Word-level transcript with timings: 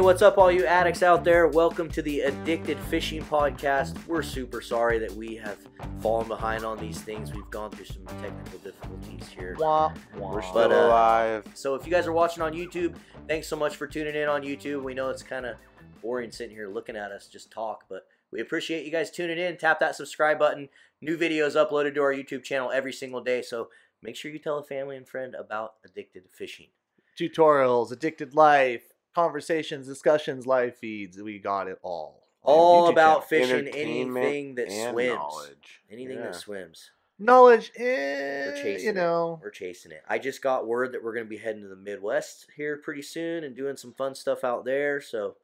Hey, 0.00 0.04
what's 0.04 0.22
up, 0.22 0.38
all 0.38 0.50
you 0.50 0.64
addicts 0.64 1.02
out 1.02 1.24
there? 1.24 1.46
Welcome 1.46 1.90
to 1.90 2.00
the 2.00 2.20
Addicted 2.20 2.78
Fishing 2.88 3.22
Podcast. 3.22 3.94
We're 4.06 4.22
super 4.22 4.62
sorry 4.62 4.98
that 4.98 5.12
we 5.12 5.36
have 5.36 5.58
fallen 5.98 6.26
behind 6.26 6.64
on 6.64 6.78
these 6.78 7.02
things. 7.02 7.34
We've 7.34 7.50
gone 7.50 7.70
through 7.70 7.84
some 7.84 8.06
technical 8.06 8.60
difficulties 8.60 9.28
here. 9.28 9.56
Wah, 9.58 9.92
wah. 10.16 10.32
We're 10.32 10.40
still 10.40 10.54
But, 10.54 10.72
uh, 10.72 10.86
alive. 10.86 11.44
So, 11.52 11.74
if 11.74 11.84
you 11.84 11.92
guys 11.92 12.06
are 12.06 12.14
watching 12.14 12.42
on 12.42 12.54
YouTube, 12.54 12.94
thanks 13.28 13.46
so 13.46 13.56
much 13.56 13.76
for 13.76 13.86
tuning 13.86 14.14
in 14.14 14.26
on 14.26 14.40
YouTube. 14.40 14.82
We 14.82 14.94
know 14.94 15.10
it's 15.10 15.22
kind 15.22 15.44
of 15.44 15.56
boring 16.00 16.30
sitting 16.30 16.56
here 16.56 16.70
looking 16.70 16.96
at 16.96 17.12
us 17.12 17.28
just 17.28 17.50
talk, 17.50 17.84
but 17.90 18.06
we 18.32 18.40
appreciate 18.40 18.86
you 18.86 18.90
guys 18.90 19.10
tuning 19.10 19.36
in. 19.36 19.58
Tap 19.58 19.80
that 19.80 19.96
subscribe 19.96 20.38
button. 20.38 20.70
New 21.02 21.18
videos 21.18 21.62
uploaded 21.62 21.94
to 21.96 22.00
our 22.00 22.14
YouTube 22.14 22.42
channel 22.42 22.70
every 22.72 22.94
single 22.94 23.20
day. 23.20 23.42
So, 23.42 23.68
make 24.00 24.16
sure 24.16 24.30
you 24.30 24.38
tell 24.38 24.56
a 24.56 24.64
family 24.64 24.96
and 24.96 25.06
friend 25.06 25.34
about 25.34 25.74
Addicted 25.84 26.22
Fishing. 26.32 26.68
Tutorials, 27.18 27.92
addicted 27.92 28.34
life, 28.34 28.89
conversations, 29.14 29.86
discussions, 29.86 30.46
live 30.46 30.76
feeds. 30.76 31.18
We 31.18 31.38
got 31.38 31.68
it 31.68 31.78
all. 31.82 32.22
All 32.42 32.88
YouTube 32.88 32.92
about 32.92 33.28
channel. 33.28 33.46
fishing, 33.62 33.68
anything 33.68 34.54
that 34.54 34.70
swims. 34.72 35.14
knowledge. 35.14 35.80
Anything 35.90 36.16
Yeah. 36.18 36.24
that 36.24 36.34
swims. 36.36 36.90
knowledge. 37.18 37.70
Eh, 37.76 38.46
We're 38.46 38.56
chasing 38.62 38.86
you 38.86 38.92
know, 38.94 39.34
it. 39.40 39.44
We're 39.44 39.50
chasing 39.50 39.92
it. 39.92 40.02
I 40.08 40.18
just 40.18 40.40
got 40.40 40.66
word 40.66 40.92
that 40.92 41.04
we're 41.04 41.12
going 41.12 41.26
to 41.26 41.30
be 41.30 41.36
heading 41.36 41.60
to 41.62 41.68
the 41.68 41.76
Midwest 41.76 42.46
here 42.56 42.78
pretty 42.78 43.02
soon 43.02 43.44
and 43.44 43.54
doing 43.54 43.76
some 43.76 43.92
fun 43.92 44.14
stuff 44.14 44.42
out 44.42 44.64
there. 44.64 45.02
So, 45.02 45.36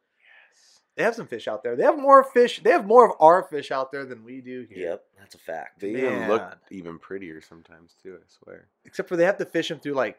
they 0.95 1.03
have 1.03 1.15
some 1.15 1.27
fish 1.27 1.47
out 1.47 1.63
there. 1.63 1.77
They 1.77 1.83
have 1.83 1.99
more 1.99 2.25
fish. 2.25 2.63
They 2.63 2.71
have 2.71 2.87
more 2.87 3.05
of 3.07 3.15
our 3.21 3.43
fish 3.43 3.71
out 3.71 3.93
there 3.93 4.07
than 4.07 4.25
we 4.25 4.41
do 4.41 4.67
here. 4.71 4.89
yep, 4.93 5.05
that's 5.19 5.35
a 5.35 5.39
fact. 5.39 5.81
They 5.81 5.91
even 5.91 6.27
look 6.29 6.57
even 6.71 6.99
prettier 6.99 7.43
sometimes 7.43 7.95
too. 8.03 8.17
I 8.19 8.25
swear. 8.43 8.69
Except 8.87 9.07
for 9.07 9.17
they 9.17 9.27
have 9.27 9.37
to 9.37 9.45
fish 9.45 9.69
them 9.69 9.79
through 9.79 9.93
like 9.93 10.19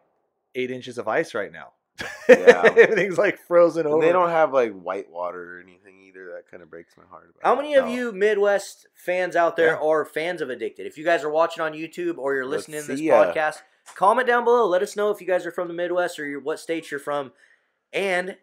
eight 0.54 0.70
inches 0.70 1.00
of 1.00 1.08
ice 1.08 1.34
right 1.34 1.52
now. 1.52 1.70
Yeah. 2.30 2.62
Everything's 2.78 3.18
like 3.18 3.40
frozen 3.48 3.86
And 3.86 3.96
over. 3.96 4.06
they 4.06 4.12
don't 4.12 4.30
have 4.30 4.54
like 4.54 4.74
white 4.80 5.10
water 5.10 5.58
or 5.58 5.60
anything 5.62 6.00
either. 6.08 6.26
That 6.36 6.50
kind 6.50 6.62
of 6.64 6.70
breaks 6.70 6.96
my 6.98 7.04
heart. 7.10 7.30
About 7.40 7.48
How 7.48 7.56
that. 7.56 7.62
many 7.62 7.76
of 7.76 7.86
No. 7.86 7.92
you 7.92 8.12
Midwest 8.12 8.88
fans 8.96 9.36
out 9.36 9.56
there 9.56 9.72
Yeah. 9.74 9.88
are 9.88 10.06
fans 10.06 10.42
of 10.42 10.50
Addicted? 10.50 10.86
If 10.88 10.98
you 10.98 11.04
guys 11.06 11.24
are 11.24 11.30
watching 11.30 11.62
on 11.64 11.74
YouTube 11.74 12.18
or 12.18 12.36
you're 12.36 12.46
Let's 12.46 12.68
listening 12.68 12.82
to 12.82 12.88
this 12.88 13.02
ya. 13.02 13.26
podcast, 13.34 13.62
comment 13.96 14.28
down 14.28 14.44
below. 14.44 14.68
Let 14.68 14.82
us 14.82 14.96
know 14.96 15.12
if 15.12 15.22
you 15.22 15.28
guys 15.28 15.46
are 15.46 15.52
from 15.52 15.68
the 15.68 15.74
Midwest 15.74 16.20
or 16.20 16.40
what 16.40 16.60
states 16.60 16.92
you're 16.92 17.00
from. 17.00 17.32
And 17.94 18.36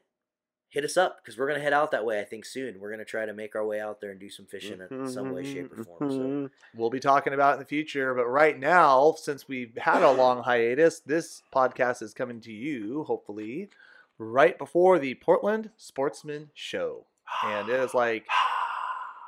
hit 0.75 0.85
us 0.85 0.97
up 0.97 1.19
because 1.23 1.39
we're 1.39 1.47
going 1.47 1.57
to 1.59 1.63
head 1.63 1.73
out 1.73 1.93
that 1.93 2.05
way, 2.05 2.19
I 2.21 2.25
think, 2.25 2.45
soon. 2.45 2.81
We're 2.81 2.89
going 2.89 2.99
to 2.99 3.05
try 3.05 3.25
to 3.25 3.33
make 3.33 3.55
our 3.55 3.65
way 3.65 3.81
out 3.81 4.01
there 4.01 4.11
and 4.11 4.19
do 4.19 4.29
some 4.29 4.45
fishing 4.45 4.81
in 4.91 5.09
some 5.09 5.31
way, 5.33 5.45
shape, 5.45 5.73
or 5.73 5.85
form. 5.85 6.11
So. 6.11 6.19
Mhm. 6.19 6.51
We'll 6.75 6.91
be 6.91 6.99
talking 6.99 7.33
about 7.33 7.51
it 7.51 7.55
in 7.55 7.59
the 7.61 7.65
future, 7.67 8.13
but 8.13 8.27
right 8.27 8.59
now, 8.59 9.15
since 9.17 9.47
we've 9.47 9.77
had 9.79 10.03
a 10.03 10.11
long 10.11 10.43
hiatus, 10.43 10.99
this 10.99 11.43
podcast 11.55 12.03
is 12.03 12.13
coming 12.13 12.41
to 12.41 12.53
you, 12.53 13.05
hopefully, 13.05 13.71
right 14.19 14.59
before 14.59 14.99
the 14.99 15.15
Portland 15.15 15.71
Sportsman 15.77 16.51
Show. 16.55 17.07
And 17.45 17.69
it 17.69 17.79
is 17.79 17.95
like 17.95 18.27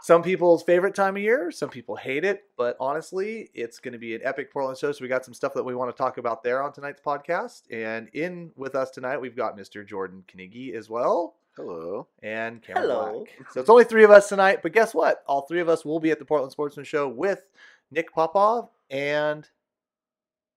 some 0.07 0.23
people's 0.23 0.63
favorite 0.63 0.95
time 0.95 1.17
of 1.17 1.23
year. 1.23 1.51
Some 1.51 1.69
people 1.69 1.97
hate 1.97 2.25
it, 2.25 2.45
but 2.57 2.77
honestly, 2.79 3.51
it's 3.55 3.81
going 3.81 3.91
to 3.91 3.99
be 3.99 4.15
an 4.15 4.21
epic 4.23 4.53
Portland 4.53 4.79
show. 4.79 4.93
So 4.93 5.03
we 5.03 5.09
got 5.09 5.25
some 5.25 5.35
stuff 5.35 5.53
that 5.55 5.65
we 5.65 5.75
want 5.75 5.91
to 5.91 6.01
talk 6.01 6.19
about 6.19 6.45
there 6.45 6.63
on 6.63 6.73
tonight's 6.73 7.01
podcast. 7.01 7.63
And 7.73 8.09
in 8.13 8.53
with 8.55 8.77
us 8.77 8.91
tonight, 8.91 9.21
we've 9.21 9.35
got 9.35 9.59
Mr. 9.59 9.85
Jordan 9.85 10.23
Knigge 10.29 10.73
as 10.77 10.89
well. 10.89 11.35
Hello. 11.57 12.07
And 12.23 12.63
Cameron 12.63 12.89
Hello. 12.89 13.25
Black. 13.25 13.53
So 13.53 13.61
it's 13.61 13.69
only 13.69 13.83
three 13.83 14.05
of 14.05 14.13
us 14.13 14.29
tonight, 14.29 14.61
but 14.63 14.73
guess 14.73 14.95
what? 14.95 15.25
All 15.27 15.41
three 15.43 15.59
of 15.59 15.69
us 15.69 15.85
will 15.85 15.99
be 15.99 16.13
at 16.13 16.21
the 16.21 16.25
Portland 16.25 16.53
Sportsman 16.53 16.85
Show 16.85 17.09
with 17.09 17.43
Nick 17.91 18.13
Popov, 18.13 18.69
and 18.89 19.49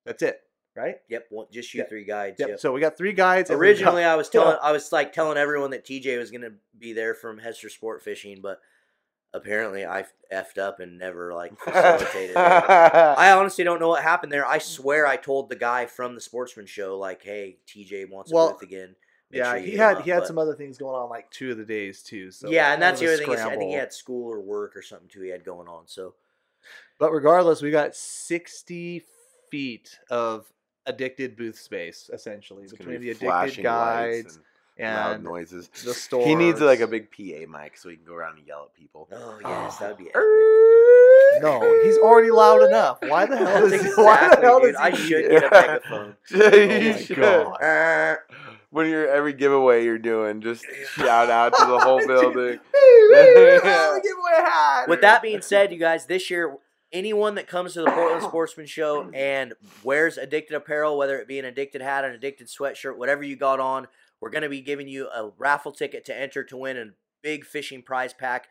that's 0.06 0.22
it, 0.22 0.42
right? 0.76 0.98
Yep, 1.10 1.26
one, 1.32 1.48
just 1.52 1.74
you 1.74 1.80
Yep. 1.80 1.90
three 1.90 2.04
guides. 2.06 2.40
Yep. 2.40 2.50
Yep. 2.50 2.60
So 2.60 2.72
we 2.72 2.82
got 2.82 2.96
three 2.98 3.14
guides. 3.14 3.50
Originally, 3.50 4.04
got- 4.04 4.14
I 4.14 4.16
was 4.16 4.30
telling, 4.30 4.58
I 4.62 4.72
was 4.72 4.92
like 4.92 5.12
telling 5.12 5.40
everyone 5.40 5.72
that 5.72 5.86
TJ 5.88 6.20
was 6.20 6.30
gonna 6.30 6.52
be 6.78 6.94
there 6.94 7.16
from 7.16 7.40
Hester 7.40 7.70
Sport 7.70 8.04
Fishing, 8.04 8.42
but 8.44 8.60
apparently 9.34 9.86
I 9.86 10.06
effed 10.32 10.58
up 10.58 10.80
and 10.80 10.98
never 10.98 11.34
like 11.34 11.58
facilitated. 11.60 12.32
it. 12.32 12.38
I 12.38 13.32
honestly 13.32 13.64
don't 13.64 13.80
know 13.80 13.90
what 13.90 14.04
happened 14.04 14.32
there. 14.32 14.46
I 14.46 14.58
swear 14.58 15.06
I 15.08 15.16
told 15.18 15.50
the 15.50 15.56
guy 15.56 15.86
from 15.86 16.16
the 16.16 16.22
Sportsman 16.22 16.66
Show, 16.66 16.98
like, 16.98 17.24
"Hey, 17.24 17.58
TJ 17.68 18.10
wants 18.10 18.32
a 18.32 18.36
Well, 18.36 18.52
booth 18.54 18.62
again." 18.64 18.96
Make 19.32 19.40
yeah, 19.40 19.52
sure 19.52 19.60
he 19.60 19.78
had 19.78 19.98
up," 19.98 20.04
he 20.04 20.10
had 20.10 20.20
but- 20.20 20.28
some 20.28 20.38
other 20.40 20.56
things 20.56 20.78
going 20.78 20.96
on 20.96 21.10
like 21.10 21.30
two 21.32 21.52
of 21.52 21.58
the 21.58 21.66
days 21.66 22.02
too. 22.02 22.32
So 22.32 22.50
yeah, 22.50 22.74
and 22.74 22.82
that's 22.82 23.00
the 23.00 23.06
other 23.08 23.16
a 23.16 23.18
thing. 23.18 23.32
Is 23.34 23.42
I 23.42 23.56
think 23.56 23.70
he 23.70 23.74
had 23.74 23.94
school 23.94 24.32
or 24.34 24.40
work 24.42 24.76
or 24.76 24.82
something 24.82 25.08
too. 25.08 25.22
He 25.22 25.30
had 25.30 25.46
going 25.46 25.68
on. 25.68 25.84
So 25.88 26.16
But 26.98 27.12
regardless, 27.12 27.62
we 27.62 27.70
got 27.72 27.96
sixty 27.96 29.04
feet 29.52 29.98
of 30.10 30.52
addicted 30.86 31.36
booth 31.36 31.60
space 31.60 32.10
essentially 32.14 32.64
It's 32.64 32.72
between 32.72 33.00
be 33.00 33.12
the 33.12 33.12
addicted 33.12 33.62
guides 33.62 34.36
and 34.38 34.46
loud 34.80 35.24
noises. 35.24 35.70
the 35.86 35.94
store. 35.94 36.26
He 36.26 36.36
needs 36.36 36.62
like 36.62 36.80
a 36.80 36.88
big 36.88 37.12
PA 37.12 37.46
mic 37.62 37.78
so 37.78 37.90
he 37.90 37.98
can 37.98 38.06
go 38.06 38.14
around 38.14 38.38
and 38.38 38.48
yell 38.48 38.64
at 38.64 38.74
people. 38.74 39.08
oh 39.12 39.38
yes, 39.42 39.78
that'd 39.78 39.98
be 39.98 40.06
epic. 40.08 40.22
No, 41.42 41.62
he's 41.84 41.98
already 41.98 42.32
loud 42.32 42.64
enough. 42.64 43.00
Why 43.02 43.26
the 43.26 43.38
hell 43.38 43.66
is 43.66 43.82
he? 43.82 43.90
Why 44.02 44.20
the 44.20 44.26
exactly, 44.26 44.46
hell 44.46 44.60
dude. 44.60 44.74
does 44.74 44.82
I 44.82 44.90
he 44.92 44.98
should 44.98 45.22
need 45.26 45.30
get 45.40 45.44
a 45.44 45.52
megaphone. 45.52 46.16
you 46.32 46.44
Oh 46.44 46.94
my 46.94 47.00
should. 47.02 47.18
God. 47.18 48.18
When 48.72 48.88
you're 48.88 49.08
every 49.08 49.34
giveaway 49.34 49.84
you're 49.84 49.98
doing, 49.98 50.42
just 50.42 50.64
shout 50.94 51.30
out 51.30 51.54
to 51.58 51.66
the 51.66 51.80
whole 51.80 52.06
building. 52.06 52.60
With 54.88 55.02
that 55.02 55.20
being 55.22 55.42
said, 55.42 55.72
you 55.72 55.80
guys, 55.80 56.06
this 56.06 56.30
year, 56.30 56.58
anyone 56.92 57.36
that 57.36 57.48
comes 57.48 57.74
to 57.74 57.82
the 57.82 57.92
Portland 57.92 58.24
Sportsman 58.30 58.66
Show 58.68 59.10
and 59.14 59.54
wears 59.84 60.18
addicted 60.18 60.56
apparel, 60.56 60.98
whether 60.98 61.18
it 61.20 61.28
be 61.28 61.40
an 61.40 61.46
addicted 61.46 61.82
hat, 61.82 62.06
an 62.06 62.12
addicted 62.12 62.48
sweatshirt, 62.48 62.98
whatever 62.98 63.24
you 63.24 63.36
got 63.36 63.60
on, 63.60 63.88
we're 64.22 64.30
going 64.30 64.44
to 64.44 64.50
be 64.50 64.62
giving 64.62 64.88
you 64.88 65.08
a 65.08 65.32
raffle 65.38 65.72
ticket 65.72 66.06
to 66.06 66.18
enter 66.18 66.44
to 66.44 66.58
win 66.58 66.78
a 66.78 66.86
big 67.22 67.46
fishing 67.46 67.82
prize 67.82 68.14
pack. 68.14 68.48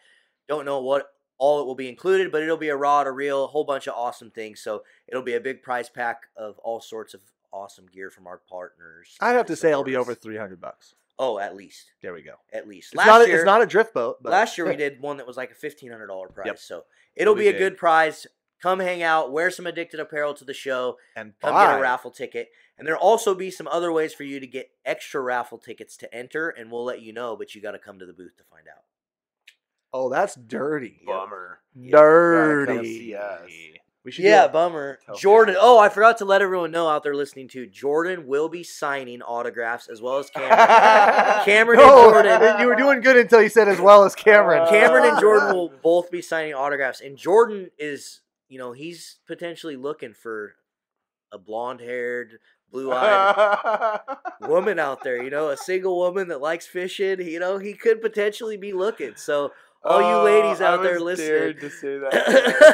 Don't 0.49 0.65
know 0.65 0.81
what 0.81 1.11
all 1.39 1.61
it 1.61 1.67
will 1.67 1.75
be 1.75 1.89
included, 1.89 2.33
but 2.33 2.43
it'll 2.43 2.57
be 2.57 2.69
a 2.69 2.77
rod, 2.77 3.07
a 3.07 3.13
reel, 3.13 3.45
a 3.45 3.49
whole 3.49 3.65
bunch 3.65 3.87
of 3.87 3.95
awesome 3.95 4.31
things. 4.31 4.61
So 4.61 4.83
it'll 5.07 5.23
be 5.23 5.35
a 5.35 5.41
big 5.41 5.63
prize 5.63 5.89
pack 5.89 6.23
of 6.37 6.59
all 6.59 6.81
sorts 6.81 7.15
of 7.15 7.21
awesome 7.53 7.87
gear 7.87 8.11
from 8.11 8.27
our 8.27 8.39
partners. 8.49 9.17
I'd 9.21 9.37
have 9.37 9.47
to 9.47 9.57
say 9.57 9.71
it'll 9.71 9.85
be 9.85 9.97
over 9.97 10.15
three 10.15 10.37
hundred 10.37 10.61
bucks. 10.61 10.95
Oh, 11.21 11.39
at 11.41 11.57
least, 11.57 11.91
There 12.01 12.15
we 12.15 12.23
go. 12.23 12.35
at 12.53 12.69
least. 12.69 12.93
It's 12.93 12.99
Last 12.99 13.07
not. 13.09 13.23
A, 13.23 13.27
year, 13.27 13.37
it's 13.39 13.45
not 13.45 13.61
a 13.61 13.67
drift 13.67 13.93
boat. 13.93 14.19
But 14.23 14.31
Last 14.31 14.57
year 14.57 14.69
we 14.69 14.77
did 14.85 15.01
one 15.01 15.17
that 15.17 15.27
was 15.27 15.37
like 15.37 15.51
a 15.51 15.55
fifteen 15.55 15.91
hundred 15.91 16.07
dollar 16.09 16.29
prize. 16.29 16.47
Yep. 16.47 16.59
So 16.59 16.85
it'll 17.17 17.35
We 17.35 17.43
be 17.43 17.49
a 17.49 17.59
good 17.59 17.77
prize. 17.77 18.27
Come 18.63 18.81
hang 18.81 19.03
out, 19.03 19.31
wear 19.33 19.51
some 19.51 19.67
addicted 19.67 20.01
apparel 20.01 20.35
to 20.35 20.45
the 20.45 20.55
show, 20.55 20.99
and 21.15 21.33
come 21.41 21.55
buy. 21.55 21.67
get 21.67 21.79
a 21.79 21.83
raffle 21.83 22.11
ticket. 22.11 22.51
And 22.77 22.87
there'll 22.87 23.01
also 23.01 23.35
be 23.35 23.51
some 23.51 23.69
other 23.69 23.93
ways 23.93 24.15
for 24.15 24.25
you 24.25 24.41
to 24.41 24.47
get 24.47 24.71
extra 24.85 25.21
raffle 25.21 25.59
tickets 25.59 25.97
to 25.99 26.15
enter, 26.15 26.49
and 26.49 26.71
we'll 26.71 26.85
let 26.85 27.01
you 27.03 27.13
know, 27.13 27.37
but 27.37 27.55
you 27.55 27.63
gotta 27.63 27.79
come 27.79 27.99
to 27.99 28.07
the 28.07 28.13
booth 28.13 28.37
to 28.39 28.45
find 28.45 28.67
out. 28.69 28.83
Oh, 29.93 30.09
that's 30.11 30.35
dirty. 30.35 31.03
Bummer. 31.07 31.61
Yep. 31.75 31.93
Dirty. 31.93 32.83
see. 32.85 33.75
We 34.05 34.13
should. 34.13 34.25
Yeah, 34.25 34.47
do 34.47 34.53
bummer. 34.55 34.99
Tell 35.05 35.17
Jordan. 35.17 35.55
people. 35.55 35.69
Oh, 35.69 35.79
I 35.79 35.89
forgot 35.89 36.19
to 36.19 36.25
let 36.25 36.41
everyone 36.41 36.71
know 36.71 36.89
out 36.89 37.03
there 37.03 37.15
listening 37.15 37.49
to 37.49 37.67
Jordan 37.67 38.27
will 38.27 38.49
be 38.49 38.63
signing 38.63 39.21
autographs 39.23 39.89
as 39.89 40.01
well 40.01 40.19
as 40.19 40.31
Cameron. 40.31 40.57
Cameron 41.45 41.81
and 41.81 41.89
Jordan. 41.89 42.61
you 42.61 42.67
were 42.69 42.75
doing 42.77 43.01
good 43.01 43.17
until 43.17 43.43
you 43.43 43.49
said 43.49 43.69
as 43.69 43.81
well 43.81 44.05
as 44.05 44.15
Cameron. 44.15 44.67
Cameron 44.69 45.05
and 45.11 45.21
Jordan 45.21 45.49
will 45.55 45.73
both 45.83 46.11
be 46.11 46.23
signing 46.23 46.55
autographs. 46.55 47.01
And 47.01 47.17
Jordan 47.17 47.71
is, 47.79 48.21
you 48.49 48.59
know, 48.59 48.73
he's 48.73 49.19
potentially 49.27 49.77
looking 49.77 50.15
for 50.15 50.55
a 51.33 51.39
blonde 51.39 51.81
haired, 51.81 52.39
blue 52.71 52.93
eyed 52.93 54.01
woman 54.43 54.79
out 54.79 55.03
there, 55.05 55.23
you 55.23 55.31
know, 55.31 55.51
a 55.51 55.57
single 55.57 55.97
woman 55.99 56.29
that 56.29 56.41
likes 56.41 56.67
fishing. 56.67 57.21
You 57.21 57.39
know, 57.41 57.59
he 57.59 57.75
could 57.75 58.01
potentially 58.01 58.57
be 58.57 58.73
looking. 58.73 59.13
So, 59.17 59.53
all 59.85 60.01
you 60.01 60.17
ladies 60.25 60.61
Oh, 60.61 60.65
out 60.67 60.81
I 60.81 60.83
there 60.83 60.95
was 60.95 61.03
listening. 61.19 61.57
to 61.61 61.71
say 61.71 61.99
that. 61.99 62.13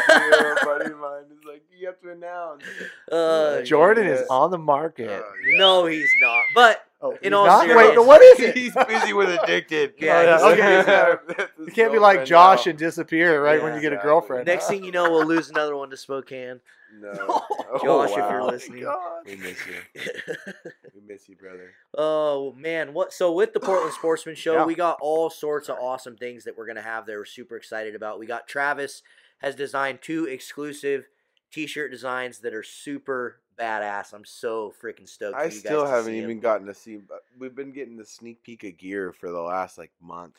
Yeah, 0.09 0.55
a 0.63 0.65
buddy 0.65 0.91
of 0.93 0.99
mine 0.99 1.25
is 1.37 1.45
like, 1.45 1.63
you 1.79 1.87
have 1.87 2.01
to 2.01 2.11
announce. 2.13 2.65
Uh, 3.13 3.63
Jordan 3.63 4.07
is 4.07 4.27
on 4.31 4.51
the 4.51 4.59
market. 4.59 5.11
Oh, 5.11 5.33
yeah. 5.47 5.59
No, 5.59 5.87
he's 5.87 6.11
not. 6.23 6.43
But 6.55 6.83
Oh, 7.05 7.11
in 7.21 7.33
he's 7.33 7.33
all 7.35 7.47
not? 7.47 7.69
Wait, 7.77 7.95
no, 7.95 8.03
what 8.03 8.23
is 8.23 8.41
it? 8.41 8.57
He's 8.57 8.75
busy 8.89 9.13
with 9.13 9.29
addicted. 9.29 9.93
Yeah, 9.99 10.39
oh, 10.41 10.55
yeah, 10.55 11.17
okay. 11.17 11.35
busy. 11.37 11.49
You 11.67 11.73
can't 11.73 11.93
be 11.93 11.99
like 11.99 12.25
Josh 12.25 12.67
and 12.67 12.79
disappear 12.79 13.43
right 13.45 13.63
when 13.63 13.75
you 13.75 13.81
get 13.83 13.93
a 13.93 13.97
girlfriend. 13.97 14.47
next 14.47 14.69
thing 14.69 14.83
you 14.85 14.91
know, 14.91 15.11
we'll 15.11 15.27
lose 15.27 15.51
another 15.51 15.77
one 15.77 15.91
to 15.91 15.97
Spokane. 15.97 16.61
No. 16.99 17.43
Oh, 17.77 17.81
Josh, 17.83 18.11
if 18.11 18.19
wow. 18.19 18.29
Oh, 18.29 18.31
you're 18.31 18.45
listening. 18.45 18.87
We 19.27 19.35
miss 19.35 19.59
you. 19.67 20.03
We 20.95 21.01
miss 21.09 21.29
you, 21.29 21.35
brother. 21.35 21.73
Oh 21.99 22.53
man, 22.53 22.95
what? 22.95 23.13
So 23.13 23.33
with 23.33 23.53
the 23.53 23.59
Portland 23.59 23.93
Sportsman 23.99 24.37
Show, 24.37 24.55
Yeah. 24.59 24.65
we 24.65 24.77
got 24.77 24.99
all 25.01 25.29
sorts 25.29 25.69
of 25.69 25.77
awesome 25.81 26.17
things 26.17 26.45
that 26.45 26.57
we're 26.57 26.69
gonna 26.69 26.83
have. 26.83 27.07
That 27.07 27.17
we're 27.17 27.25
super 27.25 27.57
excited 27.57 27.97
about. 27.97 28.21
We 28.21 28.27
got 28.27 28.47
Travis 28.47 29.03
has 29.39 29.57
designed 29.57 30.03
two 30.03 30.25
exclusive 30.27 31.09
T-shirt 31.51 31.91
designs 31.91 32.39
that 32.41 32.55
are 32.55 32.63
super 32.63 33.41
badass. 33.59 34.13
I'm 34.13 34.25
so 34.25 34.73
freaking 34.83 35.09
stoked. 35.09 35.37
I 35.37 35.49
still 35.49 35.87
haven't 35.87 36.15
even 36.15 36.41
gotten 36.41 36.67
to 36.67 36.75
see. 36.75 36.97
But 36.97 37.25
we've 37.39 37.55
been 37.55 37.73
getting 37.73 37.97
the 37.97 38.05
sneak 38.05 38.43
peek 38.43 38.65
of 38.65 38.77
gear 38.79 39.13
for 39.13 39.31
the 39.31 39.41
last 39.41 39.79
like 39.79 39.93
month, 40.01 40.39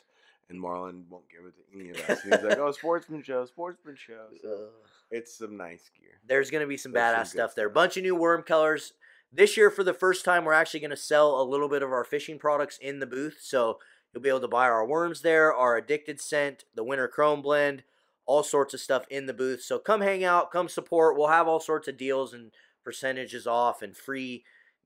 and 0.49 0.61
Marlon 0.61 1.03
won't 1.09 1.25
give 1.29 1.45
it 1.45 1.53
to 1.55 1.79
any 1.79 1.89
of 1.89 2.09
us. 2.09 2.21
He's 2.23 2.43
like, 2.43 2.57
"Oh, 2.57 2.71
sportsman 2.71 3.23
show, 3.23 3.45
sportsman 3.45 3.95
show." 3.95 4.27
So 4.41 4.69
it's 5.11 5.37
some 5.37 5.57
nice 5.57 5.89
gear. 5.99 6.19
There's 6.27 6.51
gonna 6.51 6.67
be 6.67 6.77
some 6.77 6.91
There's 6.91 7.15
badass 7.15 7.23
good 7.23 7.27
stuff 7.27 7.55
there. 7.55 7.67
stuff. 7.67 7.73
Bunch 7.73 7.97
of 7.97 8.03
new 8.03 8.15
worm 8.15 8.43
colors. 8.43 8.93
This 9.31 9.57
year, 9.57 9.69
for 9.69 9.83
the 9.83 9.93
first 9.93 10.23
time, 10.23 10.45
we're 10.45 10.53
actually 10.53 10.79
gonna 10.79 10.95
sell 10.95 11.41
a 11.41 11.43
little 11.43 11.67
bit 11.69 11.83
of 11.83 11.91
our 11.91 12.03
fishing 12.03 12.39
products 12.39 12.77
in 12.77 12.99
the 12.99 13.07
booth. 13.07 13.37
So 13.41 13.79
You'll 14.15 14.21
be 14.21 14.29
able 14.29 14.39
to 14.39 14.47
buy 14.47 14.69
our 14.69 14.85
worms 14.85 15.21
there, 15.23 15.53
our 15.53 15.75
addicted 15.75 16.21
scent, 16.21 16.63
the 16.73 16.85
winter 16.85 17.09
chrome 17.09 17.41
blend, 17.41 17.83
all 18.25 18.43
sorts 18.43 18.73
of 18.73 18.79
stuff 18.79 19.03
in 19.09 19.25
the 19.25 19.33
booth. 19.33 19.61
So 19.61 19.77
come 19.77 19.99
hang 19.99 20.23
out, 20.23 20.51
come 20.51 20.69
support. 20.69 21.17
We'll 21.17 21.27
have 21.27 21.49
all 21.49 21.59
sorts 21.59 21.89
of 21.89 21.97
deals 21.97 22.33
and 22.33 22.51
percentages 22.85 23.45
off 23.47 23.81
and 23.81 23.97
free 23.97 24.45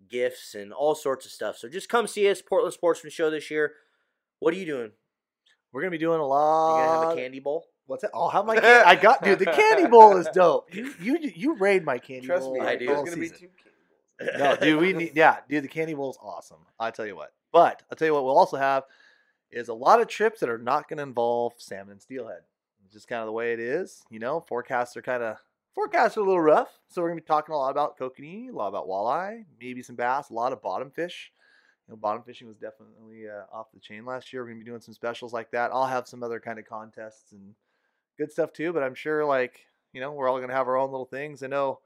gifts 0.09 0.55
and 0.55 0.73
all 0.73 0.95
sorts 0.95 1.25
of 1.25 1.31
stuff. 1.31 1.57
So 1.57 1.67
just 1.69 1.89
come 1.89 2.07
see 2.07 2.29
us, 2.29 2.41
Portland 2.41 2.73
Sportsman 2.73 3.11
Show 3.11 3.29
this 3.29 3.51
year. 3.51 3.73
What 4.39 4.53
are 4.53 4.57
you 4.57 4.65
doing? 4.65 4.91
We're 5.71 5.81
gonna 5.81 5.91
be 5.91 5.97
doing 5.99 6.19
a 6.19 6.25
lot. 6.25 6.77
You 6.79 6.85
lot. 6.87 6.93
gonna 6.95 7.07
have 7.09 7.17
a 7.17 7.21
candy 7.21 7.39
bowl? 7.39 7.65
What's 7.85 8.01
that? 8.03 8.11
Oh, 8.13 8.29
how 8.29 8.41
my 8.41 8.55
can- 8.55 8.85
I 8.87 8.95
got 8.95 9.21
dude. 9.23 9.37
The 9.39 9.45
candy 9.45 9.87
bowl 9.91 10.17
is 10.17 10.27
dope. 10.33 10.73
You 10.73 10.93
you 10.99 11.17
you 11.35 11.55
raid 11.57 11.83
my 11.85 11.99
candy 11.99 12.25
Trust 12.27 12.45
bowl. 12.45 12.55
Trust 12.55 12.61
me, 12.63 12.67
I 12.67 12.71
like 12.71 12.79
do. 12.79 12.85
there's 12.87 12.97
all 12.97 13.03
gonna 13.05 13.17
be 13.17 13.27
season. 13.27 13.37
two 13.39 14.27
candy 14.27 14.39
bowls. 14.39 14.59
no, 14.61 14.65
dude, 14.65 14.81
we 14.81 14.93
need 14.93 15.11
yeah, 15.15 15.37
dude. 15.47 15.63
The 15.63 15.67
candy 15.67 15.93
bowl 15.93 16.09
is 16.11 16.17
awesome. 16.23 16.57
I 16.79 16.89
tell 16.91 17.05
you 17.05 17.15
what. 17.15 17.33
But 17.51 17.83
I'll 17.91 17.95
tell 17.97 18.07
you 18.07 18.13
what, 18.13 18.23
we'll 18.23 18.37
also 18.37 18.57
have 18.57 18.83
is 19.51 19.67
a 19.69 19.73
lot 19.73 19.99
of 19.99 20.07
trips 20.07 20.39
that 20.39 20.49
are 20.49 20.59
not 20.59 20.87
going 20.87 20.97
to 20.97 21.03
involve 21.03 21.53
salmon 21.57 21.93
and 21.93 22.01
steelhead. 22.01 22.41
It's 22.85 22.93
just 22.93 23.07
kind 23.07 23.21
of 23.21 23.25
the 23.25 23.31
way 23.31 23.53
it 23.53 23.59
is. 23.59 24.03
You 24.11 24.19
know, 24.19 24.41
forecasts 24.47 24.95
are 24.95 25.01
kind 25.01 25.23
of 25.23 25.37
forecasts 25.73 26.17
are 26.17 26.21
a 26.21 26.23
little 26.23 26.41
rough, 26.41 26.69
so 26.87 27.01
we're 27.01 27.09
gonna 27.09 27.21
be 27.21 27.27
talking 27.27 27.53
a 27.53 27.57
lot 27.57 27.71
about 27.71 27.97
kokanee, 27.97 28.49
a 28.49 28.51
lot 28.51 28.67
about 28.67 28.87
walleye, 28.87 29.45
maybe 29.59 29.81
some 29.81 29.95
bass, 29.95 30.29
a 30.29 30.33
lot 30.33 30.53
of 30.53 30.61
bottom 30.61 30.91
fish. 30.91 31.31
You 31.87 31.93
know, 31.93 31.97
bottom 31.97 32.23
fishing 32.23 32.47
was 32.47 32.57
definitely 32.57 33.27
uh, 33.27 33.43
off 33.51 33.71
the 33.73 33.79
chain 33.79 34.05
last 34.05 34.31
year. 34.31 34.43
We're 34.43 34.49
gonna 34.49 34.59
be 34.59 34.65
doing 34.65 34.81
some 34.81 34.93
specials 34.93 35.33
like 35.33 35.51
that. 35.51 35.71
I'll 35.71 35.87
have 35.87 36.07
some 36.07 36.23
other 36.23 36.39
kind 36.39 36.59
of 36.59 36.65
contests 36.65 37.31
and 37.31 37.55
good 38.17 38.31
stuff 38.31 38.53
too. 38.53 38.73
But 38.73 38.83
I'm 38.83 38.95
sure, 38.95 39.25
like 39.25 39.61
you 39.93 40.01
know, 40.01 40.11
we're 40.11 40.29
all 40.29 40.39
gonna 40.39 40.53
have 40.53 40.67
our 40.67 40.77
own 40.77 40.91
little 40.91 41.05
things. 41.05 41.43
I 41.43 41.47
know 41.47 41.79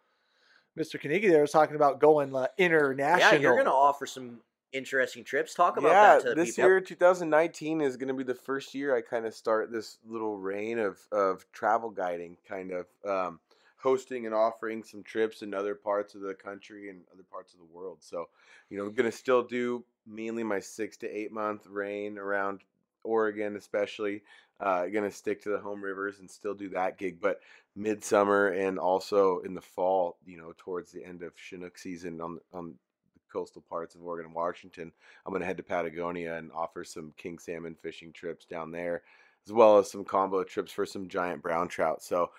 Mr. 0.78 1.00
Knigge 1.00 1.30
there 1.30 1.42
was 1.42 1.52
talking 1.52 1.76
about 1.76 2.00
going 2.00 2.36
uh, 2.36 2.48
international. 2.58 3.34
Yeah, 3.34 3.40
you're 3.40 3.58
gonna 3.58 3.70
offer 3.70 4.06
some 4.06 4.42
interesting 4.74 5.24
trips. 5.24 5.54
Talk 5.54 5.78
about 5.78 5.90
yeah, 5.90 6.16
that 6.16 6.30
to 6.30 6.36
this 6.36 6.56
people. 6.56 6.70
year, 6.70 6.82
2019, 6.82 7.82
is 7.82 7.96
going 7.96 8.08
to 8.08 8.14
be 8.14 8.24
the 8.24 8.36
first 8.36 8.74
year 8.74 8.96
I 8.96 9.02
kind 9.02 9.26
of 9.26 9.34
start 9.34 9.72
this 9.72 10.00
little 10.06 10.38
reign 10.38 10.80
of 10.80 11.00
of 11.12 11.46
travel 11.54 11.90
guiding, 11.90 12.38
kind 12.48 12.72
of 12.72 12.88
um, 13.08 13.40
hosting 13.84 14.26
and 14.26 14.34
offering 14.34 14.82
some 14.82 15.04
trips 15.04 15.42
in 15.42 15.54
other 15.54 15.76
parts 15.76 16.16
of 16.16 16.22
the 16.22 16.34
country 16.34 16.90
and 16.90 17.02
other 17.14 17.26
parts 17.30 17.54
of 17.54 17.60
the 17.60 17.66
world. 17.66 17.98
So, 18.00 18.30
you 18.70 18.78
know, 18.78 18.86
I'm 18.86 18.94
going 18.94 19.12
to 19.12 19.16
still 19.16 19.44
do 19.44 19.84
mainly 20.08 20.42
my 20.42 20.60
six 20.60 20.96
to 20.98 21.08
eight 21.10 21.34
month 21.34 21.68
reign 21.68 22.18
around 22.18 22.62
Oregon, 23.04 23.58
especially. 23.58 24.24
Uh, 24.62 24.86
going 24.86 25.04
to 25.04 25.12
stick 25.12 25.42
to 25.42 25.50
the 25.50 25.58
home 25.58 25.84
rivers 25.84 26.20
and 26.20 26.32
still 26.32 26.54
do 26.54 26.70
that 26.70 26.98
gig, 26.98 27.20
but 27.20 27.42
midsummer 27.76 28.50
and 28.50 28.80
also 28.80 29.40
in 29.40 29.54
the 29.54 29.60
fall, 29.62 30.16
you 30.26 30.38
know, 30.38 30.54
towards 30.58 30.92
the 30.92 31.04
end 31.04 31.22
of 31.22 31.34
Chinook 31.36 31.78
season 31.78 32.22
on 32.22 32.40
on 32.54 32.76
the 33.14 33.20
coastal 33.32 33.64
parts 33.68 33.96
of 33.96 34.04
Oregon 34.04 34.28
and 34.28 34.36
Washington, 34.36 34.94
I'm 35.26 35.34
going 35.34 35.42
to 35.42 35.46
head 35.46 35.58
to 35.58 35.64
Patagonia 35.64 36.38
and 36.38 36.52
offer 36.54 36.86
some 36.86 37.14
king 37.18 37.40
salmon 37.40 37.76
fishing 37.76 38.14
trips 38.14 38.46
down 38.46 38.72
there, 38.72 39.02
as 39.46 39.52
well 39.52 39.78
as 39.80 39.92
some 39.92 40.06
combo 40.06 40.44
trips 40.46 40.72
for 40.72 40.86
some 40.86 41.10
giant 41.10 41.42
brown 41.42 41.68
trout. 41.68 42.02
So, 42.02 42.30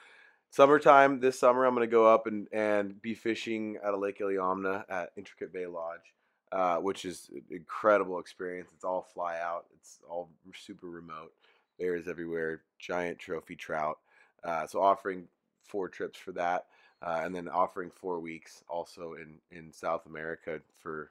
summertime 0.54 1.18
this 1.18 1.38
summer, 1.38 1.64
I'm 1.64 1.74
going 1.74 1.88
to 1.88 1.90
go 1.90 2.06
up 2.06 2.28
and, 2.28 2.46
and 2.52 3.02
be 3.02 3.14
fishing 3.14 3.76
at 3.84 3.92
a 3.92 3.96
Lake 3.96 4.20
Iliamna 4.20 4.84
at 4.88 5.10
Intricate 5.16 5.52
Bay 5.52 5.66
Lodge, 5.66 6.14
uh, 6.52 6.76
which 6.76 7.04
is 7.04 7.28
an 7.34 7.42
incredible 7.50 8.20
experience. 8.20 8.70
It's 8.72 8.84
all 8.84 9.02
fly 9.02 9.38
out, 9.42 9.66
it's 9.74 9.98
all 10.08 10.28
super 10.54 10.86
remote, 10.86 11.32
bears 11.78 12.06
everywhere, 12.06 12.62
giant 12.78 13.18
trophy 13.18 13.56
trout. 13.56 13.98
Uh, 14.44 14.66
so, 14.66 14.80
offering 14.80 15.26
four 15.64 15.88
trips 15.88 16.18
for 16.18 16.32
that. 16.32 16.66
Uh, 17.02 17.20
and 17.22 17.34
then 17.34 17.48
offering 17.48 17.90
four 17.90 18.18
weeks 18.18 18.62
also 18.66 19.14
in, 19.14 19.34
in 19.50 19.70
South 19.70 20.06
America 20.06 20.60
for, 20.78 21.10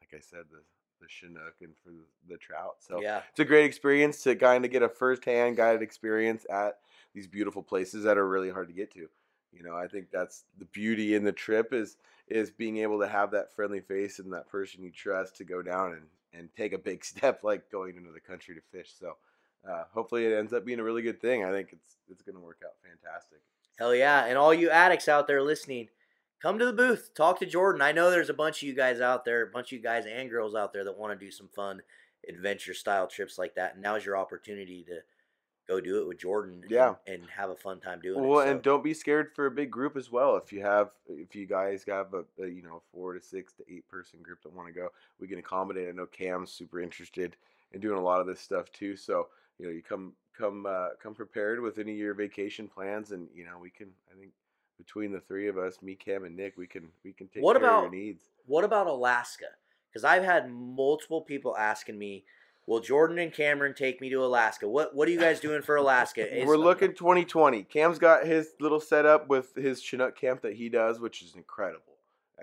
like 0.00 0.18
I 0.18 0.22
said, 0.22 0.44
the 0.50 0.60
the 1.00 1.06
Chinook 1.08 1.54
and 1.60 1.74
for 1.84 1.90
the, 1.90 2.32
the 2.32 2.38
trout. 2.38 2.76
So 2.78 3.02
yeah, 3.02 3.20
it's 3.30 3.40
a 3.40 3.44
great 3.44 3.66
experience 3.66 4.22
to 4.22 4.34
kind 4.34 4.64
of 4.64 4.70
get 4.70 4.82
a 4.82 4.88
first-hand 4.88 5.56
guided 5.56 5.82
experience 5.82 6.46
at 6.50 6.78
these 7.16 7.26
beautiful 7.26 7.62
places 7.62 8.04
that 8.04 8.18
are 8.18 8.28
really 8.28 8.50
hard 8.50 8.68
to 8.68 8.74
get 8.74 8.92
to. 8.92 9.08
You 9.50 9.62
know, 9.64 9.74
I 9.74 9.88
think 9.88 10.08
that's 10.12 10.44
the 10.58 10.66
beauty 10.66 11.14
in 11.14 11.24
the 11.24 11.32
trip 11.32 11.72
is 11.72 11.96
is 12.28 12.50
being 12.50 12.76
able 12.78 13.00
to 13.00 13.08
have 13.08 13.30
that 13.30 13.54
friendly 13.54 13.80
face 13.80 14.18
and 14.18 14.32
that 14.32 14.48
person 14.48 14.82
you 14.82 14.90
trust 14.90 15.36
to 15.36 15.44
go 15.44 15.62
down 15.62 15.92
and 15.92 16.02
and 16.38 16.50
take 16.54 16.74
a 16.74 16.78
big 16.78 17.04
step 17.12 17.42
like 17.42 17.70
going 17.72 17.96
into 17.96 18.12
the 18.12 18.20
country 18.20 18.54
to 18.54 18.60
fish. 18.70 18.92
So 19.00 19.16
uh, 19.68 19.84
hopefully 19.92 20.26
it 20.26 20.36
ends 20.36 20.52
up 20.52 20.66
being 20.66 20.78
a 20.78 20.84
really 20.84 21.02
good 21.02 21.20
thing. 21.20 21.42
I 21.42 21.50
think 21.50 21.70
it's 21.72 21.96
it's 22.08 22.22
going 22.22 22.36
to 22.36 22.42
work 22.42 22.60
out 22.64 22.74
fantastic. 22.82 23.38
hell 23.78 23.94
yeah! 23.94 24.26
And 24.26 24.36
all 24.36 24.52
you 24.52 24.68
addicts 24.68 25.08
out 25.08 25.26
there 25.26 25.42
listening, 25.42 25.88
come 26.42 26.58
to 26.58 26.66
the 26.66 26.72
booth, 26.72 27.14
talk 27.14 27.38
to 27.38 27.46
Jordan. 27.46 27.80
I 27.80 27.92
know 27.92 28.10
there's 28.10 28.30
a 28.30 28.34
bunch 28.34 28.62
of 28.62 28.68
you 28.68 28.74
guys 28.74 29.00
out 29.00 29.24
there, 29.24 29.42
a 29.42 29.50
bunch 29.50 29.68
of 29.68 29.78
you 29.78 29.82
guys 29.82 30.04
and 30.04 30.28
girls 30.28 30.54
out 30.54 30.74
there 30.74 30.84
that 30.84 30.98
want 30.98 31.18
to 31.18 31.24
do 31.24 31.32
some 31.32 31.48
fun 31.48 31.80
adventure 32.28 32.74
style 32.74 33.06
trips 33.06 33.38
like 33.38 33.54
that. 33.54 33.74
And 33.74 33.82
now's 33.82 34.04
your 34.04 34.18
opportunity 34.18 34.84
to 34.84 35.00
go 35.68 35.80
do 35.80 36.00
it 36.00 36.08
with 36.08 36.18
Jordan. 36.18 36.62
Yeah. 36.68 36.94
and, 37.06 37.22
have 37.34 37.50
a 37.50 37.56
fun 37.56 37.80
time 37.80 38.00
doing 38.00 38.22
it. 38.22 38.26
Well, 38.26 38.40
it. 38.40 38.50
and 38.50 38.62
don't 38.62 38.84
be 38.84 38.94
scared 38.94 39.32
for 39.34 39.46
a 39.46 39.50
big 39.50 39.70
group 39.70 39.96
as 39.96 40.10
well. 40.10 40.36
If 40.36 40.52
you 40.52 40.62
have, 40.62 40.90
if 41.08 41.34
you 41.34 41.46
guys 41.46 41.84
have 41.88 42.14
a, 42.14 42.24
a 42.42 42.46
you 42.48 42.62
know 42.62 42.82
four 42.92 43.12
to 43.12 43.20
six 43.20 43.52
to 43.54 43.64
eight 43.68 43.86
person 43.88 44.20
group 44.22 44.42
that 44.42 44.52
want 44.52 44.68
to 44.68 44.74
go, 44.74 44.88
we 45.20 45.28
can 45.28 45.38
accommodate. 45.38 45.88
I 45.88 45.92
know 45.92 46.06
Cam's 46.06 46.50
super 46.50 46.80
interested 46.80 47.36
in 47.72 47.80
doing 47.80 47.98
a 47.98 48.02
lot 48.02 48.20
of 48.20 48.26
this 48.26 48.40
stuff 48.40 48.70
too. 48.72 48.96
So 48.96 49.28
you 49.58 49.66
know, 49.66 49.72
you 49.72 49.82
come 49.82 50.12
come 50.36 50.66
uh, 50.66 50.88
come 51.02 51.14
prepared 51.14 51.60
with 51.60 51.78
any 51.78 51.92
of 51.92 51.98
your 51.98 52.14
vacation 52.14 52.68
plans, 52.68 53.12
and 53.12 53.28
you 53.34 53.44
know 53.44 53.58
we 53.60 53.70
can. 53.70 53.88
I 54.14 54.18
think 54.18 54.32
between 54.78 55.12
the 55.12 55.20
three 55.20 55.48
of 55.48 55.58
us, 55.58 55.80
me, 55.82 55.94
Cam, 55.94 56.24
and 56.24 56.36
Nick, 56.36 56.56
we 56.56 56.66
can 56.66 56.88
we 57.04 57.12
can 57.12 57.28
take 57.28 57.42
What 57.42 57.56
care 57.56 57.66
about- 57.66 57.86
of 57.86 57.92
your 57.92 58.02
needs. 58.02 58.22
What 58.46 58.64
about 58.64 58.86
Alaska? 58.86 59.46
Because 59.90 60.04
I've 60.04 60.22
had 60.22 60.50
multiple 60.50 61.22
people 61.22 61.56
asking 61.56 61.98
me, 61.98 62.24
"Will 62.66 62.80
Jordan 62.80 63.18
and 63.18 63.32
Cameron 63.32 63.74
take 63.74 64.00
me 64.00 64.10
to 64.10 64.24
Alaska? 64.24 64.68
What 64.68 64.94
What 64.94 65.08
are 65.08 65.10
you 65.10 65.20
guys 65.20 65.40
doing 65.40 65.62
for 65.62 65.76
Alaska?" 65.76 66.26
Is- 66.40 66.46
We're 66.46 66.56
looking 66.56 66.94
2020. 66.94 67.62
Cam's 67.64 67.98
got 67.98 68.26
his 68.26 68.54
little 68.60 68.80
setup 68.80 69.28
with 69.28 69.54
his 69.54 69.80
Chinook 69.82 70.16
camp 70.16 70.42
that 70.42 70.54
he 70.54 70.68
does, 70.68 71.00
which 71.00 71.22
is 71.22 71.34
incredible. 71.36 71.82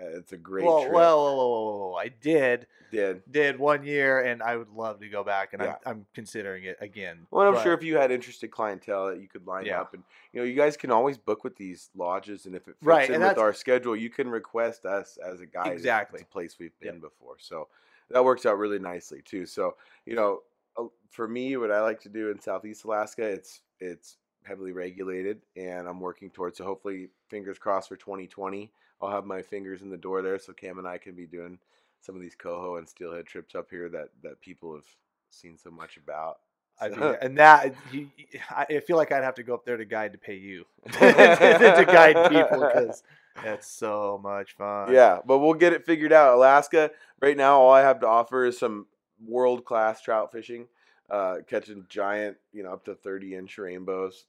Uh, 0.00 0.06
it's 0.18 0.32
a 0.32 0.36
great 0.36 0.64
Well, 0.66 0.80
trip. 0.82 0.92
well, 0.92 1.18
whoa, 1.18 1.34
whoa, 1.36 1.46
whoa, 1.46 1.62
whoa, 1.78 1.88
whoa. 1.90 1.94
I 1.94 2.08
did 2.08 2.66
did. 2.90 3.22
did 3.30 3.58
one 3.58 3.84
year, 3.84 4.20
and 4.20 4.40
I 4.42 4.56
would 4.56 4.68
love 4.70 5.00
to 5.00 5.08
go 5.08 5.22
back, 5.24 5.52
and 5.52 5.62
Yeah. 5.62 5.76
I'm, 5.86 5.90
I'm 5.98 6.06
considering 6.14 6.64
it 6.64 6.76
again. 6.80 7.26
Well, 7.30 7.46
I'm 7.46 7.54
but- 7.54 7.62
sure 7.62 7.74
if 7.74 7.82
you 7.84 7.96
had 7.96 8.10
interested 8.12 8.48
clientele 8.52 9.06
that 9.08 9.20
you 9.20 9.28
could 9.28 9.46
line 9.46 9.66
Yeah. 9.66 9.80
up, 9.80 9.94
and 9.94 10.02
you 10.32 10.40
know, 10.40 10.46
you 10.46 10.54
guys 10.54 10.76
can 10.76 10.90
always 10.90 11.16
book 11.18 11.44
with 11.44 11.56
these 11.56 11.90
lodges, 11.96 12.46
and 12.46 12.54
if 12.56 12.62
it 12.62 12.74
fits 12.76 12.82
Right, 12.82 13.08
in 13.10 13.20
with 13.20 13.38
our 13.38 13.52
schedule, 13.52 13.94
you 13.96 14.10
can 14.10 14.28
request 14.28 14.84
us 14.84 15.16
as 15.16 15.40
a 15.40 15.46
guide. 15.46 15.72
Exactly. 15.72 16.20
it's 16.20 16.28
a 16.28 16.32
place 16.32 16.56
we've 16.58 16.76
been 16.80 16.94
Yep. 16.94 17.02
before, 17.02 17.36
so 17.38 17.68
that 18.10 18.24
works 18.24 18.46
out 18.46 18.58
really 18.58 18.78
nicely 18.78 19.22
too. 19.24 19.46
So 19.46 19.76
you 20.06 20.14
know, 20.14 20.40
uh, 20.78 20.84
for 21.10 21.28
me, 21.28 21.56
what 21.56 21.70
I 21.70 21.80
like 21.80 22.00
to 22.00 22.08
do 22.08 22.30
in 22.30 22.40
Southeast 22.40 22.84
Alaska, 22.84 23.24
it's 23.24 23.60
it's 23.80 24.16
heavily 24.44 24.72
regulated, 24.72 25.40
and 25.56 25.88
I'm 25.88 26.00
working 26.00 26.30
towards. 26.30 26.58
So 26.58 26.64
hopefully, 26.64 27.08
fingers 27.28 27.58
crossed 27.58 27.88
for 27.88 27.96
2020, 27.96 28.70
I'll 29.00 29.10
have 29.10 29.24
my 29.24 29.42
fingers 29.42 29.82
in 29.82 29.90
the 29.90 29.96
door 29.96 30.22
there, 30.22 30.38
so 30.38 30.52
Cam 30.52 30.78
and 30.78 30.86
I 30.86 30.98
can 30.98 31.14
be 31.14 31.26
doing 31.26 31.58
some 32.00 32.14
of 32.14 32.20
these 32.20 32.34
coho 32.34 32.76
and 32.76 32.88
steelhead 32.88 33.26
trips 33.26 33.54
up 33.54 33.68
here 33.70 33.88
that 33.88 34.08
that 34.22 34.40
people 34.40 34.74
have 34.74 34.86
seen 35.30 35.56
so 35.58 35.70
much 35.70 35.96
about. 35.96 36.38
Be, 36.80 36.88
and 37.22 37.38
that 37.38 37.74
you, 37.92 38.10
I 38.50 38.66
I 38.68 38.80
feel 38.80 38.96
like 38.96 39.12
I'd 39.12 39.24
have 39.24 39.36
to 39.36 39.42
go 39.42 39.54
up 39.54 39.64
there 39.64 39.76
to 39.76 39.84
guide 39.84 40.12
to 40.12 40.18
pay 40.18 40.36
you 40.36 40.64
to 40.92 41.84
guide 41.86 42.30
people 42.30 42.60
because 42.60 43.02
that's 43.42 43.66
so 43.66 44.20
much 44.22 44.52
fun. 44.56 44.92
Yeah, 44.92 45.20
but 45.24 45.38
we'll 45.38 45.54
get 45.54 45.72
it 45.72 45.84
figured 45.84 46.12
out. 46.12 46.34
Alaska, 46.34 46.90
right 47.20 47.36
now, 47.36 47.60
all 47.60 47.72
I 47.72 47.80
have 47.80 48.00
to 48.00 48.06
offer 48.06 48.44
is 48.44 48.58
some 48.58 48.86
world 49.26 49.64
class 49.64 50.00
trout 50.02 50.32
fishing, 50.32 50.66
uh, 51.10 51.36
catching 51.48 51.86
giant, 51.88 52.36
you 52.52 52.62
know, 52.62 52.72
up 52.72 52.84
to 52.84 52.94
30 52.94 53.34
inch 53.34 53.58
rainbows, 53.58 54.26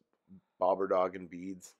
bobber 0.59 0.87
dog 0.87 1.15
and 1.15 1.29
beads, 1.29 1.73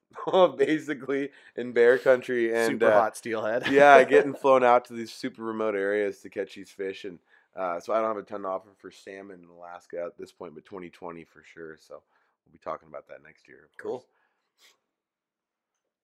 basically 0.58 1.30
in 1.56 1.72
bear 1.72 1.98
country. 1.98 2.54
And 2.54 2.74
super 2.74 2.92
uh, 2.92 3.02
hot 3.02 3.18
steelhead. 3.18 3.68
yeah, 3.68 4.04
getting 4.04 4.34
flown 4.34 4.64
out 4.64 4.86
to 4.86 4.94
these 4.94 5.12
super 5.12 5.44
remote 5.44 5.76
areas 5.76 6.20
to 6.20 6.30
catch 6.30 6.56
these 6.56 6.70
fish. 6.70 7.06
And 7.06 7.20
uh, 7.56 7.80
so 7.80 7.94
I 7.94 8.00
don't 8.00 8.08
have 8.08 8.18
a 8.18 8.24
ton 8.24 8.42
to 8.42 8.50
offer 8.50 8.70
for 8.78 8.92
salmon 8.92 9.40
in 9.44 9.50
Alaska 9.50 10.04
at 10.06 10.18
this 10.18 10.32
point, 10.32 10.56
but 10.56 10.66
2020 10.66 11.24
for 11.24 11.44
sure. 11.44 11.78
So 11.78 12.02
we'll 12.46 12.52
be 12.52 12.60
talking 12.60 12.90
about 12.90 13.08
that 13.08 13.24
next 13.24 13.48
year. 13.48 13.70
Cool. 13.78 14.06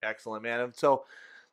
Excellent, 0.04 0.44
man. 0.44 0.72
So 0.76 1.04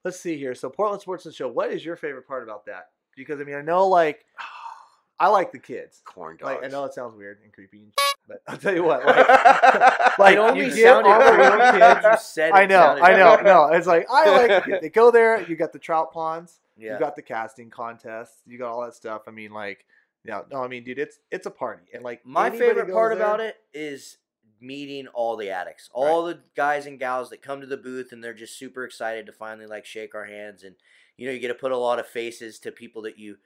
let's 0.05 0.21
see 0.21 0.39
here. 0.39 0.55
So 0.55 0.71
Portland 0.71 1.03
Sportsman 1.03 1.35
Show, 1.35 1.49
what 1.49 1.73
is 1.73 1.85
your 1.85 1.97
favorite 1.97 2.27
part 2.27 2.43
about 2.43 2.67
that? 2.67 2.91
Because 3.17 3.41
I 3.41 3.45
mean, 3.45 3.57
I 3.57 3.63
know 3.63 3.89
like 3.89 4.25
I 5.21 5.29
like 5.29 5.51
the 5.51 5.59
kids. 5.59 6.01
Corn 6.05 6.37
dogs. 6.37 6.55
Like 6.55 6.65
I 6.65 6.69
know 6.69 6.85
it 6.85 6.95
sounds 6.95 7.17
weird 7.17 7.39
and 7.43 7.53
creepy, 7.53 7.83
and 7.83 7.93
but 8.29 8.43
I'll 8.47 8.59
tell 8.59 8.75
you 8.75 8.85
what, 8.85 9.05
like, 9.07 9.17
Like, 9.29 10.19
like 10.19 10.35
it 10.35 10.39
only 10.39 10.67
you 10.67 10.75
get 10.75 10.83
sounded 10.85 11.09
all 11.11 11.19
the 11.19 11.25
creepy 11.27 11.43
little 11.43 11.59
when 11.59 11.81
kids. 11.81 12.05
you 12.05 12.17
said 12.21 12.53
I 12.53 12.67
know, 12.67 12.75
sounded 12.81 13.03
I 13.05 13.17
know, 13.19 13.35
creepy. 13.37 13.45
no. 13.51 13.67
It's 13.69 13.87
like 13.87 14.07
I 14.11 14.47
like 14.47 14.65
the 14.67 14.79
they 14.83 14.89
go 14.91 15.11
there. 15.11 15.43
You 15.49 15.57
got 15.57 15.73
the 15.73 15.79
trout 15.79 16.13
ponds. 16.13 16.61
Yeah. 16.77 16.95
You 16.95 16.99
got 17.01 17.17
the 17.17 17.23
casting 17.23 17.71
contests. 17.71 18.43
You 18.47 18.59
got 18.59 18.71
all 18.71 18.83
that 18.83 18.95
stuff. 18.95 19.23
I 19.27 19.31
mean, 19.33 19.51
like, 19.53 19.85
yeah, 20.25 20.43
no, 20.53 20.63
I 20.63 20.69
mean, 20.69 20.85
dude, 20.85 20.99
it's 20.99 21.19
it's 21.31 21.47
a 21.47 21.51
party, 21.51 21.85
and 21.95 22.03
like 22.05 22.25
My 22.27 22.51
favorite 22.51 22.93
part 22.93 23.17
there- 23.17 23.25
about 23.27 23.41
it 23.41 23.57
is 23.73 24.19
meeting 24.61 25.07
all 25.15 25.37
the 25.37 25.51
addicts, 25.51 25.89
all 25.93 26.25
the 26.25 26.41
guys 26.57 26.85
and 26.87 26.99
gals 26.99 27.31
that 27.31 27.41
come 27.43 27.61
to 27.61 27.67
the 27.67 27.77
booth 27.77 28.11
and 28.13 28.23
they're 28.25 28.35
just 28.35 28.59
super 28.59 28.85
excited 28.85 29.25
to 29.27 29.33
finally 29.33 29.67
like 29.67 29.87
shake 29.87 30.17
our 30.17 30.25
hands 30.25 30.65
and 30.65 30.75
you 31.17 31.27
know 31.27 31.33
you 31.33 31.39
get 31.39 31.47
to 31.47 31.55
put 31.55 31.71
a 31.71 31.77
lot 31.79 32.01
of 32.01 32.07
faces 32.09 32.59
to 32.59 32.73
people 32.73 33.01
that 33.03 33.17
you 33.17 33.37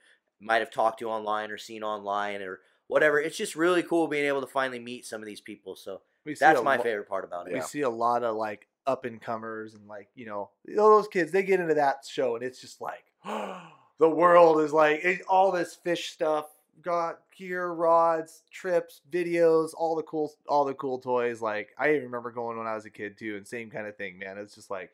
might 0.41 0.57
have 0.59 0.71
talked 0.71 0.97
to 0.97 1.09
online 1.09 1.51
or 1.51 1.57
seen 1.59 1.83
online 1.83 2.41
or 2.41 2.61
whatever. 2.93 3.19
It's 3.19 3.35
just 3.37 3.55
really 3.55 3.83
cool 3.83 4.07
being 4.07 4.25
able 4.25 4.41
to 4.41 4.47
finally 4.47 4.79
meet 4.79 5.05
some 5.05 5.21
of 5.21 5.25
these 5.25 5.41
people. 5.41 5.75
So 5.75 6.01
We 6.25 6.35
that's 6.35 6.61
my 6.63 6.77
lo- 6.77 6.83
favorite 6.83 7.09
part 7.09 7.25
about 7.25 7.47
it. 7.47 7.53
We 7.53 7.59
Yeah. 7.59 7.65
see 7.65 7.81
a 7.81 7.89
lot 7.89 8.23
of 8.23 8.35
like 8.35 8.67
up 8.87 9.05
and 9.05 9.21
comers 9.21 9.73
and 9.75 9.87
like 9.87 10.09
you 10.15 10.25
know 10.25 10.49
all 10.79 10.89
those 10.97 11.07
kids. 11.07 11.31
They 11.31 11.43
get 11.43 11.59
into 11.59 11.73
that 11.75 12.05
show 12.07 12.35
and 12.35 12.43
it's 12.45 12.61
just 12.61 12.79
like 12.81 13.03
the 13.25 14.09
world 14.09 14.61
is 14.61 14.71
like 14.73 15.03
it, 15.03 15.21
all 15.27 15.51
this 15.51 15.75
fish 15.75 16.09
stuff. 16.11 16.47
Got 16.81 17.19
gear, 17.37 17.71
rods, 17.71 18.41
trips, 18.51 19.01
videos, 19.11 19.69
all 19.77 19.95
the 19.95 20.01
cool, 20.03 20.33
all 20.47 20.65
the 20.65 20.73
cool 20.73 20.97
toys. 20.99 21.39
Like 21.41 21.69
I 21.77 21.91
even 21.91 22.03
remember 22.05 22.31
going 22.31 22.57
when 22.57 22.65
I 22.67 22.73
was 22.75 22.85
a 22.85 22.89
kid 22.89 23.15
too, 23.17 23.37
and 23.37 23.47
same 23.47 23.69
kind 23.69 23.85
of 23.85 23.95
thing, 23.95 24.17
man. 24.17 24.37
It's 24.39 24.55
just 24.55 24.71
like 24.71 24.89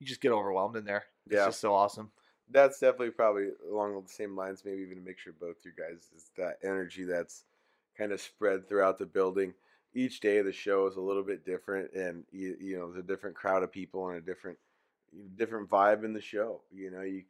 you 0.00 0.06
just 0.06 0.22
get 0.22 0.32
overwhelmed 0.32 0.74
in 0.76 0.84
there. 0.86 1.04
It's 1.26 1.34
Yeah. 1.36 1.44
just 1.46 1.60
so 1.60 1.74
awesome. 1.74 2.10
That's 2.52 2.78
definitely 2.78 3.10
probably 3.10 3.48
along 3.70 4.00
the 4.02 4.08
same 4.08 4.36
lines, 4.36 4.62
maybe 4.64 4.82
even 4.82 4.98
a 4.98 5.02
mixture 5.02 5.30
of 5.30 5.40
both 5.40 5.56
you 5.64 5.72
guys. 5.76 6.08
Is 6.16 6.30
that 6.36 6.58
energy 6.62 7.04
that's 7.04 7.44
kind 7.96 8.12
of 8.12 8.20
spread 8.20 8.68
throughout 8.68 8.98
the 8.98 9.06
building. 9.06 9.54
Each 9.94 10.20
day 10.20 10.38
of 10.38 10.46
the 10.46 10.52
show 10.52 10.86
is 10.86 10.96
a 10.96 11.00
little 11.00 11.22
bit 11.22 11.44
different, 11.44 11.92
and 11.92 12.24
you, 12.32 12.56
you 12.60 12.78
know, 12.78 12.90
there's 12.90 13.04
a 13.04 13.06
different 13.06 13.36
crowd 13.36 13.62
of 13.62 13.72
people 13.72 14.08
and 14.08 14.18
a 14.18 14.20
different 14.20 14.58
different 15.36 15.68
vibe 15.68 16.04
in 16.04 16.12
the 16.12 16.20
show. 16.20 16.62
You 16.72 16.90
know, 16.90 17.02
you 17.02 17.24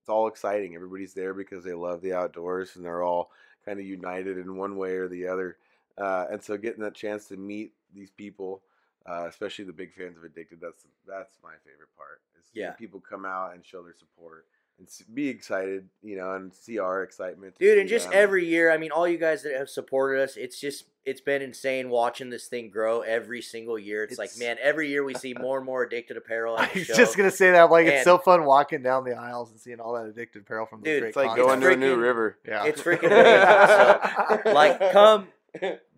it's 0.00 0.08
all 0.08 0.28
exciting. 0.28 0.74
Everybody's 0.74 1.14
there 1.14 1.34
because 1.34 1.64
they 1.64 1.74
love 1.74 2.00
the 2.02 2.12
outdoors, 2.12 2.76
and 2.76 2.84
they're 2.84 3.02
all 3.02 3.30
kind 3.64 3.78
of 3.80 3.86
united 3.86 4.38
in 4.38 4.56
one 4.56 4.76
way 4.76 4.92
or 4.92 5.08
the 5.08 5.26
other. 5.26 5.56
Uh, 5.98 6.26
and 6.30 6.42
so, 6.42 6.56
getting 6.56 6.82
that 6.82 6.94
chance 6.94 7.26
to 7.28 7.36
meet 7.36 7.72
these 7.94 8.10
people, 8.10 8.62
uh, 9.06 9.26
especially 9.28 9.64
the 9.64 9.72
big 9.72 9.92
fans 9.94 10.16
of 10.16 10.24
Addicted, 10.24 10.60
that's 10.60 10.84
that's 11.06 11.38
my 11.42 11.54
favorite 11.64 11.94
part. 11.96 12.20
Is 12.38 12.46
Yeah. 12.54 12.72
people 12.72 13.00
come 13.00 13.24
out 13.24 13.54
and 13.54 13.64
show 13.64 13.82
their 13.82 13.94
support 13.94 14.46
and 14.78 14.88
be 15.12 15.28
excited, 15.28 15.88
you 16.02 16.16
know, 16.16 16.32
and 16.32 16.52
see 16.52 16.78
our 16.78 17.02
excitement, 17.02 17.56
Dude, 17.58 17.76
see 17.76 17.80
and 17.80 17.88
just 17.88 18.10
them. 18.10 18.18
every 18.18 18.46
year, 18.46 18.70
I 18.72 18.76
mean, 18.76 18.90
all 18.90 19.06
you 19.06 19.18
guys 19.18 19.42
that 19.44 19.54
have 19.56 19.68
supported 19.68 20.22
us, 20.22 20.36
it's 20.36 20.60
just 20.60 20.86
it's 21.04 21.20
been 21.20 21.42
insane 21.42 21.90
watching 21.90 22.30
this 22.30 22.46
thing 22.46 22.70
grow 22.70 23.02
every 23.02 23.42
single 23.42 23.78
year. 23.78 24.04
It's, 24.04 24.18
like, 24.18 24.30
man, 24.38 24.56
every 24.62 24.88
year 24.88 25.04
we 25.04 25.14
see 25.14 25.34
more 25.34 25.58
and 25.58 25.66
more 25.66 25.82
addicted 25.82 26.16
apparel 26.16 26.56
I 26.58 26.70
was 26.74 26.86
show. 26.86 26.94
just 26.94 27.16
gonna 27.16 27.30
say 27.30 27.50
that. 27.52 27.70
Like 27.70 27.86
it's 27.86 28.04
so 28.04 28.18
fun 28.18 28.44
walking 28.44 28.82
down 28.82 29.04
the 29.04 29.14
aisles 29.14 29.50
and 29.50 29.60
seeing 29.60 29.80
all 29.80 29.94
that 29.94 30.06
addicted 30.06 30.42
apparel 30.42 30.66
from 30.66 30.80
the 30.80 30.84
Dude, 30.86 31.00
great 31.00 31.08
It's 31.08 31.16
like 31.16 31.30
It's 31.30 31.36
going 31.36 31.60
to 31.60 31.72
a 31.72 31.76
new 31.76 31.96
river. 31.96 32.38
Yeah, 32.46 32.64
it's 32.64 32.80
freaking 32.80 33.06
amazing. 33.10 34.42
So, 34.44 34.52
like, 34.52 34.92
come, 34.92 35.28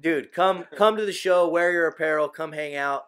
dude, 0.00 0.32
come 0.32 0.64
come 0.76 0.96
to 0.96 1.04
the 1.06 1.12
show, 1.12 1.48
wear 1.48 1.72
your 1.72 1.86
apparel, 1.86 2.28
come 2.28 2.52
hang 2.52 2.74
out. 2.74 3.06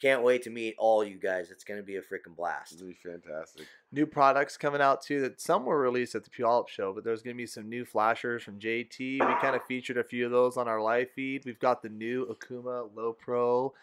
Can't 0.00 0.22
wait 0.22 0.42
to 0.44 0.50
meet 0.50 0.74
all 0.78 1.04
you 1.04 1.18
guys. 1.18 1.50
It's 1.50 1.62
gonna 1.64 1.82
be 1.82 1.96
a 1.96 2.00
freaking 2.00 2.34
blast. 2.34 2.74
It'll 2.74 2.86
be 2.88 2.94
fantastic. 2.94 3.66
new 3.92 4.06
products 4.06 4.56
coming 4.56 4.80
out 4.80 5.02
too. 5.02 5.20
That 5.20 5.40
some 5.40 5.64
were 5.66 5.78
released 5.78 6.14
at 6.14 6.24
the 6.24 6.30
Puyallup 6.30 6.68
show, 6.68 6.92
but 6.94 7.04
there's 7.04 7.22
gonna 7.22 7.34
be 7.36 7.46
some 7.46 7.68
new 7.68 7.84
flashers 7.84 8.42
from 8.42 8.58
JT. 8.58 8.98
We 9.20 9.34
kind 9.40 9.54
of 9.54 9.62
featured 9.66 9.98
a 9.98 10.04
few 10.04 10.24
of 10.24 10.32
those 10.32 10.56
on 10.56 10.68
our 10.68 10.80
live 10.80 11.10
feed. 11.10 11.44
We've 11.44 11.58
got 11.58 11.82
the 11.82 11.90
new 11.90 12.26
Okuma 12.26 12.88
Low 12.94 13.12
Pro 13.12 13.74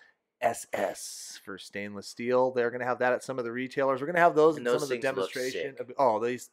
SS 0.42 1.40
for 1.44 1.58
stainless 1.58 2.08
steel. 2.08 2.52
They're 2.52 2.72
gonna 2.72 2.86
have 2.86 3.00
that 3.00 3.14
at 3.14 3.24
some 3.24 3.38
of 3.38 3.46
the 3.46 3.52
retailers. 3.52 4.02
We're 4.02 4.08
gonna 4.08 4.20
have 4.20 4.36
those 4.36 4.58
And 4.58 4.66
in 4.66 4.72
those 4.74 4.82
some 4.82 4.86
of 4.86 4.90
the 4.90 4.98
demonstration. 5.00 5.76
sick. 5.78 5.94
Oh, 5.98 6.24
these. 6.24 6.50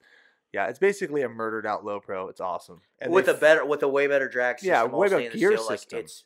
Yeah, 0.53 0.67
it's 0.67 0.79
basically 0.79 1.23
a 1.23 1.29
murdered 1.29 1.67
out 1.67 1.85
low 1.85 2.01
pro. 2.01 2.29
It's 2.29 2.41
awesome. 2.41 2.83
And 3.01 3.13
with 3.13 3.29
a 3.29 3.35
better, 3.35 3.65
with 3.65 3.83
a 3.83 3.89
way 3.89 4.07
better 4.07 4.29
drag 4.29 4.59
system. 4.59 4.71
Yeah, 4.73 4.85
way 4.85 5.09
better 5.09 5.31
gear 5.37 5.57
steel, 5.57 5.67
like, 5.67 5.79
system. 5.81 5.99
it's, 6.01 6.25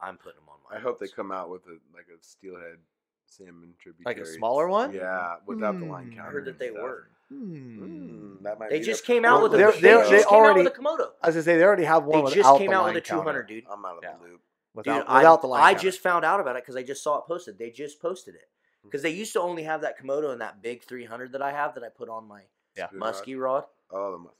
I'm 0.00 0.16
putting 0.16 0.38
them. 0.40 0.47
I 0.70 0.78
hope 0.78 0.98
they 0.98 1.08
come 1.08 1.32
out 1.32 1.50
with 1.50 1.62
a 1.66 1.78
like 1.94 2.06
a 2.14 2.22
steelhead 2.22 2.78
salmon 3.26 3.74
tributary. 3.78 4.14
Like 4.14 4.22
a 4.22 4.26
smaller 4.26 4.68
one? 4.68 4.92
Yeah, 4.92 5.36
without 5.46 5.78
the 5.78 5.86
line 5.86 6.06
Hmm. 6.10 6.16
counter. 6.16 6.28
I 6.28 6.32
heard 6.32 6.44
that 6.46 6.58
they 6.58 6.70
stuff. 6.70 6.82
were. 6.82 7.08
Hmm. 7.28 8.38
Mm, 8.38 8.42
that 8.42 8.58
might 8.58 8.70
They 8.70 8.78
be 8.78 8.84
just 8.86 9.02
the- 9.02 9.12
came 9.12 9.24
out 9.26 9.42
with 9.42 9.54
a. 9.54 9.56
They're- 9.58 9.72
They 9.72 9.80
they're- 9.80 9.98
just 9.98 10.10
they 10.10 10.18
came 10.24 10.28
already- 10.28 10.60
out 10.60 10.64
with 10.64 10.74
a 10.78 10.80
Komodo. 10.80 11.12
I 11.22 11.26
was 11.26 11.34
gonna 11.36 11.42
say 11.42 11.56
they 11.58 11.64
already 11.64 11.84
have 11.84 12.04
one 12.04 12.24
They 12.24 12.30
just 12.34 12.58
came 12.58 12.70
the 12.70 12.76
out 12.76 12.86
with 12.86 12.96
a 12.96 13.00
200, 13.02 13.24
counter. 13.24 13.42
dude. 13.42 13.66
I'm 13.70 13.84
out 13.84 13.98
of 13.98 14.02
Yeah. 14.02 14.16
the 14.16 14.24
loop. 14.28 14.40
Without, 14.74 14.92
Dude, 15.00 15.08
without 15.14 15.38
I, 15.38 15.40
the 15.42 15.46
line 15.46 15.62
I 15.62 15.70
counter. 15.72 15.82
just 15.82 16.00
found 16.00 16.24
out 16.24 16.40
about 16.40 16.56
it 16.56 16.62
because 16.62 16.76
I 16.76 16.82
just 16.82 17.02
saw 17.02 17.18
it 17.18 17.26
posted. 17.26 17.58
They 17.58 17.70
just 17.70 18.00
posted 18.00 18.34
it 18.34 18.48
because 18.82 19.02
they 19.02 19.10
used 19.10 19.32
to 19.34 19.40
only 19.40 19.64
have 19.64 19.80
that 19.82 19.98
Komodo 19.98 20.30
and 20.30 20.40
that 20.40 20.62
big 20.62 20.82
300 20.84 21.32
that 21.32 21.42
I 21.42 21.50
have 21.52 21.74
that 21.74 21.82
I 21.84 21.88
put 21.90 22.08
on 22.08 22.26
my 22.28 22.42
Yeah. 22.76 22.86
Spoon 22.88 23.00
rod. 23.00 23.14
muskie 23.14 23.38
rod. 23.40 23.64
Oh, 23.90 24.12
the 24.12 24.18
muskie. 24.18 24.32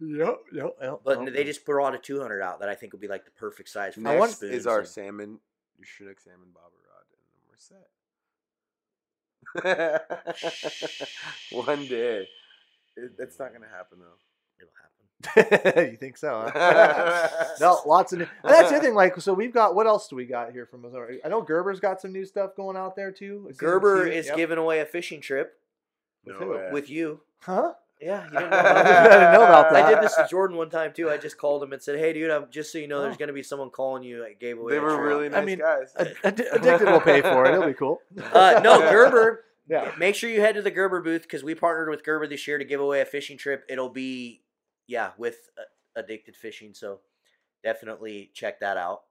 Yep, 0.00 0.38
yep, 0.52 0.76
yep. 0.80 1.00
But 1.04 1.24
yep. 1.24 1.32
they 1.34 1.44
just 1.44 1.64
brought 1.64 1.94
a 1.94 1.98
200 1.98 2.40
out 2.40 2.60
that 2.60 2.68
I 2.68 2.74
think 2.74 2.92
would 2.92 3.00
be 3.00 3.08
like 3.08 3.24
the 3.24 3.30
perfect 3.32 3.68
size 3.68 3.94
for 3.94 4.00
Next 4.00 4.12
our 4.12 4.18
want- 4.18 4.32
spoons. 4.32 4.54
is 4.54 4.66
our 4.66 4.78
and- 4.80 4.88
salmon, 4.88 5.40
your 5.78 5.86
Chinook 5.86 6.20
salmon 6.20 6.48
bobber 6.54 6.76
rod, 6.88 7.04
and 7.10 7.20
then 7.34 7.42
we're 7.48 7.58
set. 7.58 7.88
One 11.52 11.86
day, 11.86 12.28
it, 12.96 13.12
it's 13.18 13.38
not 13.38 13.52
gonna 13.52 13.66
happen 13.68 13.98
though. 14.00 14.18
It'll 14.60 14.72
happen. 15.74 15.90
you 15.90 15.96
think 15.96 16.16
so? 16.16 16.48
Huh? 16.52 17.28
no, 17.60 17.80
lots 17.86 18.12
of 18.12 18.20
new. 18.20 18.26
And 18.44 18.52
that's 18.54 18.70
the 18.70 18.76
other 18.76 18.84
thing. 18.86 18.94
Like, 18.94 19.20
so 19.20 19.32
we've 19.34 19.52
got 19.52 19.74
what 19.74 19.86
else 19.86 20.06
do 20.08 20.16
we 20.16 20.26
got 20.26 20.52
here 20.52 20.66
from 20.66 20.82
Missouri? 20.82 21.20
I 21.24 21.28
know 21.28 21.42
Gerber's 21.42 21.80
got 21.80 22.00
some 22.00 22.12
new 22.12 22.24
stuff 22.24 22.54
going 22.56 22.76
out 22.76 22.94
there 22.94 23.10
too. 23.10 23.46
It 23.50 23.56
Gerber 23.58 24.06
is 24.06 24.26
Yep. 24.26 24.36
giving 24.36 24.58
away 24.58 24.80
a 24.80 24.86
fishing 24.86 25.20
trip 25.20 25.58
With 26.24 26.38
No 26.40 26.46
who? 26.68 26.72
with 26.72 26.88
you. 26.90 27.20
huh? 27.40 27.72
Yeah, 28.00 28.24
you 28.24 28.30
didn't 28.30 28.50
know 28.50 28.56
I 28.56 28.60
about 28.60 28.84
didn't 28.84 29.32
know 29.32 29.44
about 29.44 29.70
that. 29.72 29.84
I 29.86 29.90
did 29.94 30.02
this 30.02 30.14
to 30.14 30.26
Jordan 30.30 30.56
one 30.56 30.70
time 30.70 30.92
too. 30.92 31.10
I 31.10 31.16
just 31.16 31.36
called 31.36 31.62
him 31.62 31.72
and 31.72 31.82
said, 31.82 31.98
"Hey, 31.98 32.12
dude, 32.12 32.30
I'm 32.30 32.46
just 32.50 32.70
so 32.70 32.78
you 32.78 32.86
know, 32.88 33.00
there's 33.02 33.16
Oh. 33.16 33.18
gonna 33.18 33.32
be 33.32 33.42
someone 33.42 33.70
calling 33.70 34.02
you. 34.04 34.24
I 34.24 34.34
gave 34.34 34.58
away." 34.58 34.72
They 34.72 34.78
were 34.78 34.90
trip." 34.94 35.00
really 35.06 35.26
I 35.26 35.28
nice 35.30 35.46
mean, 35.46 35.58
guys. 35.58 35.92
Ad- 35.98 36.14
Ad- 36.22 36.40
Addicted 36.52 36.86
will 36.90 37.00
pay 37.00 37.20
for 37.22 37.44
it. 37.46 37.54
It'll 37.54 37.66
be 37.66 37.74
cool. 37.74 38.00
Uh, 38.32 38.60
no, 38.62 38.78
Gerber. 38.80 39.44
Yeah. 39.68 39.92
Make 39.98 40.14
sure 40.14 40.30
you 40.30 40.40
head 40.40 40.54
to 40.54 40.62
the 40.62 40.70
Gerber 40.70 41.02
booth 41.02 41.22
because 41.22 41.42
we 41.44 41.54
partnered 41.54 41.90
with 41.90 42.02
Gerber 42.04 42.26
this 42.26 42.46
year 42.46 42.56
to 42.58 42.64
give 42.64 42.80
away 42.80 43.00
a 43.00 43.04
fishing 43.04 43.36
trip. 43.36 43.64
It'll 43.68 43.90
be, 43.90 44.42
yeah, 44.86 45.10
with 45.18 45.50
uh, 45.58 45.62
Addicted 46.00 46.36
Fishing. 46.36 46.72
So 46.72 47.00
definitely 47.62 48.30
check 48.32 48.60
that 48.60 48.76
out 48.78 49.02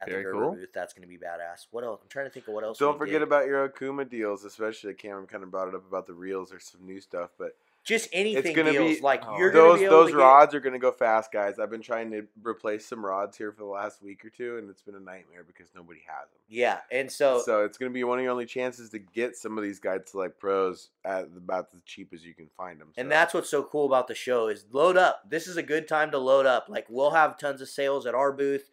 at 0.00 0.08
Very 0.08 0.22
the 0.24 0.30
Gerber 0.30 0.40
cool. 0.46 0.54
booth. 0.56 0.72
That's 0.74 0.94
going 0.94 1.02
to 1.02 1.08
be 1.08 1.16
badass. 1.18 1.66
What 1.70 1.84
else? 1.84 2.00
I'm 2.02 2.08
trying 2.08 2.26
to 2.26 2.30
think 2.30 2.48
of 2.48 2.54
what 2.54 2.64
else. 2.64 2.78
Don't 2.78 2.94
we 2.94 2.98
forget 3.06 3.20
did. 3.20 3.22
about 3.22 3.46
your 3.46 3.68
Okuma 3.68 4.08
deals, 4.08 4.44
especially 4.44 4.94
Cameron 4.94 5.26
kind 5.26 5.44
of 5.44 5.50
brought 5.50 5.68
it 5.68 5.74
up 5.74 5.86
about 5.86 6.06
the 6.06 6.14
reels. 6.14 6.50
There's 6.50 6.64
some 6.64 6.84
new 6.84 7.00
stuff, 7.00 7.30
but 7.38 7.52
just 7.84 8.08
anything 8.12 8.54
gonna 8.56 8.72
deals. 8.72 8.96
be- 8.96 9.00
like 9.02 9.22
oh, 9.26 9.36
you're 9.38 9.50
to 9.50 9.56
those 9.58 9.80
those 9.80 10.06
to 10.10 10.16
get- 10.16 10.22
rods 10.22 10.54
are 10.54 10.60
going 10.60 10.72
to 10.72 10.78
go 10.78 10.90
fast, 10.90 11.30
guys. 11.30 11.58
I've 11.58 11.70
been 11.70 11.82
trying 11.82 12.10
to 12.12 12.26
replace 12.42 12.86
some 12.86 13.04
rods 13.04 13.36
here 13.36 13.52
for 13.52 13.58
the 13.60 13.68
last 13.68 14.02
week 14.02 14.24
or 14.24 14.30
two, 14.30 14.56
and 14.56 14.70
it's 14.70 14.80
been 14.82 14.94
a 14.94 15.00
nightmare 15.00 15.44
because 15.46 15.68
nobody 15.74 16.00
has 16.08 16.28
them. 16.30 16.40
Yeah, 16.48 16.78
and 16.90 17.12
so, 17.12 17.42
So, 17.44 17.64
it's 17.64 17.76
going 17.78 17.90
to 17.90 17.94
be 17.94 18.02
one 18.02 18.18
of 18.18 18.22
your 18.22 18.32
only 18.32 18.46
chances 18.46 18.88
to 18.90 18.98
get 18.98 19.36
some 19.36 19.58
of 19.58 19.64
these 19.64 19.78
guide 19.80 20.08
select 20.08 20.38
pros 20.40 20.88
at 21.04 21.28
about 21.36 21.72
the 21.72 21.78
cheap 21.84 22.12
as 22.14 22.24
you 22.24 22.32
can 22.34 22.48
find 22.56 22.80
them. 22.80 22.88
and 22.96 23.10
that's 23.10 23.34
what's 23.34 23.50
so 23.50 23.62
cool 23.62 23.84
about 23.86 24.08
the 24.08 24.14
show 24.14 24.48
is 24.48 24.64
load 24.72 24.96
up. 24.96 25.28
This 25.28 25.46
is 25.46 25.56
a 25.58 25.62
good 25.62 25.86
time 25.86 26.10
to 26.12 26.18
load 26.18 26.46
up. 26.46 26.66
Like 26.70 26.86
we'll 26.88 27.10
have 27.10 27.38
tons 27.38 27.60
of 27.60 27.68
sales 27.68 28.06
at 28.06 28.14
our 28.14 28.32
booth. 28.32 28.70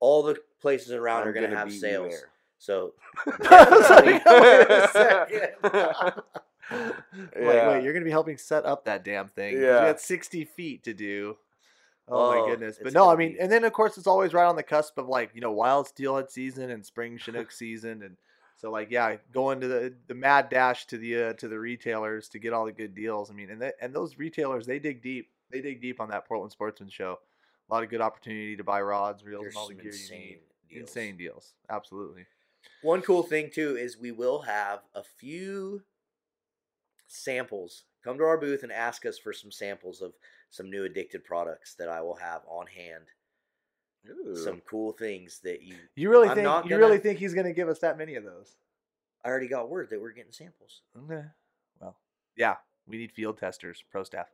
All 0.00 0.22
the 0.22 0.36
places 0.60 0.92
around 0.92 1.22
I'm 1.22 1.28
are 1.28 1.32
going 1.32 1.44
to 1.44 1.56
gonna 1.56 1.58
have 1.60 1.72
sales. 1.72 2.14
So 2.58 2.94
like, 3.50 4.22
wait 7.36 7.58
a. 7.58 7.68
Wait, 7.68 7.82
you're 7.84 7.92
gonna 7.92 8.04
be 8.04 8.10
helping 8.10 8.36
set 8.38 8.64
up 8.64 8.84
that 8.86 9.04
damn 9.04 9.28
thing. 9.28 9.54
'cause 9.54 9.60
We 9.60 9.66
Yeah. 9.66 9.86
got 9.86 10.00
60 10.00 10.44
feet 10.44 10.82
to 10.84 10.94
do. 10.94 11.36
Oh, 12.08 12.30
my 12.32 12.38
Oh, 12.38 12.46
goodness. 12.48 12.78
But 12.82 12.92
no, 12.92 13.08
I 13.10 13.16
mean, 13.16 13.34
be- 13.34 13.40
and 13.40 13.50
then 13.50 13.64
of 13.64 13.72
course 13.72 13.96
it's 13.96 14.06
always 14.08 14.34
right 14.34 14.44
on 14.46 14.56
the 14.56 14.62
cusp 14.62 14.98
of 14.98 15.06
like, 15.08 15.30
you 15.34 15.40
know, 15.40 15.52
wild 15.52 15.86
steelhead 15.86 16.30
season 16.30 16.70
and 16.70 16.84
spring 16.84 17.16
chinook 17.16 17.52
season 17.52 18.02
and 18.02 18.16
so 18.56 18.70
like 18.70 18.90
yeah, 18.90 19.16
going 19.32 19.60
to 19.60 19.68
the 19.68 19.94
the 20.08 20.14
mad 20.14 20.48
dash 20.48 20.86
to 20.86 20.98
the 20.98 21.22
uh, 21.24 21.32
to 21.34 21.48
the 21.48 21.58
retailers 21.58 22.28
to 22.30 22.38
get 22.38 22.52
all 22.52 22.64
the 22.64 22.72
good 22.72 22.94
deals. 22.94 23.30
I 23.30 23.34
mean, 23.34 23.50
and 23.50 23.60
that, 23.62 23.74
and 23.80 23.94
those 23.94 24.18
retailers 24.18 24.66
they 24.66 24.78
dig 24.78 25.02
deep. 25.02 25.30
They 25.50 25.60
dig 25.60 25.80
deep 25.80 26.00
on 26.00 26.08
that 26.10 26.26
Portland 26.26 26.52
Sportsman 26.52 26.88
show. 26.88 27.18
A 27.70 27.74
lot 27.74 27.82
of 27.84 27.88
good 27.90 28.00
opportunity 28.00 28.56
to 28.56 28.64
buy 28.64 28.80
rods, 28.82 29.24
reels, 29.24 29.42
there's 29.42 29.54
and 29.54 29.60
all 29.60 29.68
the 29.68 29.74
some 29.74 29.82
gear 29.82 29.92
you 29.92 30.10
need. 30.10 30.40
deals. 30.70 30.80
Insane 30.88 31.16
deals. 31.16 31.54
Absolutely. 31.70 32.24
One 32.82 33.02
cool 33.02 33.22
thing 33.22 33.50
too 33.50 33.76
is 33.76 33.96
we 33.98 34.12
will 34.12 34.42
have 34.42 34.80
a 34.94 35.02
few 35.02 35.82
samples. 37.12 37.84
Come 38.02 38.18
to 38.18 38.24
our 38.24 38.38
booth 38.38 38.62
and 38.62 38.72
ask 38.72 39.06
us 39.06 39.18
for 39.18 39.32
some 39.32 39.50
samples 39.52 40.00
of 40.02 40.12
some 40.50 40.70
new 40.70 40.84
addicted 40.84 41.24
products 41.24 41.74
that 41.74 41.88
I 41.88 42.00
will 42.02 42.16
have 42.16 42.42
on 42.48 42.66
hand. 42.66 43.04
Ooh. 44.10 44.34
Some 44.36 44.60
cool 44.68 44.92
things 44.92 45.40
that 45.44 45.62
you. 45.62 45.76
You 45.94 46.10
really 46.10 46.28
I'm 46.28 46.34
think 46.34 46.46
you 46.64 46.70
gonna- 46.70 46.78
really 46.78 46.98
think 46.98 47.18
he's 47.18 47.34
gonna 47.34 47.52
give 47.52 47.68
us 47.68 47.78
that 47.80 47.96
many 47.98 48.16
of 48.16 48.24
those? 48.24 48.56
I 49.24 49.28
already 49.28 49.46
got 49.46 49.70
word 49.70 49.90
that 49.90 50.00
we're 50.00 50.10
getting 50.12 50.32
samples. 50.32 50.80
Okay. 51.04 51.24
Well, 51.80 51.96
yeah, 52.36 52.56
we 52.88 52.98
need 52.98 53.12
field 53.12 53.38
testers, 53.38 53.84
pro 53.92 54.02
staff. 54.02 54.26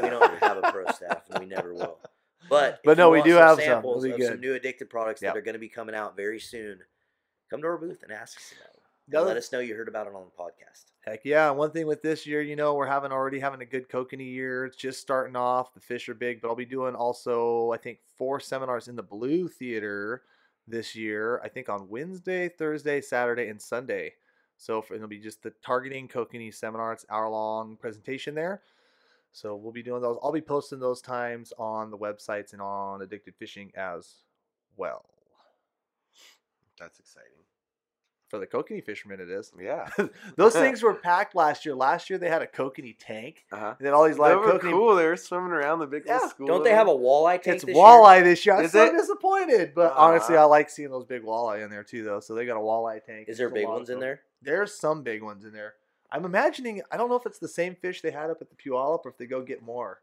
We 0.00 0.08
don't 0.08 0.38
have 0.40 0.56
a 0.58 0.72
pro 0.72 0.86
staff, 0.92 1.22
and 1.30 1.38
we 1.40 1.46
never 1.46 1.72
will. 1.74 2.00
But 2.48 2.80
But 2.84 2.98
no, 2.98 3.10
we 3.10 3.22
do 3.22 3.32
some 3.34 3.42
have 3.42 3.56
some. 3.56 3.64
samples 3.64 4.04
be 4.04 4.10
of 4.12 4.22
some 4.22 4.40
new 4.40 4.54
addicted 4.54 4.90
products 4.90 5.22
Yep. 5.22 5.34
that 5.34 5.38
are 5.38 5.42
going 5.42 5.54
to 5.54 5.58
be 5.60 5.68
coming 5.68 5.94
out 5.94 6.16
very 6.16 6.38
soon. 6.40 6.80
Come 7.50 7.60
to 7.62 7.66
our 7.68 7.78
booth 7.78 8.02
and 8.02 8.12
ask 8.12 8.36
us 8.38 8.52
about 8.60 8.75
And 9.12 9.24
let 9.24 9.36
us 9.36 9.52
know 9.52 9.60
you 9.60 9.74
heard 9.74 9.88
about 9.88 10.08
it 10.08 10.14
on 10.14 10.24
the 10.24 10.42
podcast. 10.42 10.86
Heck 11.06 11.24
yeah! 11.24 11.50
One 11.50 11.70
thing 11.70 11.86
with 11.86 12.02
this 12.02 12.26
year, 12.26 12.42
you 12.42 12.56
know, 12.56 12.74
we're 12.74 12.86
having 12.86 13.12
already 13.12 13.38
having 13.38 13.62
a 13.62 13.66
good 13.66 13.88
kokanee 13.88 14.32
year. 14.32 14.66
It's 14.66 14.76
just 14.76 15.00
starting 15.00 15.36
off. 15.36 15.72
The 15.74 15.80
fish 15.80 16.08
are 16.08 16.14
big, 16.14 16.40
but 16.40 16.48
I'll 16.48 16.56
be 16.56 16.64
doing 16.64 16.96
also, 16.96 17.70
I 17.70 17.76
think, 17.76 17.98
four 18.16 18.40
seminars 18.40 18.88
in 18.88 18.96
the 18.96 19.04
Blue 19.04 19.48
Theater 19.48 20.22
this 20.66 20.96
year. 20.96 21.40
I 21.44 21.48
think 21.48 21.68
on 21.68 21.88
Wednesday, 21.88 22.48
Thursday, 22.48 23.00
Saturday, 23.00 23.48
and 23.48 23.62
Sunday. 23.62 24.14
So 24.56 24.82
for, 24.82 24.94
it'll 24.94 25.06
be 25.06 25.18
just 25.18 25.42
the 25.42 25.52
targeting 25.64 26.08
kokanee 26.08 26.52
seminar. 26.52 26.92
It's 26.92 27.06
hour 27.08 27.28
long 27.28 27.76
presentation 27.76 28.34
there. 28.34 28.62
So 29.32 29.54
we'll 29.54 29.72
be 29.72 29.82
doing 29.82 30.02
those. 30.02 30.18
I'll 30.22 30.32
be 30.32 30.40
posting 30.40 30.80
those 30.80 31.02
times 31.02 31.52
on 31.58 31.90
the 31.90 31.98
websites 31.98 32.54
and 32.54 32.62
on 32.62 33.02
Addicted 33.02 33.34
Fishing 33.36 33.70
as 33.76 34.22
well. 34.76 35.04
That's 36.78 36.98
exciting. 36.98 37.35
For 38.28 38.38
the 38.40 38.46
kokanee 38.46 38.84
fishermen, 38.84 39.20
it 39.20 39.30
is. 39.30 39.52
Yeah. 39.60 39.88
those 40.36 40.52
things 40.64 40.82
were 40.82 40.94
packed 40.94 41.34
last 41.36 41.64
year. 41.64 41.74
Last 41.76 42.10
year 42.10 42.18
they 42.18 42.28
had 42.28 42.42
a 42.42 42.46
kokanee 42.46 42.96
tank, 42.98 43.44
Uh-huh. 43.52 43.74
and 43.78 43.86
then 43.86 43.94
all 43.94 44.04
these 44.04 44.16
They 44.16 44.22
live 44.22 44.40
were 44.40 44.58
kokanee. 44.58 44.70
cool. 44.72 44.96
They 44.96 45.06
were 45.06 45.16
swimming 45.16 45.52
around 45.52 45.78
the 45.78 45.86
big 45.86 46.04
Yeah. 46.06 46.26
school. 46.28 46.46
Don't 46.48 46.64
they 46.64 46.74
have 46.74 46.88
a 46.88 46.94
walleye 46.94 47.40
tank 47.40 47.56
It's 47.56 47.64
this 47.64 47.74
year? 47.76 47.84
walleye 47.84 48.24
this 48.24 48.44
year. 48.44 48.56
I'm 48.56 48.64
Is 48.64 48.72
so 48.72 48.84
it? 48.84 48.92
disappointed, 48.92 49.74
but 49.74 49.92
honestly, 49.96 50.36
I 50.36 50.42
like 50.44 50.70
seeing 50.70 50.90
those 50.90 51.04
big 51.04 51.22
walleye 51.22 51.62
in 51.64 51.70
there 51.70 51.84
too, 51.84 52.02
though. 52.02 52.18
So 52.20 52.34
they 52.34 52.46
got 52.46 52.56
a 52.56 52.60
walleye 52.60 53.04
tank. 53.04 53.28
Is 53.28 53.38
there 53.38 53.48
big 53.48 53.66
ones 53.68 53.90
in 53.90 54.00
there? 54.00 54.22
There's 54.42 54.74
some 54.74 55.02
big 55.02 55.22
ones 55.22 55.44
in 55.44 55.52
there. 55.52 55.74
I'm 56.10 56.24
imagining. 56.24 56.82
I 56.92 56.96
don't 56.96 57.08
know 57.08 57.16
if 57.16 57.26
it's 57.26 57.38
the 57.40 57.48
same 57.48 57.74
fish 57.74 58.00
they 58.00 58.10
had 58.12 58.30
up 58.30 58.38
at 58.40 58.48
the 58.50 58.56
Puyallup 58.56 59.04
or 59.04 59.10
if 59.10 59.18
they 59.18 59.26
go 59.26 59.42
get 59.42 59.62
more. 59.62 60.00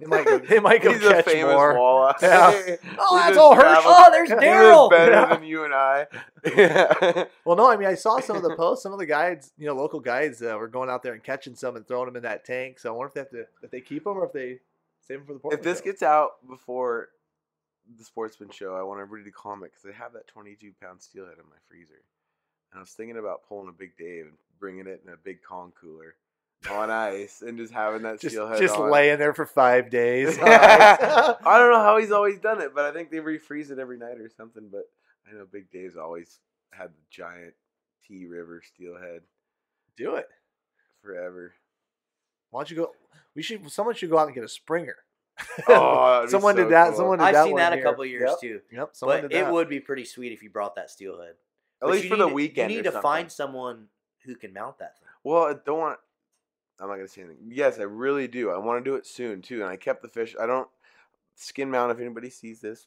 They 0.00 0.06
might 0.06 0.24
go. 0.24 0.38
They 0.48 0.60
might 0.60 0.82
go 0.82 0.92
He's 0.92 1.04
a 1.04 1.10
catch 1.10 1.24
famous 1.24 1.52
more. 1.54 1.74
walleye. 1.74 2.14
Yeah. 2.22 2.76
Oh, 3.00 3.16
that's 3.16 3.28
just 3.28 3.38
all 3.38 3.54
Hershey. 3.54 3.82
Oh, 3.84 4.08
there's 4.12 4.28
he 4.28 4.34
was 4.34 4.44
Daryl. 4.44 4.90
better 4.90 5.12
Yeah. 5.12 5.34
than 5.34 5.44
you 5.44 5.64
and 5.64 5.74
I. 5.74 6.06
Yeah. 6.44 7.24
Well, 7.44 7.56
no, 7.56 7.70
I 7.70 7.76
mean, 7.76 7.88
I 7.88 7.94
saw 7.94 8.20
some 8.20 8.36
of 8.36 8.42
the 8.42 8.54
posts. 8.56 8.82
Some 8.82 8.92
of 8.92 8.98
the 8.98 9.06
guides, 9.06 9.52
you 9.58 9.66
know, 9.66 9.74
local 9.74 10.00
guides, 10.00 10.40
uh, 10.42 10.56
were 10.58 10.68
going 10.68 10.88
out 10.90 11.02
there 11.02 11.14
and 11.14 11.22
catching 11.22 11.54
some 11.56 11.74
and 11.76 11.86
throwing 11.86 12.06
them 12.06 12.16
in 12.16 12.22
that 12.22 12.44
tank. 12.44 12.78
So 12.78 12.90
I 12.90 12.96
wonder 12.96 13.08
if 13.08 13.14
they 13.14 13.20
have 13.20 13.30
to, 13.30 13.44
if 13.62 13.70
they 13.70 13.80
keep 13.80 14.04
them 14.04 14.16
or 14.18 14.26
if 14.26 14.32
they 14.32 14.58
save 15.00 15.18
them 15.18 15.26
for 15.26 15.32
the 15.34 15.38
Portland 15.40 15.60
if 15.60 15.64
this 15.64 15.78
show. 15.78 15.84
gets 15.84 16.02
out 16.02 16.46
before 16.48 17.08
the 17.98 18.04
Sportsman 18.04 18.50
show, 18.50 18.76
I 18.76 18.82
want 18.82 19.00
everybody 19.00 19.28
to 19.30 19.34
comment 19.36 19.72
because 19.72 19.92
I 19.92 20.00
have 20.00 20.12
that 20.12 20.28
22 20.28 20.72
pound 20.80 21.00
steelhead 21.02 21.38
in 21.38 21.44
my 21.48 21.56
freezer. 21.68 22.02
And 22.72 22.78
I 22.78 22.80
was 22.80 22.90
thinking 22.90 23.16
about 23.16 23.48
pulling 23.48 23.68
a 23.68 23.72
Big 23.72 23.96
Dave 23.96 24.26
and 24.26 24.34
bringing 24.60 24.86
it 24.86 25.02
in 25.06 25.12
a 25.12 25.16
big 25.16 25.38
Kong 25.42 25.72
cooler 25.80 26.14
on 26.70 26.90
ice 26.90 27.40
and 27.42 27.56
just 27.56 27.72
having 27.72 28.02
that 28.02 28.20
just 28.20 28.34
steelhead 28.34 28.58
just 28.58 28.74
on. 28.76 28.90
laying 28.90 29.18
there 29.18 29.32
for 29.34 29.46
five 29.46 29.90
days. 29.90 30.36
I 30.42 31.36
don't 31.44 31.72
know 31.72 31.80
how 31.82 31.98
he's 31.98 32.10
always 32.12 32.38
done 32.40 32.60
it, 32.60 32.74
but 32.74 32.84
I 32.84 32.92
think 32.92 33.10
they 33.10 33.18
refreeze 33.18 33.70
it 33.70 33.78
every 33.78 33.96
night 33.98 34.18
or 34.18 34.28
something. 34.36 34.68
But 34.70 34.88
I 35.28 35.34
know 35.36 35.46
Big 35.50 35.70
Dave's 35.70 35.96
always 35.96 36.40
had 36.70 36.88
the 36.90 37.02
giant 37.10 37.54
T 38.06 38.26
River 38.26 38.60
steelhead 38.64 39.22
Do 39.96 40.16
it. 40.16 40.28
forever. 41.02 41.54
Why 42.50 42.60
don't 42.60 42.70
you 42.70 42.76
go? 42.76 42.92
We 43.34 43.42
should. 43.42 43.70
Someone 43.70 43.94
should 43.94 44.10
go 44.10 44.18
out 44.18 44.26
and 44.26 44.34
get 44.34 44.44
a 44.44 44.48
Springer. 44.48 44.96
Oh, 45.68 46.14
that'd 46.16 46.30
someone 46.30 46.56
so 46.56 46.64
did 46.64 46.72
that. 46.72 46.88
cool. 46.88 46.96
Someone 46.96 47.18
did 47.18 47.24
I've 47.26 47.34
that 47.34 47.44
seen 47.44 47.52
one 47.52 47.60
that 47.60 47.72
a 47.72 47.76
here. 47.76 47.84
couple 47.84 48.04
years 48.04 48.30
Yep. 48.30 48.40
too. 48.40 48.60
Yep. 48.72 48.88
Someone 48.92 49.20
But 49.22 49.30
did 49.30 49.46
it 49.46 49.52
would 49.52 49.68
be 49.68 49.78
pretty 49.80 50.04
sweet 50.04 50.32
if 50.32 50.42
you 50.42 50.50
brought 50.50 50.74
that 50.74 50.90
steelhead. 50.90 51.30
At 51.30 51.36
But 51.80 51.90
least 51.90 52.04
you 52.04 52.10
for 52.10 52.16
the 52.16 52.26
need- 52.26 52.34
weekend. 52.34 52.72
You 52.72 52.78
or 52.78 52.82
need 52.82 52.84
to 52.84 52.90
something. 52.92 53.02
find 53.02 53.30
someone 53.32 53.86
who 54.24 54.34
can 54.34 54.52
mount 54.52 54.78
that 54.78 54.98
thing. 54.98 55.08
Well, 55.22 55.44
I 55.44 55.54
don't 55.64 55.78
want. 55.78 55.98
I'm 56.80 56.88
not 56.88 56.96
gonna 56.96 57.08
say 57.08 57.22
anything. 57.22 57.50
Yes, 57.50 57.78
I 57.78 57.84
really 57.84 58.28
do. 58.28 58.50
I 58.50 58.58
want 58.58 58.84
to 58.84 58.90
do 58.90 58.96
it 58.96 59.06
soon 59.06 59.42
too. 59.42 59.62
And 59.62 59.70
I 59.70 59.76
kept 59.76 60.02
the 60.02 60.08
fish. 60.08 60.36
I 60.40 60.46
don't 60.46 60.68
skin 61.34 61.70
mount. 61.70 61.90
If 61.92 62.00
anybody 62.00 62.30
sees 62.30 62.60
this, 62.60 62.86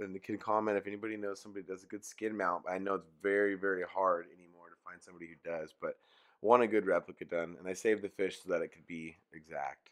and 0.00 0.22
can 0.22 0.38
comment 0.38 0.76
if 0.76 0.86
anybody 0.86 1.16
knows 1.16 1.40
somebody 1.40 1.64
does 1.64 1.82
a 1.84 1.86
good 1.86 2.04
skin 2.04 2.36
mount. 2.36 2.64
I 2.68 2.78
know 2.78 2.94
it's 2.94 3.08
very, 3.22 3.54
very 3.54 3.82
hard 3.82 4.26
anymore 4.26 4.68
to 4.70 4.76
find 4.84 5.02
somebody 5.02 5.26
who 5.26 5.50
does. 5.50 5.74
But 5.80 5.96
want 6.40 6.62
a 6.62 6.66
good 6.66 6.86
replica 6.86 7.24
done, 7.24 7.56
and 7.58 7.68
I 7.68 7.72
saved 7.72 8.02
the 8.02 8.08
fish 8.08 8.38
so 8.42 8.52
that 8.52 8.62
it 8.62 8.72
could 8.72 8.86
be 8.86 9.16
exact. 9.32 9.90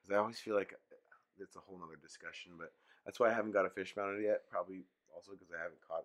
Because 0.00 0.16
I 0.16 0.18
always 0.18 0.38
feel 0.38 0.54
like 0.54 0.74
it's 1.40 1.56
a 1.56 1.60
whole 1.60 1.78
nother 1.78 1.98
discussion. 2.00 2.52
But 2.58 2.72
that's 3.04 3.18
why 3.18 3.30
I 3.30 3.34
haven't 3.34 3.52
got 3.52 3.66
a 3.66 3.70
fish 3.70 3.94
mounted 3.96 4.22
yet. 4.22 4.42
Probably 4.50 4.82
also 5.14 5.32
because 5.32 5.48
I 5.52 5.62
haven't 5.62 5.80
caught 5.86 6.04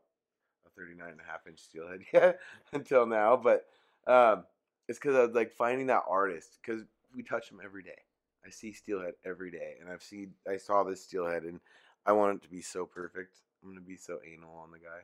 a 0.66 0.70
39 0.80 1.10
and 1.10 1.20
a 1.20 1.32
half 1.32 1.46
inch 1.48 1.60
steelhead 1.60 2.02
yet 2.14 2.40
until 2.72 3.06
now. 3.06 3.36
But 3.38 3.66
um, 4.08 4.46
it's 4.88 5.00
because 5.00 5.16
I 5.16 5.22
was 5.26 5.36
like 5.36 5.52
finding 5.52 5.88
that 5.88 6.04
artist 6.08 6.60
because 6.62 6.84
we 7.16 7.24
touch 7.24 7.50
them 7.50 7.60
every 7.64 7.84
day. 7.84 8.00
I 8.46 8.50
see 8.50 8.74
steelhead 8.74 9.14
every 9.26 9.52
day, 9.52 9.76
and 9.80 9.90
I've 9.90 10.04
seen 10.04 10.34
I 10.48 10.58
saw 10.58 10.84
this 10.84 11.04
steelhead, 11.04 11.44
and 11.44 11.60
I 12.06 12.12
want 12.14 12.38
it 12.38 12.44
to 12.44 12.50
be 12.50 12.62
so 12.62 12.86
perfect. 12.86 13.38
I'm 13.64 13.70
gonna 13.70 13.82
be 13.82 13.98
so 13.98 14.20
anal 14.26 14.56
on 14.56 14.72
the 14.72 14.80
guy. 14.80 15.02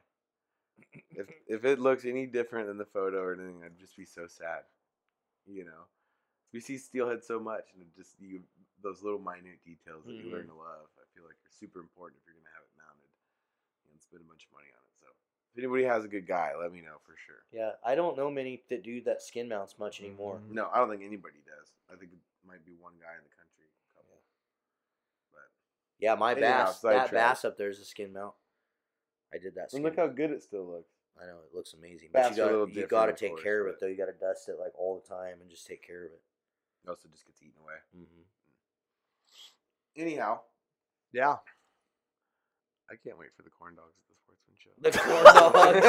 If 1.13 1.27
if 1.47 1.65
it 1.65 1.79
looks 1.79 2.05
any 2.05 2.25
different 2.25 2.67
than 2.67 2.77
the 2.77 2.85
photo 2.85 3.21
or 3.21 3.33
anything, 3.33 3.63
I'd 3.63 3.77
just 3.79 3.95
be 3.97 4.05
so 4.05 4.27
sad. 4.27 4.63
You 5.47 5.65
know, 5.65 5.87
we 6.53 6.59
see 6.61 6.77
steelhead 6.77 7.23
so 7.23 7.39
much, 7.39 7.73
and 7.75 7.85
just 7.95 8.19
you 8.19 8.43
those 8.83 9.03
little 9.03 9.19
minute 9.19 9.63
details 9.65 10.05
that 10.07 10.17
you 10.17 10.25
Mhm. 10.25 10.31
learn 10.31 10.47
to 10.47 10.55
love. 10.55 10.89
I 10.99 11.05
feel 11.15 11.23
like 11.25 11.37
are 11.45 11.51
super 11.59 11.79
important 11.79 12.21
if 12.21 12.27
you're 12.27 12.37
gonna 12.37 12.55
have 12.55 12.65
it 12.65 12.77
mounted 12.77 13.11
and 13.91 14.01
spend 14.01 14.23
a 14.23 14.29
bunch 14.29 14.45
of 14.47 14.53
money 14.53 14.71
on 14.73 14.83
it. 14.83 14.88
So 15.53 15.59
if 15.59 15.63
anybody 15.63 15.83
has 15.83 16.05
a 16.05 16.07
good 16.07 16.27
guy, 16.27 16.51
let 16.59 16.71
me 16.71 16.81
know 16.81 16.97
for 17.05 17.15
sure. 17.25 17.43
Yeah, 17.51 17.71
I 17.83 17.95
don't 17.95 18.15
know 18.17 18.29
many 18.29 18.63
that 18.69 18.83
do 18.83 19.01
that 19.01 19.21
skin 19.21 19.49
mounts 19.49 19.79
much 19.79 19.99
anymore. 20.01 20.37
Mhm. 20.39 20.51
No, 20.51 20.69
I 20.69 20.77
don't 20.77 20.89
think 20.89 21.01
anybody 21.03 21.39
does. 21.45 21.71
I 21.91 21.95
think 21.95 22.13
it 22.13 22.19
might 22.47 22.63
be 22.65 22.73
one 22.73 22.93
guy 23.01 23.15
in 23.17 23.23
the 23.23 23.35
country. 23.35 23.65
Couple. 23.95 24.21
But 25.31 25.49
Yeah, 25.97 26.15
my 26.15 26.33
Anyhow, 26.33 26.65
bass, 26.65 26.79
that 26.81 26.81
sidetrack. 26.81 27.11
bass 27.11 27.45
up 27.45 27.57
there 27.57 27.69
is 27.69 27.79
a 27.79 27.85
skin 27.85 28.13
mount. 28.13 28.35
I 29.33 29.37
did 29.37 29.55
that. 29.55 29.61
and 29.63 29.71
Skin 29.71 29.83
look 29.83 29.95
how 29.95 30.07
good 30.07 30.31
it 30.31 30.41
still 30.43 30.65
looks. 30.67 30.91
I 31.21 31.25
know 31.25 31.39
it 31.39 31.53
looks 31.53 31.73
amazing, 31.73 32.11
Bass 32.11 32.29
but 32.29 32.37
you 32.37 32.43
are 32.43 32.45
a 32.45 32.49
got 32.49 32.51
little 32.51 32.67
you 32.69 32.73
different, 32.75 32.89
got 32.91 33.05
to 33.07 33.11
of 33.13 33.17
take 33.17 33.29
course, 33.31 33.43
care 33.43 33.61
of 33.61 33.67
it 33.67 33.69
but- 33.73 33.79
though. 33.81 33.87
You 33.87 33.97
got 33.97 34.05
to 34.05 34.13
dust 34.13 34.49
it 34.49 34.57
like 34.59 34.77
all 34.77 34.99
the 34.99 35.07
time 35.07 35.41
and 35.41 35.49
just 35.49 35.65
take 35.67 35.81
care 35.85 36.05
of 36.05 36.11
it. 36.13 36.21
It 36.85 36.89
also 36.89 37.09
just 37.09 37.25
gets 37.25 37.41
eaten 37.41 37.59
away. 37.61 37.75
hmm 37.93 38.21
Anyhow, 39.95 40.41
Yeah. 41.11 41.37
I 42.91 42.95
can't 43.03 43.17
wait 43.17 43.29
for 43.35 43.43
the 43.43 43.49
corn 43.49 43.75
dogs 43.75 43.93
at 43.99 44.07
the 44.09 44.15
sportsman 44.15 44.55
show. 44.57 44.71
The 44.81 44.91
corn 44.97 45.23
dogs. 45.23 45.79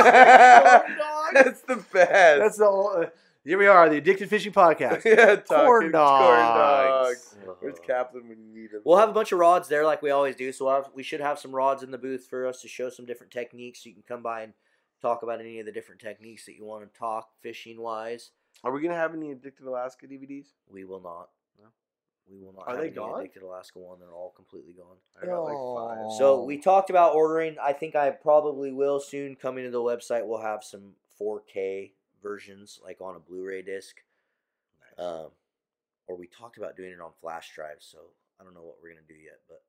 Corn 0.83 0.99
dogs. 0.99 1.33
That's 1.35 1.63
the 1.63 1.77
best. 1.93 2.41
That's 2.41 2.59
the. 2.59 2.67
whole- 2.67 3.03
Uh, 3.03 3.07
here 3.43 3.57
we 3.57 3.67
are, 3.67 3.89
the 3.89 3.97
Addicted 3.97 4.29
Fishing 4.29 4.53
Podcast. 4.53 5.03
yeah, 5.07 5.37
talking 5.37 5.47
Corn 5.47 5.65
corn 5.81 5.93
dogs. 5.93 7.35
dogs. 7.47 7.57
Where's 7.61 7.79
Kaplan 7.79 8.29
when 8.29 8.39
you 8.39 8.53
need 8.63 8.71
him? 8.73 8.83
We'll 8.85 8.99
have 8.99 9.09
a 9.09 9.15
bunch 9.15 9.33
of 9.33 9.39
rods 9.39 9.67
there, 9.67 9.83
like 9.87 10.03
we 10.03 10.11
always 10.11 10.37
do. 10.37 10.53
So 10.53 10.67
we'll 10.67 10.75
have, 10.75 10.91
we 10.95 11.03
should 11.03 11.21
have 11.23 11.39
some 11.39 11.53
rods 11.53 11.83
in 11.83 11.91
the 11.91 11.97
booth 11.97 12.27
for 12.29 12.47
us 12.47 12.61
to 12.61 12.69
show 12.69 12.91
some 12.91 13.07
different 13.07 13.33
techniques. 13.33 13.83
So 13.83 13.89
you 13.89 13.95
can 13.95 14.05
come 14.07 14.23
by 14.23 14.43
and 14.43 14.53
talk 15.01 15.23
about 15.23 15.41
any 15.41 15.59
of 15.59 15.65
the 15.65 15.73
different 15.73 16.03
techniques 16.03 16.45
that 16.45 16.55
you 16.55 16.67
want 16.67 16.93
to 16.93 16.99
talk 16.99 17.31
fishing 17.41 17.81
wise. 17.81 18.31
Are 18.63 18.73
we 18.73 18.83
gonna 18.83 18.95
have 18.95 19.15
any 19.15 19.33
Addicted 19.33 19.67
Alaska 19.67 20.07
DVDs? 20.07 20.49
We 20.69 20.85
will 20.85 21.01
not. 21.01 21.31
No? 22.29 22.35
We 22.37 22.45
will 22.45 22.53
not. 22.53 22.63
Are 22.67 22.71
have 22.71 22.79
they 22.81 22.87
any 22.89 22.95
gone? 22.97 23.21
Addicted 23.21 23.43
Alaska 23.43 23.79
one. 23.79 23.99
They're 23.99 24.13
all 24.15 24.33
completely 24.37 24.73
gone. 24.73 24.97
I 25.21 25.27
got 25.27 25.43
like 25.43 25.55
Oh. 25.57 25.89
five. 25.89 26.13
So 26.19 26.43
we 26.45 26.59
talked 26.59 26.91
about 26.91 27.15
ordering. 27.15 27.57
I 27.61 27.73
think 27.73 27.95
I 27.97 28.11
probably 28.11 28.73
will 28.73 29.01
soon. 29.01 29.37
Coming 29.37 29.65
to 29.65 29.71
the 29.71 29.79
website, 29.81 30.27
we'll 30.27 30.41
have 30.41 30.63
some 30.63 30.95
4K 31.21 31.93
versions, 32.23 32.81
like 32.85 33.01
on 33.01 33.17
a 33.17 33.19
Blu-ray 33.21 33.63
disc. 33.63 34.03
Nice. 34.99 35.07
Um, 35.07 35.31
or 36.07 36.17
we 36.17 36.27
talked 36.27 36.57
about 36.57 36.77
doing 36.77 36.91
it 36.93 37.01
on 37.01 37.13
flash 37.21 37.55
drives. 37.55 37.87
So 37.87 37.99
I 38.41 38.45
don't 38.45 38.55
know 38.55 38.63
what 38.63 38.77
we're 38.83 38.91
gonna 38.91 39.01
do 39.09 39.15
yet, 39.15 39.41
but 39.49 39.63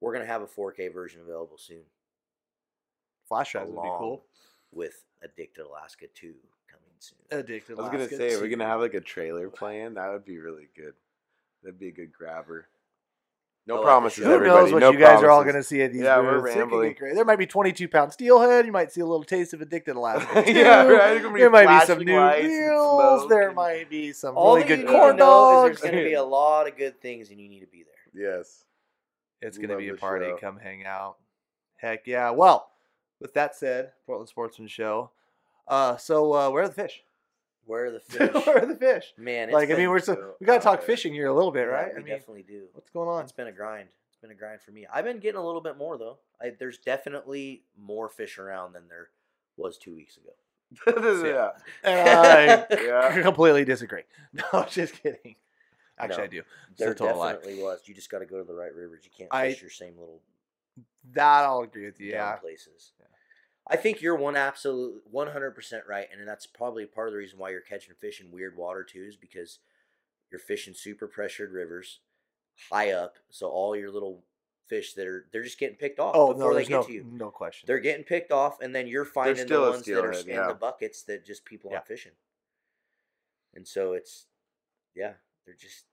we're 0.00 0.12
gonna 0.12 0.26
have 0.26 0.42
a 0.42 0.46
4K 0.46 0.88
version 0.88 1.20
available 1.22 1.58
soon, 1.58 1.84
Flash 3.26 3.52
drives 3.52 3.70
would 3.70 3.82
be 3.82 3.88
cool. 3.98 4.24
with 4.70 5.04
Addicted 5.22 5.66
Alaska 5.66 6.06
2 6.14 6.34
coming 6.68 6.84
soon. 6.98 7.18
Addicted. 7.30 7.78
I 7.78 7.82
was 7.82 7.86
gonna 7.90 7.98
Alaska 8.04 8.16
say, 8.16 8.34
are 8.34 8.40
we 8.40 8.48
too. 8.48 8.56
gonna 8.56 8.68
have 8.70 8.80
like 8.80 8.94
a 8.94 9.00
trailer 9.00 9.48
playing? 9.50 9.94
That 9.94 10.10
would 10.12 10.24
be 10.24 10.38
really 10.38 10.68
good. 10.76 10.94
That'd 11.62 11.78
be 11.78 11.88
a 11.88 11.92
good 11.92 12.12
grabber. 12.12 12.68
No 13.68 13.78
Oh, 13.80 13.82
promises. 13.82 14.24
Who 14.24 14.32
everybody. 14.32 14.60
knows 14.64 14.72
what 14.72 14.78
no 14.78 14.92
you 14.92 14.98
guys 15.00 15.20
are 15.24 15.28
all 15.30 15.42
promises. 15.42 15.52
going 15.52 15.62
to 15.62 15.68
see 15.68 15.82
at 15.82 15.92
these 15.92 16.02
Yeah, 16.02 16.20
we're 16.20 16.40
booths. 16.40 16.50
It 16.50 16.52
could 16.54 16.58
rambling. 16.60 16.88
get 16.90 16.98
great. 17.00 17.14
There 17.16 17.24
might 17.24 17.38
be 17.38 17.46
22 17.46 17.88
pound 17.88 18.12
steelhead. 18.12 18.64
You 18.64 18.70
might 18.70 18.92
see 18.92 19.00
a 19.00 19.06
little 19.06 19.24
taste 19.24 19.54
of 19.54 19.60
Addicted 19.60 19.96
Alaska. 19.96 20.44
Yeah, 20.46 20.84
too. 20.84 20.90
right. 20.92 21.08
There's 21.08 21.22
gonna 21.22 21.34
be 21.34 21.40
There 21.40 21.50
might 21.50 21.66
be 21.80 21.86
some 21.86 21.96
flashing 21.98 22.06
new 22.06 22.16
lights 22.20 22.44
and 22.44 22.52
reels. 22.52 23.20
smoke 23.20 23.28
There 23.30 23.46
and- 23.48 23.56
might 23.56 23.90
be 23.90 24.12
some 24.12 24.36
All 24.36 24.54
really 24.54 24.68
that 24.68 24.70
you 24.70 24.76
good 24.76 24.86
need 24.86 24.92
to 24.92 24.98
corn 24.98 25.16
know 25.16 25.64
is 25.66 25.70
dogs. 25.70 25.80
there's 25.82 25.90
gonna 25.92 26.04
be 26.04 26.14
a 26.14 26.22
lot 26.22 26.68
of 26.68 26.76
good 26.76 27.00
things, 27.00 27.30
and 27.30 27.40
you 27.40 27.48
need 27.48 27.60
to 27.60 27.66
be 27.66 27.82
there. 27.82 28.30
Yes. 28.30 28.64
It's 29.42 29.58
going 29.58 29.68
to 29.68 29.74
Love 29.74 29.80
be 29.80 29.88
a 29.88 29.92
the 29.92 29.98
party. 29.98 30.26
show. 30.26 30.36
Come 30.38 30.58
hang 30.58 30.86
out. 30.86 31.16
Heck 31.76 32.06
yeah. 32.06 32.30
Well, 32.30 32.70
with 33.20 33.34
that 33.34 33.54
said, 33.56 33.92
Portland 34.06 34.28
Sportsman 34.28 34.68
Show. 34.68 35.10
Uh, 35.68 35.96
so 35.96 36.32
uh, 36.32 36.50
where 36.50 36.62
are 36.62 36.68
the 36.68 36.74
fish? 36.74 37.02
Where 37.66 37.86
are 37.86 37.90
the 37.90 38.00
fish? 38.00 38.32
where 38.46 38.62
are 38.62 38.66
the 38.66 38.76
fish? 38.76 39.12
Man, 39.18 39.48
it's 39.48 39.54
Like, 39.54 39.70
I 39.70 39.74
mean, 39.74 39.90
we're 39.90 39.98
so 40.00 40.34
we 40.40 40.46
got 40.46 40.54
to 40.58 40.60
talk 40.62 40.82
fishing 40.82 41.12
here 41.12 41.26
a 41.26 41.34
little 41.34 41.50
bit, 41.52 41.66
yeah, 41.66 41.74
right? 41.74 41.88
We 41.94 42.00
I 42.00 42.04
mean, 42.04 42.06
definitely 42.14 42.42
do. 42.42 42.64
what's 42.72 42.90
going 42.90 43.08
on? 43.08 43.22
It's 43.22 43.32
been 43.32 43.48
a 43.48 43.52
grind. 43.52 43.88
It's 44.08 44.20
been 44.20 44.30
a 44.30 44.34
grind 44.34 44.60
for 44.62 44.70
me. 44.70 44.86
I've 44.92 45.04
been 45.04 45.18
getting 45.18 45.38
a 45.40 45.44
little 45.44 45.60
bit 45.60 45.76
more 45.76 45.98
though. 45.98 46.18
I, 46.40 46.52
there's 46.58 46.78
definitely 46.78 47.64
more 47.78 48.08
fish 48.08 48.38
around 48.38 48.72
than 48.72 48.88
there 48.88 49.08
was 49.56 49.76
two 49.78 49.94
weeks 49.94 50.16
ago. 50.16 50.30
yeah. 51.26 51.50
I 51.84 52.66
Yeah. 52.70 53.22
completely 53.22 53.64
disagree. 53.64 54.02
No, 54.32 54.64
just 54.68 54.94
kidding. 55.02 55.36
Actually, 55.98 56.16
No, 56.18 56.24
I 56.24 56.26
do. 56.26 56.38
It's 56.70 56.78
There 56.78 56.94
total 56.94 57.18
lie. 57.18 57.32
definitely 57.32 57.62
was. 57.62 57.80
You 57.86 57.94
just 57.94 58.10
got 58.10 58.18
to 58.18 58.26
go 58.26 58.38
to 58.38 58.44
the 58.44 58.52
right 58.54 58.74
rivers. 58.74 59.00
You 59.04 59.10
can't 59.16 59.30
I- 59.32 59.50
fish 59.52 59.60
your 59.62 59.70
same 59.70 59.96
little 59.98 60.20
That 61.14 61.44
I'll 61.44 61.60
agree 61.60 61.86
with 61.86 62.00
you. 62.00 62.10
Yeah. 62.12 62.36
places. 62.36 62.92
Yeah. 63.00 63.06
I 63.68 63.76
think 63.76 64.00
you're 64.00 64.16
one 64.16 64.36
absolute 64.36 65.02
100% 65.12 65.88
right, 65.88 66.06
and 66.16 66.26
that's 66.28 66.46
probably 66.46 66.86
part 66.86 67.08
of 67.08 67.12
the 67.12 67.18
reason 67.18 67.38
why 67.38 67.50
you're 67.50 67.60
catching 67.60 67.94
fish 68.00 68.20
in 68.20 68.30
weird 68.30 68.56
water 68.56 68.84
too, 68.84 69.04
is 69.08 69.16
because 69.16 69.58
you're 70.30 70.38
fishing 70.38 70.74
super 70.74 71.08
pressured 71.08 71.52
rivers, 71.52 72.00
high 72.70 72.92
up. 72.92 73.16
So 73.30 73.48
all 73.48 73.74
your 73.76 73.90
little 73.90 74.22
fish 74.68 74.94
that 74.94 75.06
are 75.06 75.26
they're 75.32 75.44
just 75.44 75.60
getting 75.60 75.76
picked 75.76 76.00
off 76.00 76.12
Oh 76.16 76.32
before 76.32 76.50
no, 76.50 76.56
they 76.56 76.62
get 76.64 76.70
no, 76.70 76.82
to 76.82 76.92
you. 76.92 77.06
no 77.08 77.30
question. 77.30 77.66
They're 77.66 77.78
getting 77.80 78.04
picked 78.04 78.32
off, 78.32 78.60
and 78.60 78.74
then 78.74 78.86
you're 78.86 79.04
finding 79.04 79.46
the 79.46 79.60
ones 79.60 79.84
that 79.84 79.98
are 80.04 80.12
in 80.12 80.26
yeah. 80.28 80.48
the 80.48 80.54
buckets 80.54 81.02
that 81.04 81.24
just 81.26 81.44
people 81.44 81.70
Yeah. 81.70 81.78
aren't 81.78 81.88
fishing. 81.88 82.12
And 83.54 83.66
so 83.66 83.94
it's, 83.94 84.26
yeah, 84.94 85.14
they're 85.44 85.54
just, 85.54 85.84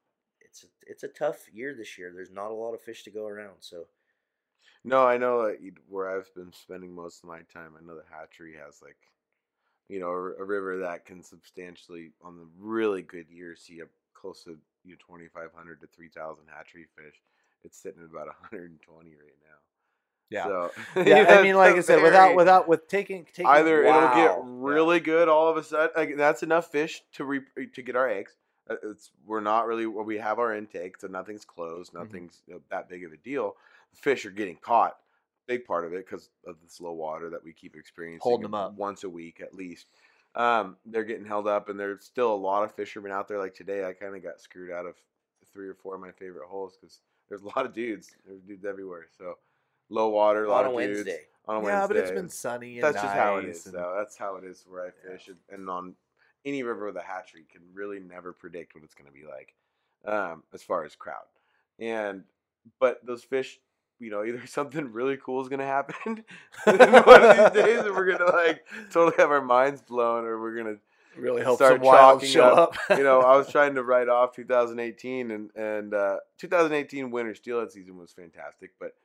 it's 0.41 0.63
a, 0.63 0.67
it's 0.85 1.03
a 1.03 1.07
tough 1.07 1.45
year 1.53 1.73
this 1.73 1.97
year. 1.97 2.11
There's 2.13 2.31
not 2.31 2.51
a 2.51 2.55
lot 2.55 2.73
of 2.73 2.81
fish 2.81 3.03
to 3.03 3.11
go 3.11 3.25
around. 3.25 3.57
So 3.61 3.85
No, 4.83 5.05
I 5.05 5.17
know 5.17 5.53
where 5.87 6.09
I've 6.09 6.33
been 6.35 6.51
spending 6.51 6.93
most 6.93 7.23
of 7.23 7.29
my 7.29 7.39
time. 7.53 7.71
I 7.79 7.85
know 7.85 7.95
the 7.95 8.03
hatchery 8.09 8.55
has 8.63 8.81
like, 8.81 8.97
you 9.87 9.99
know, 9.99 10.09
a, 10.09 10.41
a 10.41 10.43
river 10.43 10.79
that 10.79 11.05
can 11.05 11.23
substantially, 11.23 12.11
on 12.21 12.35
the 12.37 12.47
really 12.59 13.01
good 13.01 13.27
years, 13.29 13.61
see 13.61 13.81
up 13.81 13.87
close 14.13 14.43
to 14.43 14.57
you 14.83 14.91
know 14.91 14.97
twenty 14.99 15.27
five 15.27 15.49
hundred 15.55 15.79
to 15.81 15.87
three 15.87 16.09
thousand 16.09 16.45
hatchery 16.53 16.85
fish. 16.97 17.15
It's 17.63 17.77
sitting 17.77 18.01
at 18.03 18.09
about 18.09 18.27
hundred 18.49 18.71
and 18.71 18.81
twenty 18.81 19.11
right 19.11 19.39
now. 19.41 19.49
Yeah. 20.29 20.43
So, 20.45 20.71
yeah, 21.05 21.25
I 21.39 21.43
mean, 21.43 21.55
like 21.55 21.75
I 21.75 21.81
said, 21.81 22.01
without 22.01 22.25
very- 22.27 22.35
without 22.35 22.67
with 22.67 22.87
taking 22.87 23.25
taking 23.25 23.45
either 23.47 23.83
it'll 23.83 24.01
get 24.15 24.37
Wow. 24.37 24.41
really 24.43 24.99
good 24.99 25.29
all 25.29 25.47
of 25.49 25.57
a 25.57 25.63
sudden. 25.63 25.91
Like, 25.95 26.17
that's 26.17 26.43
enough 26.43 26.71
fish 26.71 27.01
to 27.13 27.23
re- 27.23 27.41
to 27.73 27.81
get 27.81 27.95
our 27.95 28.09
eggs. 28.09 28.35
Uh, 28.69 28.75
It's 28.83 29.11
we're 29.25 29.41
not 29.41 29.67
really 29.67 29.85
we 29.85 30.17
have 30.17 30.39
our 30.39 30.53
intake, 30.55 30.99
so 30.99 31.07
nothing's 31.07 31.45
closed, 31.45 31.93
Mm-hmm. 31.93 32.03
nothing's 32.03 32.41
that 32.69 32.89
big 32.89 33.03
of 33.05 33.13
a 33.13 33.17
deal. 33.17 33.55
Fish 33.93 34.25
are 34.25 34.31
getting 34.31 34.57
caught, 34.57 34.97
big 35.47 35.65
part 35.65 35.85
of 35.85 35.93
it 35.93 36.05
because 36.05 36.29
of 36.47 36.55
the 36.63 36.69
slow 36.69 36.93
water 36.93 37.29
that 37.29 37.43
we 37.43 37.53
keep 37.53 37.75
experiencing. 37.75 38.21
Holding 38.23 38.43
them 38.43 38.53
up. 38.55 38.73
once 38.75 39.03
a 39.03 39.09
week 39.09 39.41
at 39.41 39.53
least. 39.53 39.87
Um, 40.35 40.77
they're 40.85 41.03
getting 41.03 41.25
held 41.25 41.47
up, 41.47 41.69
and 41.69 41.79
there's 41.79 42.03
still 42.03 42.33
a 42.33 42.35
lot 42.35 42.63
of 42.63 42.73
fishermen 42.73 43.11
out 43.11 43.27
there. 43.27 43.37
Like 43.37 43.53
today, 43.53 43.85
I 43.85 43.93
kind 43.93 44.15
of 44.15 44.23
got 44.23 44.41
screwed 44.41 44.71
out 44.71 44.85
of 44.87 44.95
three 45.53 45.67
or 45.67 45.75
four 45.75 45.93
of 45.95 46.01
my 46.01 46.11
favorite 46.11 46.47
holes 46.47 46.75
because 46.79 47.01
there's 47.29 47.43
a 47.43 47.47
lot 47.47 47.65
of 47.65 47.73
dudes. 47.73 48.15
There's 48.25 48.41
dudes 48.41 48.65
everywhere. 48.65 49.05
So 49.15 49.37
low 49.89 50.09
water, 50.09 50.45
a 50.45 50.49
lot 50.49 50.65
on 50.65 50.71
of 50.73 50.79
dudes 50.79 50.95
Wednesday, 51.05 51.19
on 51.47 51.57
a 51.57 51.59
yeah, 51.59 51.79
Wednesday. 51.81 51.87
but 51.93 51.97
it's 51.97 52.11
been 52.11 52.29
sunny. 52.29 52.75
And 52.75 52.83
That's 52.83 53.01
just 53.03 53.13
how 53.13 53.37
it 53.37 53.45
is, 53.45 53.63
though. 53.63 53.93
That's 53.95 54.17
how 54.17 54.37
it 54.37 54.43
is 54.43 54.65
where 54.67 54.87
I 54.87 54.89
fish, 54.89 55.27
and- 55.27 55.37
and 55.49 55.69
on 55.69 55.95
any 56.45 56.63
river 56.63 56.87
with 56.87 56.97
a 56.97 57.01
hatchery 57.01 57.45
can 57.51 57.61
really 57.73 57.99
never 57.99 58.33
predict 58.33 58.73
what 58.73 58.83
it's 58.83 58.95
going 58.95 59.07
to 59.07 59.13
be 59.13 59.25
like, 59.25 59.53
um, 60.05 60.43
as 60.51 60.63
far 60.63 60.83
as 60.83 60.95
crowd. 60.95 61.25
And 61.79 62.23
but 62.79 63.05
those 63.05 63.23
fish, 63.23 63.59
you 63.99 64.11
know, 64.11 64.23
either 64.23 64.45
something 64.47 64.91
really 64.91 65.17
cool 65.17 65.41
is 65.41 65.49
going 65.49 65.59
to 65.59 65.65
happen 65.65 66.23
one 66.63 67.23
of 67.23 67.53
these 67.53 67.63
days, 67.63 67.79
and 67.79 67.95
we're 67.95 68.05
going 68.05 68.19
to 68.19 68.25
like 68.25 68.65
totally 68.91 69.15
have 69.17 69.31
our 69.31 69.43
minds 69.43 69.81
blown, 69.81 70.25
or 70.25 70.39
we're 70.39 70.55
going 70.55 70.75
to 70.75 70.81
Really 71.17 71.43
help 71.43 71.57
start 71.57 71.83
some 71.83 72.19
show 72.27 72.43
up, 72.43 72.75
up. 72.89 72.97
you 72.97 73.03
know, 73.03 73.21
I 73.21 73.37
was 73.37 73.47
trying 73.51 73.75
to 73.75 73.83
write 73.83 74.09
off 74.09 74.33
2018, 74.33 75.31
and 75.31 75.49
and 75.55 75.93
uh, 75.93 76.17
2018 76.39 77.11
winter 77.11 77.35
steelhead 77.35 77.71
season 77.71 77.97
was 77.97 78.11
fantastic, 78.11 78.71
but 78.79 78.95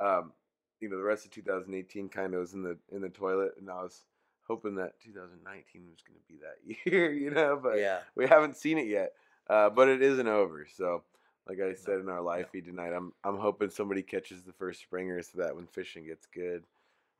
um, 0.00 0.32
you 0.80 0.88
know 0.88 0.96
the 0.96 1.02
rest 1.02 1.26
of 1.26 1.30
2018 1.32 2.08
kind 2.08 2.34
of 2.34 2.40
was 2.40 2.54
in 2.54 2.62
the 2.62 2.78
in 2.90 3.02
the 3.02 3.10
toilet, 3.10 3.52
and 3.58 3.68
I 3.70 3.82
was 3.82 4.04
hoping 4.46 4.76
that 4.76 4.98
2019 5.00 5.82
was 5.90 6.02
going 6.02 6.18
to 6.18 6.26
be 6.26 6.38
that 6.38 6.90
year, 6.90 7.12
you 7.12 7.30
know, 7.30 7.60
but 7.62 7.78
yeah. 7.78 7.98
we 8.14 8.26
haven't 8.26 8.56
seen 8.56 8.78
it 8.78 8.86
yet. 8.86 9.12
Uh, 9.48 9.70
but 9.70 9.88
it 9.88 10.02
isn't 10.02 10.28
over, 10.28 10.66
so. 10.76 11.02
Like 11.48 11.60
I 11.60 11.74
said 11.74 12.00
in 12.00 12.08
our 12.10 12.20
live 12.20 12.50
feed 12.50 12.66
tonight, 12.66 12.92
I'm 12.92 13.12
I'm 13.24 13.38
hoping 13.38 13.70
somebody 13.70 14.02
catches 14.02 14.42
the 14.42 14.52
first 14.52 14.80
springer 14.82 15.22
so 15.22 15.38
that 15.38 15.56
when 15.56 15.66
fishing 15.66 16.06
gets 16.06 16.26
good 16.26 16.62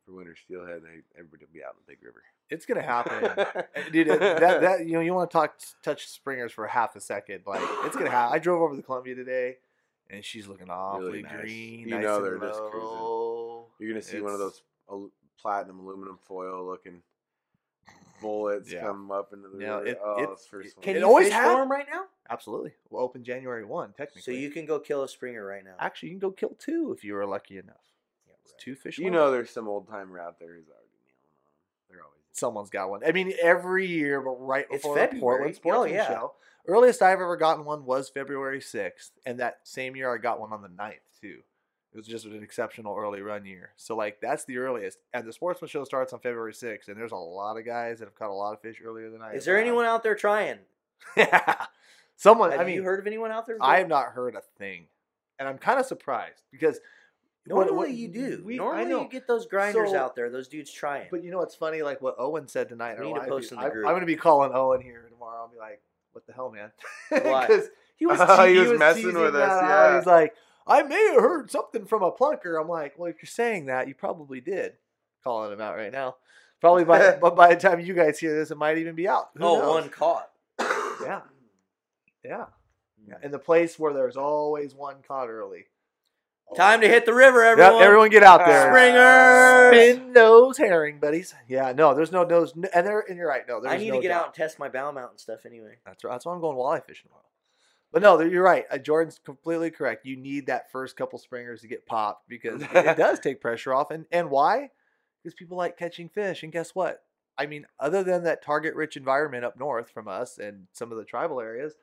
for 0.05 0.13
winter 0.13 0.37
steelhead, 0.37 0.83
they, 0.83 1.01
everybody 1.19 1.45
will 1.47 1.53
be 1.53 1.65
out 1.65 1.75
in 1.75 1.81
the 1.87 1.93
big 1.93 2.05
river. 2.05 2.23
It's 2.51 2.67
gonna 2.67 2.83
happen, 2.83 3.25
Uh, 3.25 3.63
dude. 3.93 4.09
That 4.09 4.61
that 4.61 4.87
you 4.87 4.93
know 4.93 5.01
you 5.01 5.15
want 5.15 5.31
to 5.31 5.33
talk 5.33 5.55
touch 5.83 6.09
springers 6.09 6.53
for 6.53 6.67
half 6.67 6.95
a 6.95 7.01
second. 7.01 7.45
Like 7.47 7.63
it's 7.85 7.97
gonna 7.97 8.11
happen. 8.11 8.35
I 8.35 8.39
drove 8.43 8.61
over 8.61 8.77
to 8.77 8.83
Columbia 8.83 9.15
today, 9.15 9.57
and 10.11 10.23
she's 10.23 10.47
looking 10.47 10.69
awfully 10.69 11.23
nice. 11.23 11.33
green. 11.41 11.81
You 11.81 11.91
nice 11.95 12.03
know 12.03 12.23
they're 12.23 12.39
just 12.39 12.61
cruising. 12.71 13.65
You're 13.81 13.91
gonna 13.91 14.03
see 14.03 14.21
one 14.21 14.35
of 14.35 14.39
those 14.39 14.63
platinum 15.41 15.81
aluminum 15.81 16.19
foil 16.23 16.67
looking 16.67 17.03
bullets 18.21 18.71
Yeah. 18.73 18.81
come 18.83 19.11
up 19.11 19.33
into 19.33 19.49
the 19.49 19.59
Yeah, 19.59 19.75
river. 19.77 19.87
it- 19.87 19.99
oh, 20.03 20.23
it- 20.23 20.31
it's 20.31 20.47
first 20.47 20.77
one. 20.77 20.83
Can 20.85 20.97
It 20.97 21.01
you 21.01 21.05
always 21.07 21.27
fish 21.29 21.35
had- 21.35 21.53
for 21.55 21.63
'em 21.63 21.71
right 21.71 21.87
now? 21.91 22.07
Absolutely. 22.31 22.75
We'll 22.91 23.03
open 23.03 23.25
January 23.25 23.65
one. 23.65 23.93
Technically, 23.95 24.23
So 24.23 24.31
you 24.33 24.51
can 24.51 24.67
go 24.67 24.79
kill 24.81 25.03
a 25.03 25.09
springer 25.09 25.45
right 25.45 25.65
now. 25.65 25.77
actually 25.79 26.11
you 26.11 26.15
can 26.15 26.29
go 26.29 26.31
kill 26.33 26.55
two 26.59 26.93
if 26.93 27.03
you 27.05 27.15
were 27.15 27.25
lucky 27.27 27.59
enough. 27.59 27.77
Yeah, 28.27 28.35
It's 28.43 28.53
right. 28.53 28.61
two 28.61 28.75
fish. 28.75 28.99
you 28.99 29.05
limit. 29.05 29.19
know, 29.19 29.31
there's 29.31 29.51
some 29.51 29.67
old 29.69 29.89
timer 29.89 30.19
out 30.21 30.39
there 30.39 30.55
who's 30.55 30.69
already 30.69 30.89
nailing 31.07 31.21
on 31.21 31.25
'em. 31.25 31.89
They're 31.89 32.05
always 32.05 32.19
someone's 32.33 32.71
got 32.71 32.91
one. 32.91 33.03
I 33.05 33.13
mean, 33.13 33.33
every 33.41 33.87
year, 33.87 34.21
but 34.21 34.33
right 34.33 34.67
It's 34.71 34.83
before 34.83 34.95
the 34.95 35.01
February. 35.01 35.53
Portland 35.63 35.93
Oh, 35.93 35.95
yeah. 35.95 36.07
Show. 36.09 36.35
Earliest 36.67 37.01
I've 37.03 37.21
ever 37.21 37.37
gotten 37.37 37.65
one 37.65 37.87
was 37.87 38.11
February 38.11 38.61
6th. 38.61 39.13
And 39.25 39.41
that 39.41 39.67
same 39.67 39.97
year, 39.97 40.13
I 40.13 40.19
got 40.19 40.39
one 40.39 40.53
on 40.53 40.61
the 40.61 40.69
9th, 40.69 41.01
too. 41.21 41.43
It 41.93 41.97
was 41.97 42.07
just 42.07 42.27
an 42.27 42.43
exceptional 42.43 42.97
early 42.97 43.23
run 43.23 43.47
year. 43.47 43.71
So, 43.77 43.97
like, 43.97 44.21
that's 44.21 44.45
the 44.45 44.59
earliest. 44.59 44.99
And 45.15 45.27
the 45.27 45.33
Sportsman 45.33 45.69
Show 45.69 45.85
starts 45.85 46.13
on 46.13 46.21
February 46.21 46.53
6th. 46.53 46.89
And 46.89 46.97
there's 46.97 47.13
a 47.13 47.17
lot 47.17 47.57
of 47.57 47.65
guys 47.65 47.99
that 47.99 48.05
have 48.05 48.15
caught 48.15 48.31
a 48.31 48.35
lot 48.35 48.53
of 48.53 48.61
fish 48.61 48.83
earlier 48.85 49.11
than 49.11 49.23
I 49.23 49.33
Is 49.33 49.45
there 49.47 49.59
anyone 49.59 49.87
out 49.87 50.03
there 50.03 50.15
trying? 50.15 50.59
Yeah. 51.17 51.67
Someone, 52.17 52.51
Have 52.51 52.61
I 52.61 52.65
mean, 52.65 52.75
you 52.75 52.83
heard 52.83 52.99
of 52.99 53.07
anyone 53.07 53.31
out 53.31 53.47
there? 53.47 53.57
I 53.61 53.79
have 53.79 53.89
not 53.89 54.07
heard 54.09 54.35
a 54.35 54.43
thing. 54.59 54.87
And 55.39 55.49
I'm 55.49 55.57
kind 55.59 55.79
of 55.79 55.87
surprised 55.87 56.43
because. 56.51 56.81
what- 57.47 57.69
Normally 57.69 57.77
what- 57.77 57.91
you 57.97 58.09
do. 58.09 58.43
we- 58.45 58.55
I 58.55 58.57
Normally 58.59 58.91
you 59.05 59.09
get 59.09 59.27
those 59.29 59.47
grinders 59.47 59.91
So- 59.93 59.97
out 59.99 60.15
there. 60.17 60.29
Those 60.29 60.49
dudes 60.49 60.71
trying. 60.73 61.07
But 61.11 61.23
you 61.25 61.31
know 61.31 61.39
what's 61.39 61.55
funny? 61.55 61.83
Like 61.83 62.03
what 62.03 62.17
Owen 62.19 62.49
said 62.49 62.69
tonight. 62.69 62.99
We 63.01 63.07
need 63.07 63.15
to 63.21 63.27
post 63.27 63.53
in 63.53 63.59
the 63.59 63.65
I- 63.67 63.71
group. 63.71 63.87
I'm 63.87 63.93
going 63.93 64.01
to 64.01 64.07
be 64.07 64.17
calling 64.17 64.51
Owen 64.53 64.81
here 64.83 65.07
tomorrow. 65.11 65.43
I'll 65.43 65.49
be 65.49 65.57
like, 65.59 65.81
"What 66.13 66.27
the 66.27 66.33
hell, 66.33 66.51
man?" 66.51 66.71
Because 67.11 67.69
he 67.97 68.05
was 68.07 68.19
Oh, 68.21 68.45
te- 68.47 68.53
he 68.55 68.59
was 68.61 68.79
messing 68.79 69.15
with 69.15 69.35
us, 69.37 69.63
yeah. 69.63 69.97
He's 69.97 70.07
like, 70.07 70.35
"I 70.69 70.83
may 70.83 71.13
have 71.13 71.23
heard 71.23 71.51
something 71.51 71.87
from 71.87 72.03
a 72.03 72.13
plunker." 72.13 72.61
I'm 72.61 72.69
like, 72.69 72.99
"Well, 72.99 73.11
if 73.11 73.17
you're 73.23 73.29
saying 73.29 73.67
that, 73.67 73.89
you 73.89 73.95
probably 73.95 74.41
did." 74.41 74.75
Calling 75.25 75.53
him 75.53 75.61
out 75.61 75.77
right 75.77 75.93
now. 75.93 76.17
Probably 76.61 76.85
by 76.85 77.17
but 77.21 77.37
by 77.37 77.55
the 77.55 77.61
time 77.61 77.81
you 77.81 77.95
guys 77.95 78.19
hear 78.19 78.35
this, 78.35 78.51
it 78.51 78.59
might 78.59 78.79
even 78.79 78.95
be 78.95 79.09
out. 79.09 79.31
Who 79.37 79.45
oh, 79.45 79.59
knows? 79.59 79.83
one 79.83 79.91
caught. 79.91 80.31
Yeah, 81.01 81.21
yeah, 82.25 82.47
yeah. 83.07 83.15
In 83.23 83.31
the 83.31 83.39
place 83.39 83.79
where 83.79 83.93
there's 83.93 84.17
always 84.17 84.75
one 84.75 84.97
caught 85.07 85.29
early. 85.29 85.67
Time 86.57 86.81
to 86.81 86.89
hit 86.89 87.05
the 87.05 87.15
river, 87.15 87.45
Yep, 87.45 87.59
everyone. 87.59 87.83
everyone 87.83 88.11
get 88.11 88.23
out 88.23 88.45
there. 88.45 88.69
Springers! 88.69 89.97
Spin 89.97 90.13
nose 90.13 90.57
herring, 90.57 90.99
buddies. 90.99 91.35
Yeah, 91.47 91.73
no, 91.73 91.95
there's 91.95 92.11
no 92.11 92.25
nose, 92.25 92.53
and 92.55 92.87
there, 92.87 93.05
and 93.07 93.17
you're 93.17 93.29
right. 93.29 93.47
No, 93.47 93.61
there's 93.61 93.75
I 93.75 93.77
need 93.77 93.91
no 93.91 93.97
to 93.97 94.03
get 94.03 94.09
doubt. 94.09 94.21
out 94.21 94.27
and 94.27 94.35
test 94.35 94.59
my 94.59 94.69
bow 94.69 94.91
mount 94.91 95.11
and 95.11 95.21
stuff 95.21 95.45
anyway. 95.45 95.77
That's 95.85 96.03
right. 96.05 96.13
That's 96.13 96.25
why 96.25 96.35
I'm 96.35 96.41
going 96.41 96.57
walleye 96.57 96.85
fishing 96.85 97.09
tomorrow. 97.09 97.25
But 97.93 98.03
no, 98.03 98.21
you're 98.21 98.43
right. 98.43 98.65
Uh, 98.71 98.79
Jordan's 98.79 99.19
completely 99.25 99.71
correct. 99.71 100.05
You 100.05 100.17
need 100.17 100.47
that 100.47 100.71
first 100.71 100.97
couple 100.97 101.19
springers 101.19 101.63
to 101.63 101.69
get 101.69 101.87
popped 101.87 102.29
because 102.29 102.63
it, 102.63 102.73
does 102.97 103.19
take 103.19 103.41
pressure 103.41 103.73
off. 103.73 103.91
And 103.91 104.05
and 104.13 104.31
why? 104.31 104.71
Because 105.23 105.35
people 105.35 105.57
like 105.57 105.79
catching 105.79 106.09
fish. 106.09 106.43
And 106.43 106.53
guess 106.53 106.75
what? 106.75 107.03
I 107.39 107.47
mean, 107.47 107.67
other 107.79 108.03
than 108.03 108.25
that 108.25 108.43
target-rich 108.43 108.97
environment 108.97 109.45
up 109.45 109.59
north 109.59 109.91
from 109.91 110.09
us 110.09 110.39
and 110.39 110.67
some 110.73 110.91
of 110.91 110.99
the 110.99 111.05
tribal 111.05 111.41
areas, 111.41 111.75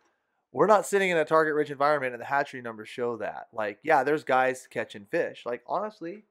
we're 0.52 0.68
not 0.68 0.86
sitting 0.86 1.10
in 1.10 1.18
a 1.18 1.26
target-rich 1.26 1.72
environment, 1.72 2.14
and 2.14 2.22
the 2.22 2.26
hatchery 2.26 2.62
numbers 2.62 2.90
show 2.90 3.18
that. 3.18 3.48
Like, 3.54 3.80
yeah, 3.82 4.04
there's 4.04 4.24
guys 4.26 4.68
catching 4.70 5.06
fish. 5.06 5.44
Like, 5.46 5.64
honestly, 5.66 6.26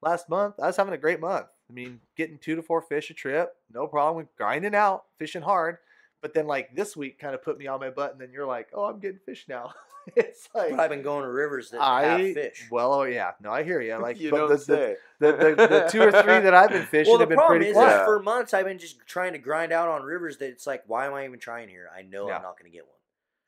last 0.00 0.28
month 0.28 0.54
I 0.60 0.66
was 0.66 0.76
having 0.76 0.94
a 0.94 0.98
great 0.98 1.20
month. 1.20 1.46
I 1.70 1.72
mean, 1.72 2.00
getting 2.16 2.38
two 2.38 2.56
to 2.56 2.62
four 2.62 2.82
fish 2.82 3.10
a 3.10 3.14
trip, 3.14 3.54
no 3.72 3.86
problem. 3.86 4.16
with 4.16 4.36
grinding 4.36 4.74
out, 4.74 5.04
fishing 5.18 5.42
hard. 5.42 5.76
But 6.22 6.32
then 6.34 6.46
like 6.46 6.74
this 6.74 6.96
week 6.96 7.18
kind 7.18 7.34
of 7.34 7.42
put 7.42 7.58
me 7.58 7.66
on 7.66 7.80
my 7.80 7.90
butt, 7.90 8.12
and 8.12 8.20
then 8.20 8.30
you're 8.32 8.46
like, 8.46 8.68
oh, 8.72 8.84
I'm 8.84 9.00
getting 9.00 9.18
fish 9.18 9.44
now. 9.48 9.74
it's 10.16 10.48
like 10.54 10.70
But 10.70 10.80
I've 10.80 10.90
been 10.90 11.02
going 11.02 11.22
to 11.24 11.30
rivers 11.30 11.70
that 11.70 11.80
I 11.80 12.02
have 12.04 12.34
fish. 12.34 12.66
well, 12.70 12.92
oh 12.92 13.02
yeah, 13.02 13.32
no, 13.40 13.50
I 13.52 13.62
hear 13.64 13.80
you. 13.80 13.96
Like, 13.96 14.18
you 14.20 14.30
but 14.30 14.36
don't 14.38 14.48
the, 14.48 14.56
the, 14.56 14.60
say. 14.62 14.96
the, 15.20 15.32
the, 15.32 15.54
the 15.68 15.88
two 15.90 16.00
or 16.00 16.10
three 16.10 16.40
that 16.40 16.54
I've 16.54 16.70
been 16.70 16.86
fishing 16.90 17.12
well, 17.12 17.20
have 17.20 17.28
been 17.28 17.36
problem 17.36 17.58
pretty 17.58 17.70
is, 17.70 17.74
close. 17.74 17.86
is 17.88 17.92
Yeah. 17.98 18.04
for 18.04 18.20
months 18.22 18.54
I've 18.54 18.64
been 18.66 18.78
just 18.78 18.98
trying 19.06 19.32
to 19.34 19.38
grind 19.38 19.72
out 19.72 19.88
on 19.88 20.02
rivers 20.02 20.38
that 20.38 20.48
it's 20.48 20.66
like, 20.66 20.82
why 20.86 21.06
am 21.06 21.14
I 21.14 21.24
even 21.24 21.38
trying 21.38 21.68
here? 21.68 21.88
I 21.96 22.02
know 22.02 22.28
Yeah. 22.28 22.36
I'm 22.36 22.42
not 22.42 22.58
going 22.58 22.70
to 22.70 22.76
get 22.76 22.84
one. 22.86 22.96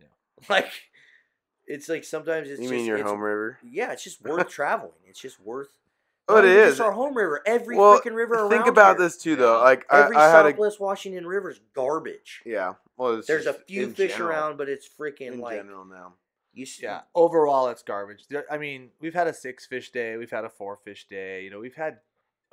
Yeah. 0.00 0.06
Like, 0.48 0.70
it's 1.66 1.88
like 1.88 2.04
sometimes 2.04 2.48
it's 2.50 2.60
you 2.60 2.64
just, 2.68 2.72
mean 2.74 2.86
your 2.86 2.96
it's- 2.98 3.10
home 3.10 3.20
river? 3.20 3.58
Yeah, 3.68 3.92
it's 3.92 4.04
just 4.04 4.22
worth 4.22 4.48
traveling. 4.48 4.92
It's 5.06 5.20
just 5.20 5.40
worth. 5.40 5.70
Oh, 6.28 6.38
it 6.38 6.44
is. 6.44 6.50
it 6.50 6.54
even 6.54 6.62
is. 6.64 6.70
Just 6.70 6.80
our 6.80 6.92
home 6.92 7.16
river. 7.16 7.42
Every 7.46 7.76
Well, 7.76 8.00
freaking 8.00 8.14
river 8.14 8.34
around 8.34 8.50
Think 8.50 8.66
about 8.66 8.96
here. 8.96 9.06
this 9.06 9.16
too, 9.18 9.36
though. 9.36 9.60
Like 9.60 9.84
Every 9.90 10.16
I, 10.16 10.26
I 10.28 10.30
had 10.30 10.46
a 10.46 10.54
Washington 10.80 11.26
river 11.26 11.50
is 11.50 11.60
garbage. 11.74 12.42
yeah. 12.46 12.74
Well, 12.96 13.16
it's 13.18 13.26
There's 13.26 13.46
a 13.46 13.52
few 13.54 13.90
fish 13.90 14.12
general- 14.12 14.30
around, 14.30 14.56
but 14.56 14.68
it's 14.68 14.88
freaking 14.88 15.32
in 15.32 15.40
like 15.40 15.56
general 15.58 15.84
now. 15.84 16.14
you. 16.52 16.62
s- 16.62 16.80
Yeah, 16.80 17.00
overall 17.14 17.68
it's 17.68 17.82
garbage. 17.82 18.24
I 18.50 18.56
mean, 18.56 18.90
we've 19.00 19.14
had 19.14 19.26
a 19.26 19.34
six 19.34 19.66
fish 19.66 19.90
day, 19.90 20.16
we've 20.16 20.30
had 20.30 20.44
a 20.44 20.48
four 20.48 20.76
fish 20.76 21.06
day. 21.08 21.42
You 21.42 21.50
know, 21.50 21.58
we've 21.60 21.74
had 21.74 21.98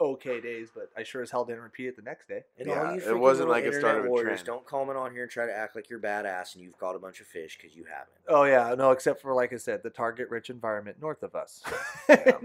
okay 0.01 0.41
days, 0.41 0.69
but 0.73 0.89
I 0.97 1.03
sure 1.03 1.21
as 1.21 1.31
hell 1.31 1.45
didn't 1.45 1.61
repeat 1.61 1.87
it 1.87 1.95
the 1.95 2.01
next 2.01 2.27
day. 2.27 2.43
And 2.57 2.67
Yeah, 2.67 2.87
all 2.89 2.95
you 2.95 3.01
it 3.01 3.17
wasn't 3.17 3.49
like 3.49 3.63
it 3.63 3.67
internet 3.67 3.81
started 3.81 4.05
a 4.07 4.09
warriors, 4.09 4.41
trend. 4.43 4.45
don't 4.47 4.65
comment 4.65 4.97
on 4.97 5.11
here 5.13 5.23
and 5.23 5.31
try 5.31 5.45
to 5.45 5.55
act 5.55 5.75
like 5.75 5.89
you're 5.89 5.99
badass 5.99 6.55
and 6.55 6.63
you've 6.63 6.77
caught 6.77 6.95
a 6.95 6.99
bunch 6.99 7.21
of 7.21 7.27
fish 7.27 7.57
because 7.61 7.75
you 7.75 7.83
haven't. 7.85 8.09
Oh 8.27 8.43
yeah, 8.43 8.73
no, 8.75 8.91
except 8.91 9.21
for 9.21 9.33
like 9.33 9.53
I 9.53 9.57
said, 9.57 9.83
the 9.83 9.89
target-rich 9.89 10.49
environment 10.49 10.97
north 11.01 11.23
of 11.23 11.35
us. 11.35 11.61
Yeah. 12.09 12.37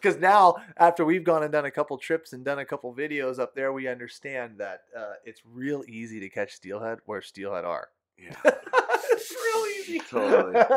Because 0.00 0.18
now, 0.20 0.56
after 0.76 1.04
we've 1.04 1.24
gone 1.24 1.42
and 1.42 1.50
done 1.50 1.64
a 1.64 1.70
couple 1.70 1.96
trips 1.98 2.32
and 2.32 2.44
done 2.44 2.58
a 2.60 2.64
couple 2.64 2.94
videos 2.94 3.38
up 3.40 3.54
there, 3.54 3.72
we 3.72 3.88
understand 3.88 4.58
that 4.58 4.82
uh, 4.96 5.14
it's 5.24 5.42
real 5.52 5.82
easy 5.88 6.20
to 6.20 6.28
catch 6.28 6.52
steelhead 6.52 6.98
where 7.06 7.20
steelhead 7.22 7.64
are. 7.64 7.88
Yeah. 8.18 8.34
it's 8.44 9.30
real 9.32 9.64
easy. 9.80 9.98
Totally. 10.08 10.52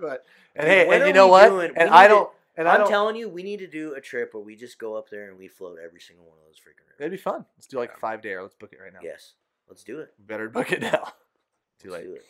but 0.00 0.24
and 0.56 0.66
Dude, 0.66 0.66
hey, 0.66 0.88
and 0.98 1.06
you 1.06 1.12
know 1.12 1.28
what? 1.28 1.48
doing- 1.48 1.72
and 1.76 1.90
we 1.90 1.96
I 1.96 2.08
don't. 2.08 2.30
And 2.60 2.68
I'm 2.68 2.86
telling 2.86 3.16
you, 3.16 3.28
we 3.28 3.42
need 3.42 3.58
to 3.60 3.66
do 3.66 3.94
a 3.94 4.00
trip 4.00 4.34
where 4.34 4.42
we 4.42 4.54
just 4.54 4.78
go 4.78 4.94
up 4.96 5.08
there 5.08 5.28
and 5.30 5.38
we 5.38 5.48
float 5.48 5.78
every 5.84 6.00
single 6.00 6.26
one 6.26 6.36
of 6.38 6.44
those 6.44 6.56
freaking 6.56 6.84
rivers. 6.86 6.96
It'd 7.00 7.10
be 7.12 7.16
fun. 7.16 7.46
Let's 7.56 7.66
do 7.66 7.78
like 7.78 7.94
a 7.94 7.98
five 7.98 8.20
day, 8.20 8.32
or 8.34 8.42
let's 8.42 8.54
book 8.54 8.72
it 8.72 8.78
right 8.82 8.92
now. 8.92 9.00
Yes, 9.02 9.32
let's 9.68 9.82
do 9.82 10.00
it. 10.00 10.12
Better 10.18 10.48
book 10.48 10.70
it 10.72 10.80
now. 10.82 11.12
Too 11.80 11.90
Let's 11.90 12.06
late. 12.06 12.20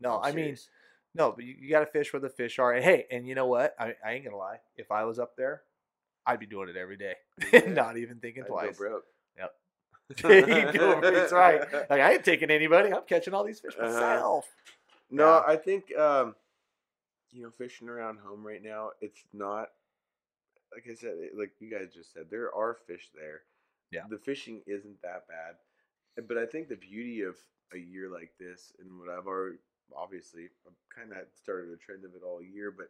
No, 0.00 0.18
I'm 0.18 0.24
I 0.24 0.32
mean, 0.32 0.44
serious. 0.44 0.68
No, 1.14 1.32
but 1.32 1.44
you, 1.44 1.54
you 1.58 1.70
got 1.70 1.80
to 1.80 1.86
fish 1.86 2.12
where 2.12 2.20
the 2.20 2.28
fish 2.28 2.58
are. 2.58 2.72
And 2.72 2.84
hey, 2.84 3.06
and 3.10 3.26
you 3.26 3.34
know 3.34 3.46
what? 3.46 3.74
I, 3.78 3.94
I 4.04 4.12
ain't 4.12 4.24
gonna 4.24 4.36
lie. 4.36 4.58
If 4.76 4.90
I 4.92 5.04
was 5.04 5.18
up 5.18 5.36
there, 5.36 5.62
I'd 6.26 6.40
be 6.40 6.46
doing 6.46 6.68
it 6.68 6.76
every 6.76 6.96
day, 6.96 7.14
Yeah. 7.52 7.60
not 7.68 7.96
even 7.96 8.18
thinking 8.18 8.42
I'd 8.44 8.48
go 8.48 8.54
twice. 8.54 8.76
broke. 8.78 9.04
There 10.20 10.66
you 10.72 10.78
go. 10.78 11.00
That's 11.00 11.32
right. 11.32 11.62
Like 11.72 12.00
I 12.00 12.12
ain't 12.14 12.24
taking 12.24 12.50
anybody. 12.50 12.92
I'm 12.92 13.02
catching 13.08 13.32
all 13.32 13.44
these 13.44 13.60
fish 13.60 13.72
Uh-huh. 13.80 13.90
myself. 13.90 14.46
No, 15.10 15.24
Yeah. 15.36 15.42
I 15.46 15.56
think 15.56 15.96
um, 15.96 16.34
you 17.32 17.42
know, 17.42 17.50
fishing 17.50 17.88
around 17.88 18.18
home 18.18 18.46
right 18.46 18.62
now, 18.62 18.90
it's 19.00 19.24
not 19.32 19.68
like 20.74 20.86
I 20.90 20.94
said, 20.94 21.18
it- 21.18 21.36
like 21.36 21.52
you 21.60 21.70
guys 21.70 21.92
just 21.92 22.12
said, 22.14 22.30
there 22.30 22.54
are 22.54 22.74
fish 22.86 23.10
there. 23.14 23.42
Yeah. 23.90 24.04
The 24.08 24.18
fishing 24.18 24.62
isn't 24.66 25.02
that 25.02 25.28
bad. 25.28 25.56
But 26.26 26.38
I 26.38 26.46
think 26.46 26.68
the 26.68 26.76
beauty 26.76 27.22
of 27.22 27.36
a 27.74 27.78
year 27.78 28.08
like 28.08 28.32
this 28.38 28.72
and 28.78 28.98
what 28.98 29.08
I've 29.08 29.26
already 29.26 29.58
obviously 29.94 30.48
I've 30.66 30.72
kind 30.94 31.12
of 31.12 31.26
started 31.34 31.70
a 31.72 31.76
trend 31.76 32.04
of 32.04 32.14
it 32.14 32.22
all 32.24 32.42
year, 32.42 32.70
but 32.70 32.88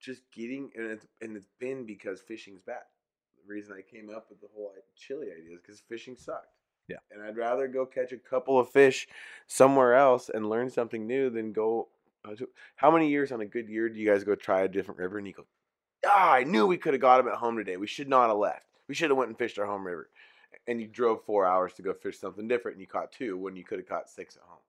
just 0.00 0.22
getting 0.32 0.70
and 0.76 0.86
it's 0.90 1.06
and 1.20 1.36
it's 1.36 1.48
been 1.60 1.86
because 1.86 2.20
fishing's 2.20 2.62
bad. 2.62 2.82
The 3.36 3.52
reason 3.52 3.76
I 3.76 3.82
came 3.82 4.10
up 4.10 4.26
with 4.30 4.40
the 4.40 4.48
whole 4.54 4.72
chili 4.96 5.26
idea 5.30 5.54
is 5.54 5.60
because 5.64 5.80
fishing 5.88 6.16
sucked. 6.16 6.54
Yeah. 6.88 6.96
And 7.12 7.22
I'd 7.22 7.36
rather 7.36 7.68
go 7.68 7.86
catch 7.86 8.12
a 8.12 8.16
couple 8.18 8.58
of 8.58 8.68
fish 8.70 9.06
somewhere 9.46 9.94
else 9.94 10.28
and 10.28 10.48
learn 10.48 10.70
something 10.70 11.06
new 11.06 11.30
than 11.30 11.52
go. 11.52 11.88
Uh, 12.24 12.34
How 12.76 12.90
many 12.90 13.08
years 13.08 13.32
on 13.32 13.40
a 13.40 13.46
good 13.46 13.68
year 13.68 13.88
do 13.88 13.98
you 13.98 14.08
guys 14.10 14.24
go 14.24 14.34
try 14.34 14.62
a 14.62 14.68
different 14.68 15.00
river 15.00 15.18
and 15.18 15.26
you 15.26 15.32
go, 15.32 15.46
ah, 16.06 16.32
I 16.32 16.44
knew 16.44 16.66
we 16.66 16.78
could 16.78 16.94
have 16.94 17.00
got 17.00 17.20
him 17.20 17.28
at 17.28 17.34
home 17.34 17.56
today. 17.56 17.76
We 17.76 17.86
should 17.86 18.08
not 18.08 18.28
have 18.28 18.38
left. 18.38 18.66
We 18.88 18.94
should 18.94 19.10
have 19.10 19.16
went 19.16 19.28
and 19.28 19.38
fished 19.38 19.58
our 19.58 19.66
home 19.66 19.86
river. 19.86 20.08
And 20.66 20.80
you 20.80 20.86
drove 20.86 21.24
four 21.24 21.46
hours 21.46 21.72
to 21.74 21.82
go 21.82 21.92
fish 21.92 22.18
something 22.18 22.46
different 22.46 22.76
and 22.76 22.80
you 22.80 22.86
caught 22.86 23.12
two 23.12 23.36
when 23.36 23.56
you 23.56 23.64
could 23.64 23.78
have 23.78 23.88
caught 23.88 24.08
six 24.08 24.36
at 24.36 24.42
home. 24.42 24.61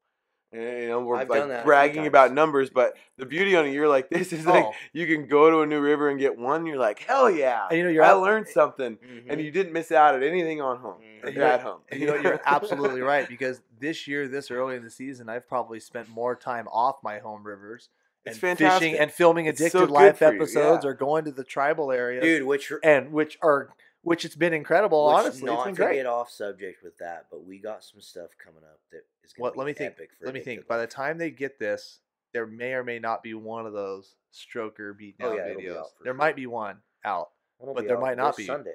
You 0.54 0.88
know, 0.88 1.02
we're 1.02 1.16
I've 1.18 1.28
done 1.28 1.50
that 1.50 1.54
a 1.54 1.58
like 1.58 1.66
bragging 1.66 2.06
about 2.06 2.32
numbers, 2.34 2.70
but 2.70 2.96
the 3.18 3.26
beauty 3.26 3.56
on 3.56 3.66
a 3.66 3.70
year 3.70 3.88
like 3.88 4.10
this 4.10 4.32
is 4.32 4.46
like 4.46 4.66
Oh. 4.66 4.74
you 4.94 5.08
can 5.08 5.28
go 5.28 5.50
to 5.50 5.62
a 5.62 5.66
new 5.66 5.80
river 5.82 6.10
and 6.10 6.20
get 6.20 6.38
one. 6.38 6.66
You're 6.68 6.78
like, 6.78 7.00
hell 7.00 7.30
yeah! 7.30 7.68
And 7.70 7.78
you 7.80 7.84
know, 7.86 7.90
you're 7.90 8.04
I 8.04 8.10
out- 8.10 8.22
learned 8.22 8.48
something, 8.48 8.98
Mhm. 8.98 9.24
and 9.30 9.42
you 9.42 9.50
didn't 9.50 9.74
miss 9.74 9.92
out 9.92 10.14
at 10.16 10.22
anything 10.22 10.62
on 10.62 10.78
home 10.78 11.02
Mhm. 11.24 11.34
you're- 11.34 11.46
at 11.46 11.62
home. 11.62 11.80
And 11.90 12.00
you 12.00 12.06
know, 12.08 12.16
you're 12.16 12.40
absolutely 12.46 13.02
right 13.02 13.28
because 13.28 13.62
this 13.80 14.08
year, 14.08 14.28
this 14.28 14.52
early 14.52 14.76
in 14.76 14.84
the 14.84 14.92
season, 14.92 15.28
I've 15.28 15.48
probably 15.48 15.80
spent 15.80 16.08
more 16.10 16.36
time 16.36 16.68
off 16.68 16.98
my 17.04 17.18
home 17.20 17.44
rivers 17.44 17.90
It's 18.26 18.36
and 18.36 18.42
fantastic. 18.42 18.80
fishing 18.92 19.00
and 19.02 19.12
filming 19.12 19.48
It's 19.48 19.60
so 19.60 19.66
addicted 19.66 19.90
life 19.92 20.22
episodes 20.22 20.86
yeah. 20.86 20.90
or 20.92 20.94
going 20.94 21.26
to 21.26 21.32
the 21.32 21.44
tribal 21.44 21.92
areas, 21.92 22.24
dude. 22.24 22.44
Which 22.46 22.72
and 22.84 23.12
which 23.12 23.40
are 23.42 23.70
which 24.04 24.24
it's 24.26 24.36
been 24.36 24.54
incredible. 24.54 25.08
which 25.08 25.16
honestly, 25.16 25.46
not 25.46 25.54
it's 25.60 25.66
been 25.66 25.76
to 25.76 25.82
great. 25.84 25.96
get 25.96 26.06
off 26.06 26.30
subject 26.30 26.84
with 26.84 26.98
that, 27.00 27.26
but 27.32 27.44
we 27.46 27.58
got 27.60 27.84
some 27.84 28.00
stuff 28.02 28.30
coming 28.44 28.64
up 28.64 28.80
that 28.92 29.02
is 29.24 29.34
going 29.34 29.50
to 29.52 29.54
be 29.54 29.58
Let 29.60 29.66
me 29.68 29.74
think. 29.74 29.96
for 29.96 30.26
Let 30.26 30.34
me 30.34 30.42
think. 30.42 30.68
By 30.68 30.78
the 30.78 30.88
time 30.88 31.18
they 31.18 31.32
get 31.32 31.58
this, 31.60 32.00
there 32.34 32.46
may 32.46 32.74
or 32.74 32.84
may 32.84 33.00
not 33.00 33.24
be 33.24 33.34
one 33.34 33.66
of 33.66 33.74
those 33.74 34.16
stroker 34.34 34.94
beatdown 34.94 35.16
Oh, 35.22 35.34
yeah, 35.36 35.48
videos. 35.50 35.86
There 36.04 36.12
sure. 36.12 36.14
might 36.14 36.36
be 36.36 36.48
one 36.48 36.78
out. 37.06 37.30
It'll 37.62 37.74
but 37.74 37.88
there 37.88 37.98
out 37.98 38.02
might 38.02 38.18
not 38.18 38.36
be. 38.38 38.46
Sunday. 38.46 38.74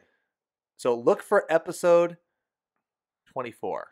So 0.77 0.95
look 0.95 1.23
for 1.23 1.45
episode 1.51 2.17
twenty-four. 3.33 3.89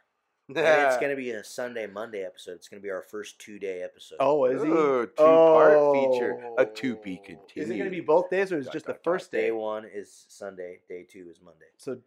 And 0.48 0.58
it's 0.58 0.96
going 1.00 1.10
to 1.10 1.16
be 1.16 1.30
a 1.30 1.42
Sunday 1.42 1.86
Monday 1.86 2.24
episode. 2.24 2.52
It's 2.52 2.68
going 2.68 2.80
to 2.80 2.84
be 2.86 2.90
our 2.90 3.02
first 3.02 3.38
two 3.38 3.58
day 3.58 3.82
episode. 3.82 4.16
Oh, 4.20 4.44
is 4.44 4.62
he? 4.62 4.68
Ooh, 4.68 5.06
two-part 5.06 6.12
feature. 6.12 6.36
A 6.58 6.64
two 6.66 6.96
be 6.96 7.20
Oh. 7.28 7.36
Is 7.56 7.68
it 7.70 7.74
going 7.76 7.84
to 7.84 7.90
be 7.90 8.00
both 8.00 8.30
days 8.30 8.52
or 8.52 8.58
is 8.58 8.66
it 8.66 8.68
Dot, 8.68 8.72
just 8.72 8.86
the 8.86 8.92
dot, 8.92 9.02
dot. 9.02 9.04
first 9.04 9.32
day 9.32 9.46
day? 9.46 9.50
one 9.50 9.84
is 9.92 10.24
Sunday. 10.28 10.80
Day 10.88 11.04
two 11.08 11.26
is 11.30 11.40
Monday. 11.44 11.66
So 11.78 11.98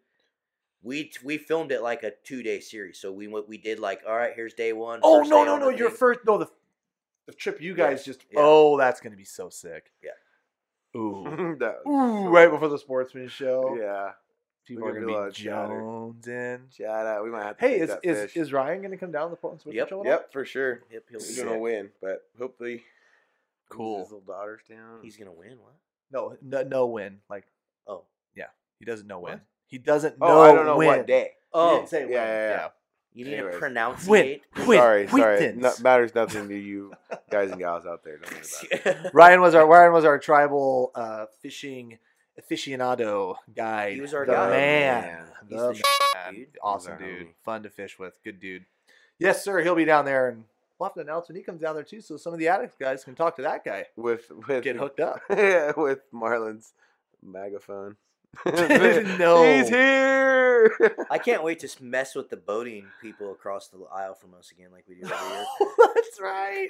We 0.83 1.05
t- 1.05 1.19
we 1.23 1.37
filmed 1.37 1.71
it 1.73 1.81
like 1.81 2.03
a 2.03 2.11
two 2.23 2.41
day 2.41 2.59
series. 2.61 2.97
So 2.99 3.11
we 3.11 3.27
went- 3.27 3.49
we 3.49 3.57
did 3.57 3.79
like 3.79 4.01
all 4.07 4.15
right. 4.15 4.33
Here's 4.35 4.53
day 4.53 4.71
one. 4.73 5.01
Oh 5.03 5.19
first 5.19 5.29
no 5.31 5.39
day 5.39 5.45
no 5.45 5.53
on 5.55 5.59
no! 5.59 5.71
the 5.71 5.77
Your 5.77 5.89
thing. 5.89 5.97
first 5.97 6.19
no 6.25 6.37
the 6.37 6.47
the 7.25 7.33
trip 7.33 7.61
you 7.61 7.73
guys 7.75 7.99
Yeah, 7.99 8.13
just 8.13 8.25
yeah. 8.31 8.39
oh 8.41 8.77
that's 8.77 9.01
gonna 9.01 9.17
be 9.17 9.25
so 9.25 9.49
sick. 9.49 9.91
Yeah. 10.01 10.11
Ooh. 10.97 11.55
That 11.59 11.79
was 11.85 11.87
Ooh, 11.87 12.23
so 12.25 12.29
right 12.29 12.45
cool. 12.49 12.57
before 12.57 12.69
the 12.69 12.79
sportsman 12.79 13.27
show. 13.27 13.75
Yeah. 13.79 14.11
People 14.69 14.83
We're 14.83 14.93
gonna 14.93 15.05
gonna 15.07 15.07
do 15.07 15.13
be 15.13 15.19
lot 15.19 15.27
of 15.29 15.33
chatter. 15.33 15.79
Jones 15.79 16.27
in. 16.27 16.61
Shout 16.77 17.05
out. 17.07 17.23
We 17.23 17.29
might 17.31 17.43
have 17.43 17.57
to 17.57 17.61
Hey, 17.67 17.79
take 17.79 17.99
is 18.03 18.19
fish. 18.21 18.37
is 18.37 18.53
Ryan 18.53 18.81
gonna 18.83 18.97
come 18.97 19.11
down 19.11 19.31
the 19.31 19.35
Portland 19.35 19.61
Sportsman 19.61 19.75
Yep, 19.77 19.89
show? 19.89 19.99
at? 20.01 20.05
Yep, 20.05 20.31
for 20.31 20.45
sure. 20.45 20.83
Yep, 20.91 21.03
he'll 21.09 21.19
He's 21.19 21.35
sick. 21.35 21.45
gonna 21.45 21.57
win, 21.59 21.89
but 22.01 22.23
hopefully, 22.37 22.83
Cool. 23.69 23.99
His 23.99 24.11
little 24.11 24.21
daughter's 24.25 24.61
down. 24.69 24.99
He's 25.03 25.17
gonna 25.17 25.31
win. 25.31 25.57
What? 25.59 25.73
No, 26.11 26.37
no, 26.41 26.63
no 26.63 26.85
win. 26.87 27.19
Like 27.29 27.45
Oh. 27.87 28.03
Yeah, 28.35 28.45
he 28.79 28.85
doesn't 28.85 29.07
know 29.07 29.19
What? 29.19 29.31
win. 29.31 29.41
He 29.65 29.77
doesn't 29.79 30.19
know. 30.19 30.25
oh, 30.27 30.41
I 30.41 30.53
don't 30.53 30.65
know 30.65 30.77
when. 30.77 30.87
what 30.87 31.07
day. 31.07 31.31
He 31.33 31.35
Oh, 31.53 31.75
didn't 31.77 31.89
say 31.89 31.99
Yeah, 32.01 32.05
when. 32.05 32.13
yeah, 32.13 32.49
yeah. 32.49 32.67
you 33.13 33.25
need 33.25 33.33
Anyways. 33.35 33.53
to 33.55 33.59
pronounce 33.59 34.03
it. 34.07 34.09
Win. 34.09 34.39
sorry, 34.77 35.07
sorry. 35.07 35.53
No, 35.55 35.71
matters 35.81 36.13
nothing 36.15 36.47
to 36.47 36.55
you 36.57 36.93
guys 37.31 37.49
and 37.51 37.59
gals 37.59 37.85
out 37.87 38.03
there. 38.03 38.17
Don't 38.17 38.31
worry 38.31 38.81
about 38.81 39.05
it. 39.05 39.11
Ryan 39.13 39.41
was 39.41 39.55
our 39.55 39.67
Ryan 39.67 39.93
was 39.93 40.05
our 40.05 40.17
tribal 40.19 40.91
uh, 40.95 41.25
fishing 41.41 41.97
aficionado 42.41 43.35
guy. 43.55 43.93
He 43.93 44.01
was 44.01 44.13
our 44.13 44.25
the 44.25 44.31
guy. 44.33 44.49
man. 44.49 45.03
Man. 45.03 45.25
He's 45.49 45.57
The 45.59 45.73
the 45.73 45.83
man. 46.15 46.33
dude. 46.35 46.47
Awesome 46.61 46.93
He's 46.99 47.07
dude. 47.07 47.27
homie. 47.27 47.33
Fun 47.43 47.63
to 47.63 47.69
fish 47.69 47.97
with. 47.99 48.19
Good 48.23 48.39
dude. 48.39 48.65
Yes, 49.17 49.43
sir. 49.43 49.61
He'll 49.61 49.75
be 49.75 49.85
down 49.85 50.05
there, 50.05 50.29
and 50.29 50.45
we'll 50.77 50.89
have 50.89 50.93
to 50.95 51.01
announce 51.01 51.27
when 51.27 51.35
he 51.35 51.43
comes 51.43 51.61
down 51.61 51.75
there 51.75 51.83
too, 51.83 52.01
so 52.01 52.15
some 52.17 52.33
of 52.33 52.39
the 52.39 52.47
addicts 52.47 52.75
guys 52.79 53.03
can 53.03 53.15
talk 53.15 53.35
to 53.37 53.41
that 53.41 53.63
guy. 53.65 53.85
With 53.95 54.31
with 54.47 54.63
Get 54.63 54.75
hooked 54.77 54.99
up. 54.99 55.21
yeah, 55.29 55.71
with 55.75 55.99
Marlon's 56.11 56.73
megaphone. 57.21 57.97
No. 58.45 59.43
he's 59.43 59.69
here. 59.69 60.95
I 61.09 61.17
can't 61.17 61.43
wait 61.43 61.59
to 61.59 61.83
mess 61.83 62.13
with 62.15 62.29
the 62.29 62.37
boating 62.37 62.85
people 63.01 63.31
across 63.31 63.67
the 63.69 63.79
aisle 63.91 64.13
from 64.13 64.33
us 64.35 64.51
again, 64.51 64.69
like 64.71 64.85
we 64.87 64.95
do 64.95 65.01
every 65.03 65.27
year. 65.35 65.45
That's 65.95 66.21
right. 66.21 66.69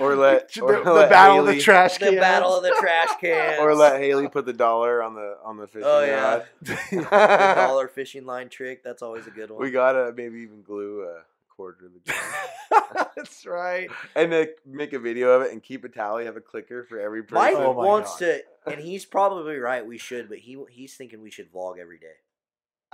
Or 0.00 0.16
let- 0.16 0.52
the, 0.54 0.60
or 0.62 0.82
the 0.84 0.92
let 0.92 1.10
battle 1.10 1.40
of 1.40 1.46
Haley- 1.46 1.56
the 1.58 1.62
trash 1.62 1.98
the 1.98 2.16
battle 2.16 2.56
of 2.56 2.62
the 2.62 2.74
trash 2.80 3.10
cans. 3.20 3.60
or 3.60 3.74
let 3.74 4.00
Haley 4.00 4.28
put 4.28 4.46
the 4.46 4.52
dollar 4.52 5.02
on 5.02 5.14
the 5.14 5.36
on 5.44 5.56
the 5.58 5.66
fishing 5.66 5.82
Oh, 5.86 6.02
yeah. 6.04 6.22
rod. 6.22 6.46
the 6.62 7.54
dollar 7.56 7.88
fishing 7.88 8.24
line 8.24 8.48
trick. 8.48 8.82
That's 8.82 9.02
always 9.02 9.26
a 9.26 9.30
good 9.30 9.50
one. 9.50 9.60
we 9.60 9.70
gotta 9.70 10.12
maybe 10.16 10.40
even 10.40 10.62
glue 10.62 11.02
a 11.02 11.22
quarter 11.54 11.86
of 11.86 11.92
the 11.92 12.00
jar. 12.12 13.06
That's 13.16 13.44
right. 13.46 13.90
and 14.16 14.32
then 14.32 14.48
make 14.66 14.92
a 14.94 14.98
video 14.98 15.30
of 15.32 15.42
it 15.42 15.52
and 15.52 15.62
keep 15.62 15.84
a 15.84 15.88
tally. 15.88 16.24
Have 16.24 16.36
a 16.36 16.40
clicker 16.40 16.84
for 16.84 16.98
every 16.98 17.22
person. 17.22 17.34
Mike 17.36 17.54
Oh 17.56 17.72
wants 17.72 18.12
God. 18.18 18.40
to, 18.66 18.72
and 18.72 18.80
he's 18.80 19.04
probably 19.04 19.56
right. 19.58 19.84
We 19.86 19.98
should, 19.98 20.28
but 20.30 20.38
he 20.38 20.58
he's 20.70 20.94
thinking 20.94 21.20
we 21.22 21.30
should 21.30 21.52
vlog 21.52 21.78
every 21.78 21.98
day. 21.98 22.16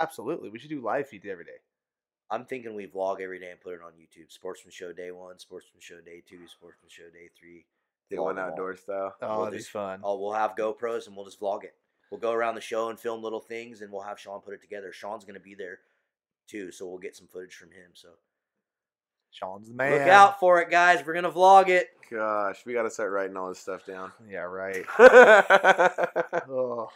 Absolutely. 0.01 0.49
We 0.49 0.59
should 0.59 0.69
do 0.69 0.81
live 0.81 1.07
feeds 1.07 1.25
every 1.29 1.45
day. 1.45 1.59
I'm 2.31 2.45
thinking 2.45 2.75
we 2.75 2.85
vlog 2.87 3.21
every 3.21 3.39
day 3.39 3.49
and 3.51 3.59
put 3.59 3.73
it 3.73 3.81
on 3.83 3.91
YouTube. 3.93 4.31
Sportsman 4.31 4.71
Show 4.71 4.93
Day 4.93 5.11
One, 5.11 5.39
Sportsman 5.39 5.79
Show 5.81 5.99
Day 6.01 6.21
Two, 6.27 6.47
Sportsman 6.47 6.89
Show 6.89 7.09
Day 7.11 7.29
Three. 7.39 7.65
They 8.09 8.17
Vlog 8.17 8.25
went 8.25 8.39
all. 8.39 8.45
outdoor 8.45 8.75
style. 8.75 9.15
Oh, 9.21 9.35
We'll 9.37 9.45
that'd 9.45 9.59
be 9.59 9.63
fun. 9.63 9.99
Oh, 10.03 10.19
we'll 10.19 10.33
have 10.33 10.55
GoPros 10.55 11.07
and 11.07 11.15
we'll 11.15 11.25
just 11.25 11.39
vlog 11.39 11.63
it. 11.63 11.73
We'll 12.11 12.19
go 12.19 12.31
around 12.31 12.55
the 12.55 12.61
show 12.61 12.89
and 12.89 12.99
film 12.99 13.21
little 13.21 13.39
things, 13.39 13.81
and 13.81 13.91
we'll 13.91 14.01
have 14.01 14.19
Sean 14.19 14.41
put 14.41 14.53
it 14.55 14.61
together. 14.61 14.91
Sean's 14.91 15.25
gonna 15.25 15.39
be 15.39 15.53
there 15.55 15.79
too, 16.47 16.71
so 16.71 16.87
we'll 16.87 16.97
get 16.97 17.15
some 17.15 17.27
footage 17.27 17.53
from 17.55 17.69
him. 17.69 17.91
So 17.93 18.09
Sean's 19.31 19.67
the 19.67 19.75
man. 19.75 19.91
look 19.91 20.07
out 20.07 20.39
for 20.39 20.59
it, 20.61 20.69
guys. 20.71 21.05
We're 21.05 21.13
gonna 21.13 21.31
vlog 21.31 21.69
it. 21.69 21.89
Gosh, 22.11 22.63
we 22.65 22.73
gotta 22.73 22.89
start 22.89 23.11
writing 23.11 23.37
all 23.37 23.49
this 23.49 23.59
stuff 23.59 23.85
down. 23.85 24.11
Yeah, 24.29 24.39
right. 24.39 24.83
Oh, 26.49 26.89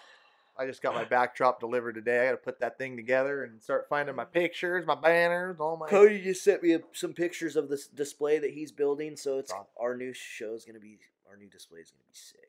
I 0.58 0.66
just 0.66 0.82
got 0.82 0.94
my 0.94 1.04
backdrop 1.18 1.60
delivered 1.60 1.94
today. 1.94 2.22
I 2.22 2.26
got 2.26 2.32
to 2.32 2.38
put 2.38 2.60
that 2.60 2.78
thing 2.78 2.96
together 2.96 3.44
and 3.44 3.62
start 3.62 3.88
finding 3.90 4.16
my 4.16 4.26
mm. 4.26 4.32
pictures, 4.32 4.86
my 4.86 4.96
banners, 4.96 5.58
all 5.60 5.78
my. 5.78 5.88
Cody 5.90 6.22
just 6.22 6.44
sent 6.44 6.62
me 6.64 6.78
some 6.94 7.14
pictures 7.14 7.56
of 7.56 7.70
this 7.70 7.88
display 7.88 8.40
that 8.40 8.52
he's 8.52 8.72
building. 8.72 9.16
So 9.16 9.40
it's 9.40 9.52
Awesome. 9.52 9.66
our 9.80 9.96
new 9.98 10.14
show 10.14 10.54
is 10.54 10.66
gonna 10.66 10.80
be 10.80 11.00
our 11.30 11.38
new 11.38 11.48
display 11.50 11.80
is 11.80 11.92
gonna 11.92 12.04
be 12.08 12.14
sick. 12.14 12.40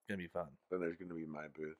It's 0.00 0.08
gonna 0.08 0.18
be 0.18 0.26
fun. 0.28 0.48
then 0.70 0.80
there's 0.80 0.96
gonna 0.96 1.14
be 1.14 1.26
my 1.26 1.46
booth. 1.54 1.76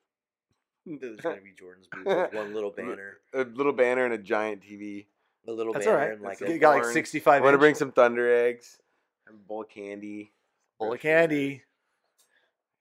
There's 0.84 1.20
gonna 1.20 1.40
be 1.40 1.52
Jordan's 1.58 1.86
booth 1.90 2.04
with 2.06 2.34
one 2.34 2.52
little 2.54 2.70
banner, 2.76 3.18
A 3.32 3.44
little 3.44 3.72
banner 3.72 4.04
and 4.04 4.14
a 4.14 4.18
giant 4.18 4.62
TV. 4.62 5.06
a 5.48 5.52
little 5.52 5.72
That's 5.72 5.86
all 5.86 5.94
banner, 5.94 6.04
right. 6.06 6.12
and 6.14 6.22
like 6.22 6.32
It's 6.40 6.50
a 6.50 6.52
You 6.52 6.58
got 6.58 6.70
like 6.70 6.82
orange. 6.82 6.94
sixty-five. 6.94 7.40
I 7.40 7.44
want 7.44 7.52
to 7.52 7.56
inch 7.56 7.60
bring 7.60 7.74
some 7.76 7.92
thunder 7.92 8.32
eggs. 8.46 8.78
Have 9.26 9.36
a 9.36 9.38
bowl 9.38 9.62
of 9.62 9.68
candy. 9.70 10.32
bowl 10.78 10.92
of 10.92 11.00
fresh 11.00 11.02
fruit. 11.02 11.28
candy. 11.30 11.62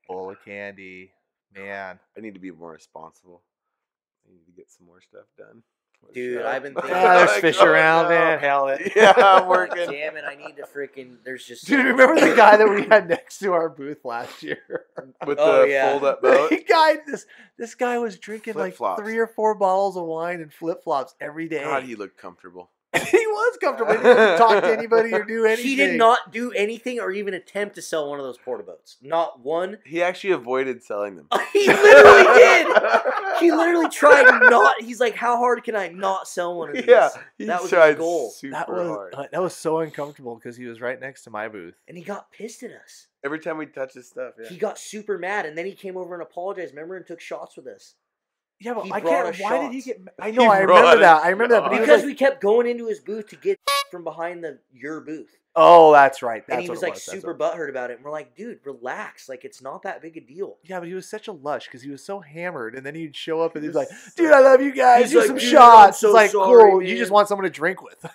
Bowl 0.07 0.31
of 0.31 0.43
candy, 0.43 1.11
man. 1.55 1.99
I 2.17 2.21
need 2.21 2.33
to 2.35 2.39
be 2.39 2.51
more 2.51 2.71
responsible. 2.71 3.41
I 4.27 4.31
need 4.33 4.45
to 4.45 4.51
get 4.51 4.69
some 4.71 4.85
more 4.87 5.01
stuff 5.01 5.25
done. 5.37 5.63
for 5.99 6.11
Dude. 6.13 6.41
I've 6.43 6.63
been 6.63 6.73
thinking- 6.75 6.93
Ah, 6.93 7.25
there's 7.25 7.31
fish 7.41 7.59
around, 7.61 8.09
man. 8.09 8.39
Hell 8.39 8.67
it. 8.69 8.91
Yeah, 8.95 9.13
I'm 9.17 9.47
working. 9.47 9.89
Damn 9.89 10.17
it! 10.17 10.23
I 10.27 10.35
need 10.35 10.55
to 10.57 10.63
freaking. 10.63 11.17
There's 11.23 11.45
just. 11.45 11.65
Dude, 11.67 11.85
remember 11.85 12.19
the 12.19 12.35
guy 12.35 12.57
that 12.57 12.69
we 12.69 12.83
had 12.85 13.09
next 13.09 13.39
to 13.39 13.53
our 13.53 13.69
booth 13.69 14.03
last 14.05 14.41
year? 14.43 14.59
With 15.25 15.37
Oh, 15.39 15.61
the 15.63 15.69
yeah. 15.69 15.91
fold 15.91 16.03
up 16.05 16.21
boat. 16.21 16.49
the 16.49 16.63
guy, 16.67 16.97
this 17.07 17.25
this 17.57 17.75
guy 17.75 17.97
was 17.99 18.17
drinking 18.19 18.55
like 18.55 18.73
Flip-flops. 18.75 19.01
three 19.01 19.17
or 19.17 19.27
four 19.27 19.55
bottles 19.55 19.97
of 19.97 20.03
wine 20.05 20.41
and 20.41 20.53
flip 20.53 20.83
flops 20.83 21.15
every 21.19 21.47
day. 21.47 21.63
God, 21.63 21.83
he 21.83 21.95
looked 21.95 22.17
comfortable. 22.17 22.69
He 22.93 23.25
was 23.27 23.57
comfortable. 23.61 23.93
He 23.93 23.99
didn't 24.03 24.37
talk 24.37 24.61
to 24.63 24.71
anybody 24.71 25.13
or 25.13 25.23
do 25.23 25.45
anything. 25.45 25.65
He 25.71 25.75
did 25.75 25.97
not 25.97 26.31
do 26.33 26.51
anything 26.51 26.99
or 26.99 27.11
even 27.11 27.33
attempt 27.33 27.75
to 27.75 27.81
sell 27.81 28.09
one 28.09 28.19
of 28.19 28.25
those 28.25 28.37
porta 28.37 28.63
boats. 28.63 28.97
Not 29.01 29.39
one. 29.39 29.77
He 29.85 30.01
actually 30.01 30.31
avoided 30.31 30.83
selling 30.83 31.15
them. 31.15 31.27
he 31.53 31.67
literally 31.67 32.23
did. 32.37 32.67
He 33.39 33.51
literally 33.51 33.89
tried 33.91 34.25
not. 34.49 34.81
He's 34.81 34.99
like, 34.99 35.15
how 35.15 35.37
hard 35.37 35.63
can 35.63 35.75
I 35.75 35.87
not 35.87 36.27
sell 36.27 36.57
one 36.57 36.69
of 36.69 36.75
these? 36.75 36.85
Yeah, 36.87 37.09
he 37.37 37.45
That 37.45 37.61
was 37.61 37.71
his 37.71 37.95
goal. 37.95 38.31
super 38.31 38.51
That 38.53 38.69
was 38.69 38.87
hard. 38.87 39.13
uh, 39.15 39.25
that 39.31 39.41
was 39.41 39.55
so 39.55 39.79
uncomfortable 39.79 40.35
because 40.35 40.57
he 40.57 40.65
was 40.65 40.81
right 40.81 40.99
next 40.99 41.23
to 41.23 41.29
my 41.29 41.47
booth. 41.47 41.75
And 41.87 41.97
he 41.97 42.03
got 42.03 42.31
pissed 42.31 42.63
at 42.63 42.71
us. 42.71 43.07
Every 43.23 43.39
time 43.39 43.57
we 43.57 43.67
touched 43.67 43.95
his 43.95 44.07
stuff, 44.09 44.33
yeah. 44.41 44.49
He 44.49 44.57
got 44.57 44.77
super 44.79 45.17
mad, 45.17 45.45
and 45.45 45.57
then 45.57 45.65
he 45.65 45.73
came 45.73 45.95
over 45.95 46.13
and 46.15 46.23
apologized. 46.23 46.73
Remember, 46.73 46.97
and 46.97 47.05
took 47.05 47.21
shots 47.21 47.55
with 47.55 47.67
us 47.67 47.93
Yeah, 48.61 48.73
but 48.75 48.85
He 48.85 48.91
I 48.93 49.01
can't. 49.01 49.27
us 49.27 49.39
Why 49.41 49.59
did 49.63 49.71
he 49.73 49.81
get? 49.81 50.03
ma- 50.03 50.11
I 50.19 50.31
He 50.31 50.37
know. 50.37 50.49
I 50.49 50.59
remember 50.59 50.99
that. 50.99 51.23
I 51.23 51.29
remember 51.29 51.55
that. 51.55 51.63
But 51.63 51.73
he 51.73 51.79
was 51.79 51.87
because 51.87 52.01
like, 52.01 52.07
we 52.07 52.13
kept 52.15 52.41
going 52.41 52.67
into 52.67 52.87
his 52.87 52.99
booth 52.99 53.27
to 53.29 53.35
get 53.35 53.59
from 53.89 54.03
behind 54.03 54.43
the 54.43 54.59
your 54.73 55.01
booth, 55.01 55.35
"Oh, 55.55 55.91
that's 55.91 56.21
right." 56.21 56.45
That's 56.47 56.55
and 56.57 56.63
he 56.63 56.69
was 56.69 56.81
like 56.81 56.93
was. 56.93 57.03
super 57.03 57.33
what- 57.33 57.55
butthurt 57.57 57.69
about 57.69 57.89
it. 57.91 57.95
And 57.97 58.05
we're 58.05 58.11
like, 58.11 58.35
dude, 58.35 58.59
relax. 58.63 59.27
Like 59.27 59.43
it's 59.45 59.61
not 59.61 59.83
that 59.83 60.01
big 60.01 60.15
a 60.17 60.21
deal. 60.21 60.57
Yeah, 60.63 60.79
but 60.79 60.87
he 60.87 60.93
was 60.93 61.09
such 61.09 61.27
a 61.27 61.31
lush 61.31 61.65
because 61.65 61.81
he 61.81 61.89
was 61.89 62.03
so 62.03 62.19
hammered, 62.19 62.75
and 62.75 62.85
then 62.85 62.95
he'd 62.95 63.15
show 63.15 63.41
up 63.41 63.55
and 63.55 63.63
He 63.63 63.69
he'd 63.69 63.73
be 63.73 63.77
like, 63.79 63.89
"Dude, 64.15 64.31
I 64.31 64.39
love 64.41 64.61
you 64.61 64.71
guys. 64.73 65.03
He's 65.05 65.11
Here's 65.13 65.23
like, 65.23 65.27
some 65.27 65.37
"Dude, 65.39 65.49
shots." 65.49 65.99
so 65.99 66.07
it's 66.09 66.13
like, 66.15 66.31
sorry, 66.31 66.71
cool. 66.71 66.81
You 66.83 66.97
just 66.97 67.11
want 67.11 67.27
someone 67.27 67.43
to 67.45 67.49
drink 67.49 67.81
with. 67.81 68.05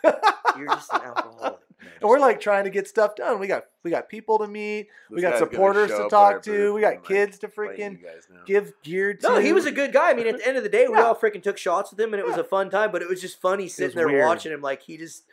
You're 0.56 0.68
just 0.68 0.92
an 0.92 1.02
alcoholic. 1.02 1.56
No, 1.86 1.92
and 2.02 2.10
we're 2.10 2.18
like 2.18 2.40
trying 2.40 2.64
to 2.64 2.70
get 2.70 2.86
stuff 2.88 3.16
done. 3.16 3.38
We 3.38 3.46
got 3.46 3.64
we 3.82 3.90
got 3.90 4.08
people 4.08 4.38
to 4.38 4.46
meet. 4.46 4.88
we 5.10 5.20
got 5.20 5.32
guy's 5.32 5.40
gonna 5.40 5.52
supporters 5.52 5.90
to 5.90 6.08
talk 6.08 6.42
to. 6.42 6.72
We 6.74 6.80
got 6.80 6.94
and, 6.94 7.00
like, 7.02 7.08
kids 7.08 7.38
to 7.40 7.48
freaking 7.48 7.92
you 8.00 8.06
guys 8.06 8.26
now. 8.32 8.40
give 8.46 8.72
gear 8.82 9.14
to. 9.14 9.28
No, 9.28 9.38
he 9.38 9.52
was 9.52 9.66
a 9.66 9.72
good 9.72 9.92
guy. 9.92 10.10
I 10.10 10.14
mean, 10.14 10.26
at 10.26 10.38
the 10.38 10.46
end 10.46 10.56
of 10.56 10.62
the 10.62 10.68
day, 10.68 10.86
we 10.88 10.94
Yeah. 10.94 11.04
all 11.04 11.14
freaking 11.14 11.42
took 11.42 11.58
shots 11.58 11.90
with 11.90 12.00
him, 12.00 12.12
and 12.14 12.20
it 12.20 12.26
was 12.26 12.36
a 12.36 12.44
fun 12.44 12.70
time. 12.70 12.92
But 12.92 13.02
it 13.02 13.08
was 13.08 13.20
just 13.20 13.40
funny 13.40 13.68
sitting 13.68 13.96
there 13.96 14.06
weird. 14.08 14.24
watching 14.26 14.52
him. 14.52 14.60
Like 14.60 14.82
he 14.82 14.96
just, 14.96 15.24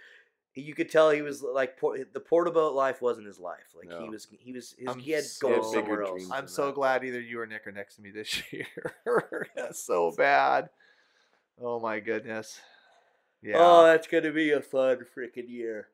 you 0.56 0.76
could 0.76 0.90
tell 0.92 1.10
he 1.10 1.22
was 1.22 1.42
like 1.42 1.80
the 1.80 2.20
porta 2.20 2.52
boat 2.52 2.76
life 2.76 3.02
wasn't 3.02 3.26
his 3.28 3.40
life. 3.40 3.74
Like 3.76 4.00
he 4.02 4.10
was, 4.10 4.28
he 4.40 4.54
was, 4.54 4.76
his, 4.78 4.96
he 5.00 5.12
had 5.12 5.24
so- 5.24 5.50
goals 5.50 5.74
He 5.74 5.80
somewhere 5.80 6.04
else. 6.04 6.30
I'm 6.32 6.48
so 6.48 6.68
that. 6.68 6.76
glad 6.76 7.04
either 7.04 7.20
you 7.20 7.40
or 7.40 7.46
Nick 7.48 7.66
are 7.68 7.72
next 7.72 7.96
to 7.96 8.02
me 8.02 8.12
this 8.12 8.42
year. 8.52 8.68
That's 9.56 9.80
so 9.84 10.12
bad. 10.16 10.70
Oh 11.62 11.80
my 11.80 12.00
goodness. 12.00 12.60
Yeah. 13.42 13.58
Oh, 13.60 13.84
that's 13.84 14.08
gonna 14.08 14.32
be 14.32 14.52
a 14.52 14.62
fun 14.62 15.00
freaking 15.16 15.50
year. 15.50 15.88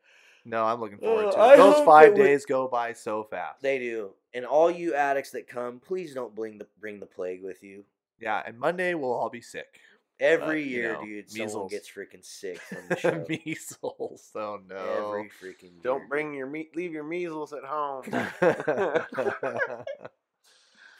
No, 0.44 0.64
I'm 0.64 0.80
looking 0.80 0.98
forward 0.98 1.26
Uh, 1.26 1.32
to 1.32 1.38
I 1.38 1.54
it. 1.54 1.56
Those 1.58 1.84
five 1.84 2.10
that 2.14 2.18
we- 2.18 2.24
days 2.28 2.44
go 2.46 2.68
by 2.68 2.92
so 2.92 3.24
fast. 3.24 3.62
They 3.62 3.78
do. 3.78 4.10
And 4.32 4.44
all 4.46 4.70
you 4.70 4.94
addicts 4.94 5.30
that 5.32 5.48
come, 5.48 5.80
please 5.80 6.14
don't 6.14 6.34
bring 6.34 6.58
the 6.58 6.66
bring 6.80 7.00
the 7.00 7.06
plague 7.06 7.42
with 7.42 7.62
you. 7.62 7.84
yeah, 8.20 8.42
and 8.46 8.58
Monday 8.58 8.94
we'll 8.94 9.12
all 9.12 9.28
be 9.30 9.40
sick. 9.40 9.80
Every 10.20 10.62
you 10.62 10.68
year, 10.76 10.92
know, 10.92 11.04
dude, 11.04 11.30
someone 11.30 11.46
measles. 11.46 11.70
gets 11.72 11.90
freaking 11.90 12.22
sick 12.24 12.58
from 12.60 12.86
the 12.90 12.96
show. 12.98 13.24
Measles. 13.28 14.30
Oh 14.34 14.60
no. 14.68 14.76
Every 15.08 15.30
freaking 15.30 15.62
year. 15.62 15.80
Don't 15.82 16.08
bring 16.10 16.34
your 16.34 16.46
me- 16.46 16.68
leave 16.74 16.92
your 16.92 17.04
measles 17.04 17.52
at 17.54 17.64
home. 17.64 18.02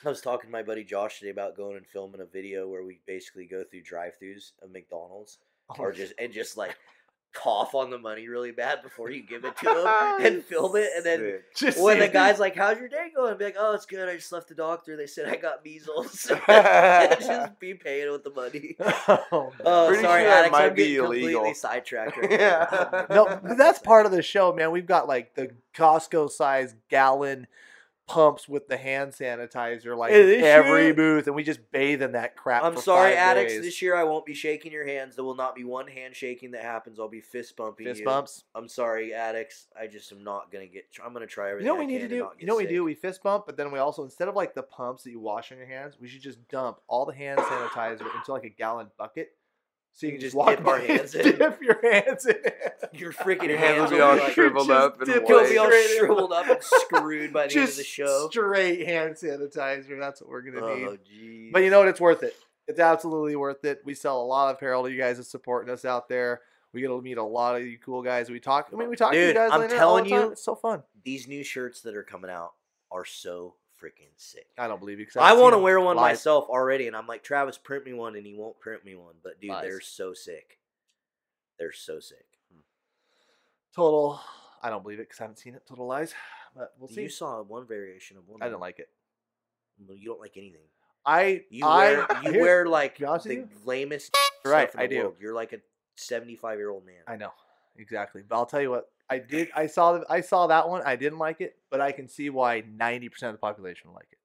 I 0.03 0.09
was 0.09 0.23
talking 0.23 0.49
to 0.49 0.53
my 0.53 0.63
buddy 0.63 0.83
Josh 0.85 1.19
today 1.19 1.31
about 1.31 1.57
going 1.57 1.77
and 1.77 1.87
filming 1.87 2.23
a 2.23 2.25
video 2.27 2.67
where 2.69 2.83
we 2.85 3.01
basically 3.07 3.45
go 3.47 3.63
through 3.65 3.83
drive-throughs 3.83 4.53
of 4.63 4.71
McDonald's, 4.73 5.39
Oh, 5.69 5.75
or 5.79 5.93
just 5.93 6.15
and 6.19 6.33
just 6.33 6.57
like 6.57 6.77
cough 7.33 7.75
on 7.77 7.91
the 7.91 7.99
money 7.99 8.27
really 8.29 8.51
bad 8.51 8.83
before 8.83 9.11
you 9.11 9.23
give 9.23 9.45
it 9.45 9.57
to 9.59 9.65
them 9.67 9.87
and 10.27 10.45
film 10.45 10.75
it, 10.77 10.91
and 10.97 11.07
then. 11.07 11.39
Just 11.57 11.81
When 11.81 11.99
the 11.99 12.09
guy's 12.09 12.39
like, 12.39 12.57
"How's 12.57 12.79
your 12.79 12.89
day 12.89 13.09
going?" 13.15 13.37
Be 13.39 13.45
like, 13.45 13.57
"Oh, 13.59 13.73
it's 13.75 13.87
good. 13.87 14.09
I 14.09 14.17
just 14.17 14.33
left 14.33 14.49
the 14.49 14.55
doctor. 14.55 14.97
They 14.97 15.07
said 15.07 15.29
I 15.29 15.37
got 15.37 15.65
measles." 15.65 16.31
just 16.49 17.59
be 17.61 17.75
paying 17.75 18.11
with 18.11 18.25
the 18.25 18.31
money. 18.31 18.77
Oh, 19.31 19.53
Oh, 19.65 19.87
Pretty 19.89 20.03
sorry, 20.03 20.23
sure 20.25 20.31
Alex. 20.33 20.53
might 20.53 20.65
I'm 20.67 20.75
be 20.75 20.83
getting 20.83 20.97
completely 20.99 21.33
illegal. 21.33 21.55
sidetracked 21.55 22.17
right 22.17 22.31
Yeah. 22.31 23.07
no, 23.11 23.41
that's 23.57 23.79
part 23.79 24.07
of 24.07 24.13
the 24.13 24.23
show, 24.23 24.53
man. 24.53 24.71
We've 24.71 24.87
got 24.87 25.07
like 25.09 25.35
the 25.35 25.51
Costco 25.75 26.31
size 26.31 26.75
gallon 26.89 27.47
pumps 28.11 28.49
with 28.49 28.67
the 28.69 28.77
hand 28.77 29.13
sanitizer, 29.13 29.97
like 29.97 30.11
Hey, 30.13 30.43
every 30.43 30.87
year- 30.87 30.95
booth, 30.95 31.27
and 31.27 31.37
we 31.37 31.43
just 31.43 31.71
bathe 31.71 32.03
in 32.03 32.13
that 32.13 32.37
crap. 32.37 32.65
I'm 32.65 32.77
sorry, 32.77 33.15
addicts. 33.15 33.55
days. 33.55 33.63
This 33.63 33.81
year 33.83 33.95
I 33.95 34.05
won't 34.05 34.27
be 34.27 34.35
shaking 34.35 34.73
your 34.73 34.85
hands. 34.87 35.15
There 35.17 35.25
will 35.25 35.35
not 35.37 35.55
be 35.55 35.65
one 35.65 35.87
handshaking 35.87 36.51
that 36.53 36.63
happens. 36.63 36.99
I'll 36.99 37.09
be 37.09 37.21
fist 37.21 37.57
bumping 37.57 37.87
fist 37.87 38.01
you. 38.01 38.05
bumps. 38.07 38.45
I'm 38.55 38.69
sorry, 38.69 39.15
addicts. 39.15 39.69
I 39.79 39.87
just 39.87 40.11
am 40.13 40.25
not 40.25 40.51
gonna 40.51 40.67
get. 40.67 40.87
I'm 41.05 41.13
gonna 41.13 41.27
try 41.27 41.51
everything. 41.51 41.67
You 41.67 41.73
know 41.73 41.77
what 41.79 41.87
we 41.87 41.93
need 41.93 42.01
to 42.01 42.09
do? 42.09 42.29
You 42.39 42.47
know 42.47 42.55
what 42.57 42.65
we 42.65 42.69
do? 42.71 42.83
We 42.85 42.95
fist 42.95 43.23
bump, 43.23 43.47
but 43.47 43.57
then 43.57 43.71
we 43.71 43.79
also 43.79 44.03
instead 44.05 44.29
of 44.29 44.35
like 44.35 44.55
the 44.55 44.63
pumps 44.63 45.05
that 45.05 45.11
you 45.11 45.21
wash 45.21 45.53
on 45.53 45.59
your 45.59 45.67
hands, 45.69 45.97
we 46.01 46.09
should 46.09 46.23
just 46.23 46.47
dump 46.49 46.81
all 46.89 47.07
the 47.07 47.15
hand 47.15 47.39
sanitizer 47.39 48.03
into 48.17 48.33
like 48.33 48.45
a 48.45 48.49
gallon 48.49 48.89
bucket, 48.99 49.33
so 49.93 50.07
you 50.07 50.13
can 50.13 50.21
just 50.21 50.35
just 50.35 50.49
dip 50.49 50.67
our 50.67 50.79
hands 50.79 51.15
in. 51.15 51.37
dip 51.39 51.61
your 51.61 51.79
hands 51.93 52.27
in. 52.27 52.37
Your 52.93 53.13
freaking 53.13 53.49
Your 53.49 53.59
hands, 53.59 53.79
hands 53.79 53.91
will 53.93 53.99
be 53.99 54.03
all 54.03 54.17
like, 54.17 54.33
shriveled 54.33 54.71
up 54.71 55.01
and 55.01 55.09
you'll 55.09 55.21
be 55.49 55.59
all 55.59 55.71
shriveled 55.71 56.33
up 56.33 56.49
and 56.49 56.59
screwed 56.61 57.33
by 57.33 57.47
the 57.47 57.55
end 57.61 57.69
of 57.69 57.77
the 57.77 57.85
show. 57.85 58.29
straight 58.31 58.87
hand 58.87 59.15
sanitizer. 59.15 59.99
That's 60.01 60.21
what 60.21 60.29
we're 60.31 60.43
gonna 60.43 60.75
need. 60.75 60.85
Oh, 60.87 60.97
jeez. 60.97 61.53
But 61.53 61.63
you 61.63 61.71
know 61.71 61.79
what? 61.81 61.89
It's 61.89 62.01
worth 62.01 62.23
it. 62.25 62.35
It's 62.67 62.81
absolutely 62.81 63.37
worth 63.37 63.65
it. 63.65 63.81
We 63.85 63.95
sell 63.95 64.21
a 64.21 64.25
lot 64.25 64.51
of 64.51 64.57
apparel 64.57 64.85
to 64.85 64.91
you 64.91 64.99
guys 64.99 65.17
that's 65.19 65.31
supporting 65.31 65.73
us 65.73 65.85
out 65.85 66.09
there. 66.09 66.41
We 66.73 66.81
get 66.81 66.89
to 66.89 67.01
meet 67.01 67.19
a 67.19 67.23
lot 67.25 67.57
of 67.57 67.67
you 67.67 67.79
cool 67.79 68.03
guys. 68.03 68.31
We 68.31 68.41
talk. 68.41 68.69
I 68.73 68.77
mean, 68.77 68.89
we 68.89 68.97
talk 68.97 69.13
to 69.13 69.19
you 69.19 69.27
Dude, 69.27 69.37
guys. 69.37 69.51
I'm 69.53 69.55
on 69.55 69.59
the 69.61 69.65
internet 69.67 69.79
telling 69.81 69.99
all 70.01 70.05
the 70.05 70.11
time. 70.11 70.27
you- 70.27 70.33
it's 70.33 70.45
so 70.45 70.55
fun. 70.55 70.83
these 71.05 71.27
new 71.29 71.43
shirts 71.45 71.81
that 71.83 71.97
are 71.97 72.03
coming 72.05 72.31
out 72.31 72.53
are 72.93 73.05
so 73.05 73.55
freaking 73.83 74.11
sick. 74.17 74.47
I 74.59 74.69
don't 74.69 74.79
believe 74.81 75.01
you. 75.01 75.07
I 75.19 75.33
want 75.35 75.55
to 75.55 75.59
wear 75.59 75.81
one 75.81 75.97
live. 75.97 76.03
myself 76.13 76.47
already, 76.49 76.87
and 76.87 76.97
I'm 76.97 77.07
like, 77.07 77.23
Travis, 77.23 77.59
print 77.59 77.85
me 77.85 77.93
one, 77.93 78.17
and 78.17 78.27
he 78.27 78.35
won't 78.35 78.59
print 78.61 78.85
me 78.85 78.95
one. 78.95 79.15
But 79.23 79.41
dude, 79.41 79.51
Lies. 79.51 79.63
they're 79.63 79.81
so 79.81 80.13
sick. 80.15 80.59
They're 81.59 81.73
so 81.73 82.01
sick. 82.01 82.25
Hmm. 82.53 82.61
Total. 83.75 84.21
I 84.63 84.71
don't 84.71 84.83
believe 84.83 84.99
it 84.99 85.09
because 85.09 85.21
I 85.21 85.25
haven't 85.25 85.39
seen 85.39 85.55
it. 85.55 85.63
Total 85.67 85.87
lies. 85.87 86.15
But 86.57 86.73
we'll 86.81 86.89
see. 86.89 87.03
You 87.03 87.09
saw 87.09 87.43
one 87.43 87.65
variation 87.65 88.17
of 88.17 88.27
one. 88.29 88.43
I 88.43 88.47
didn't 88.47 88.59
like 88.59 88.81
it. 88.81 88.89
Well, 89.87 89.97
You 89.97 90.09
don't 90.09 90.19
like 90.21 90.37
anything. 90.37 90.63
I. 91.07 91.45
You 91.49 91.65
I, 91.65 91.79
wear 91.93 92.07
you 92.25 92.31
here- 92.33 92.41
wear 92.43 92.67
like 92.67 92.99
the 92.99 93.47
lamest 93.65 94.13
Right, 94.45 94.69
stuff 94.69 94.75
in 94.75 94.81
I 94.81 94.87
the 94.89 94.95
do. 94.97 95.01
world. 95.03 95.15
You're 95.21 95.35
like 95.35 95.53
a 95.53 95.59
75 95.95 96.59
year 96.59 96.71
old 96.71 96.85
man. 96.85 96.97
I 97.07 97.15
know 97.15 97.31
exactly, 97.79 98.23
but 98.29 98.35
I'll 98.35 98.47
tell 98.47 98.61
you 98.61 98.71
what. 98.71 98.91
I 99.11 99.19
did. 99.19 99.49
I 99.57 99.67
saw. 99.67 99.99
the- 99.99 100.07
I 100.09 100.21
saw 100.21 100.47
that 100.47 100.69
one. 100.69 100.83
I 100.85 100.97
didn't 100.97 101.19
like 101.19 101.41
it, 101.41 101.57
but 101.71 101.81
I 101.81 101.93
can 101.93 102.09
see 102.09 102.31
why 102.31 102.63
ninety 102.71 103.09
percent 103.09 103.31
of 103.31 103.35
the 103.35 103.41
population 103.41 103.89
will 103.91 103.95
like 103.97 104.09
it. 104.13 104.19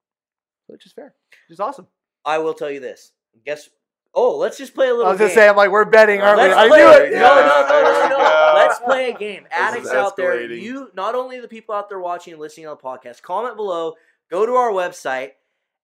Which 0.67 0.85
is 0.85 0.91
fair. 0.93 1.13
Which 1.47 1.55
is 1.55 1.59
awesome. 1.59 1.87
I 2.23 2.37
will 2.37 2.53
tell 2.53 2.69
you 2.71 2.79
this. 2.79 3.11
Guess. 3.45 3.69
Oh, 4.17 4.37
let's 4.37 4.57
just 4.57 4.73
play 4.73 4.87
a 4.87 4.91
little. 4.93 5.07
I 5.07 5.09
was 5.11 5.19
gonna 5.19 5.31
say, 5.33 5.49
I'm 5.49 5.57
like, 5.57 5.71
we're 5.71 5.83
betting, 5.85 6.21
aren't 6.21 6.37
Let's 6.37 6.55
we? 6.55 6.61
I 6.61 6.67
play. 6.69 6.77
knew 6.79 6.89
it. 7.07 7.11
No, 7.13 7.17
Yeah, 7.19 7.35
no, 7.35 7.61
no, 7.61 7.67
there 7.67 7.83
no, 7.83 8.17
we 8.17 8.23
no. 8.23 8.51
Let's 8.55 8.79
play 8.79 9.09
a 9.11 9.17
game. 9.17 9.45
Addicts 9.51 9.89
out 9.89 10.15
there, 10.15 10.41
you 10.49 10.89
not 10.93 11.15
only 11.15 11.39
the 11.41 11.47
people 11.49 11.75
out 11.75 11.89
there 11.89 11.99
watching 11.99 12.31
and 12.31 12.39
listening 12.41 12.67
on 12.67 12.77
the 12.77 12.81
podcast, 12.81 13.21
comment 13.21 13.57
below, 13.57 13.95
go 14.31 14.45
to 14.45 14.53
our 14.53 14.71
website, 14.71 15.31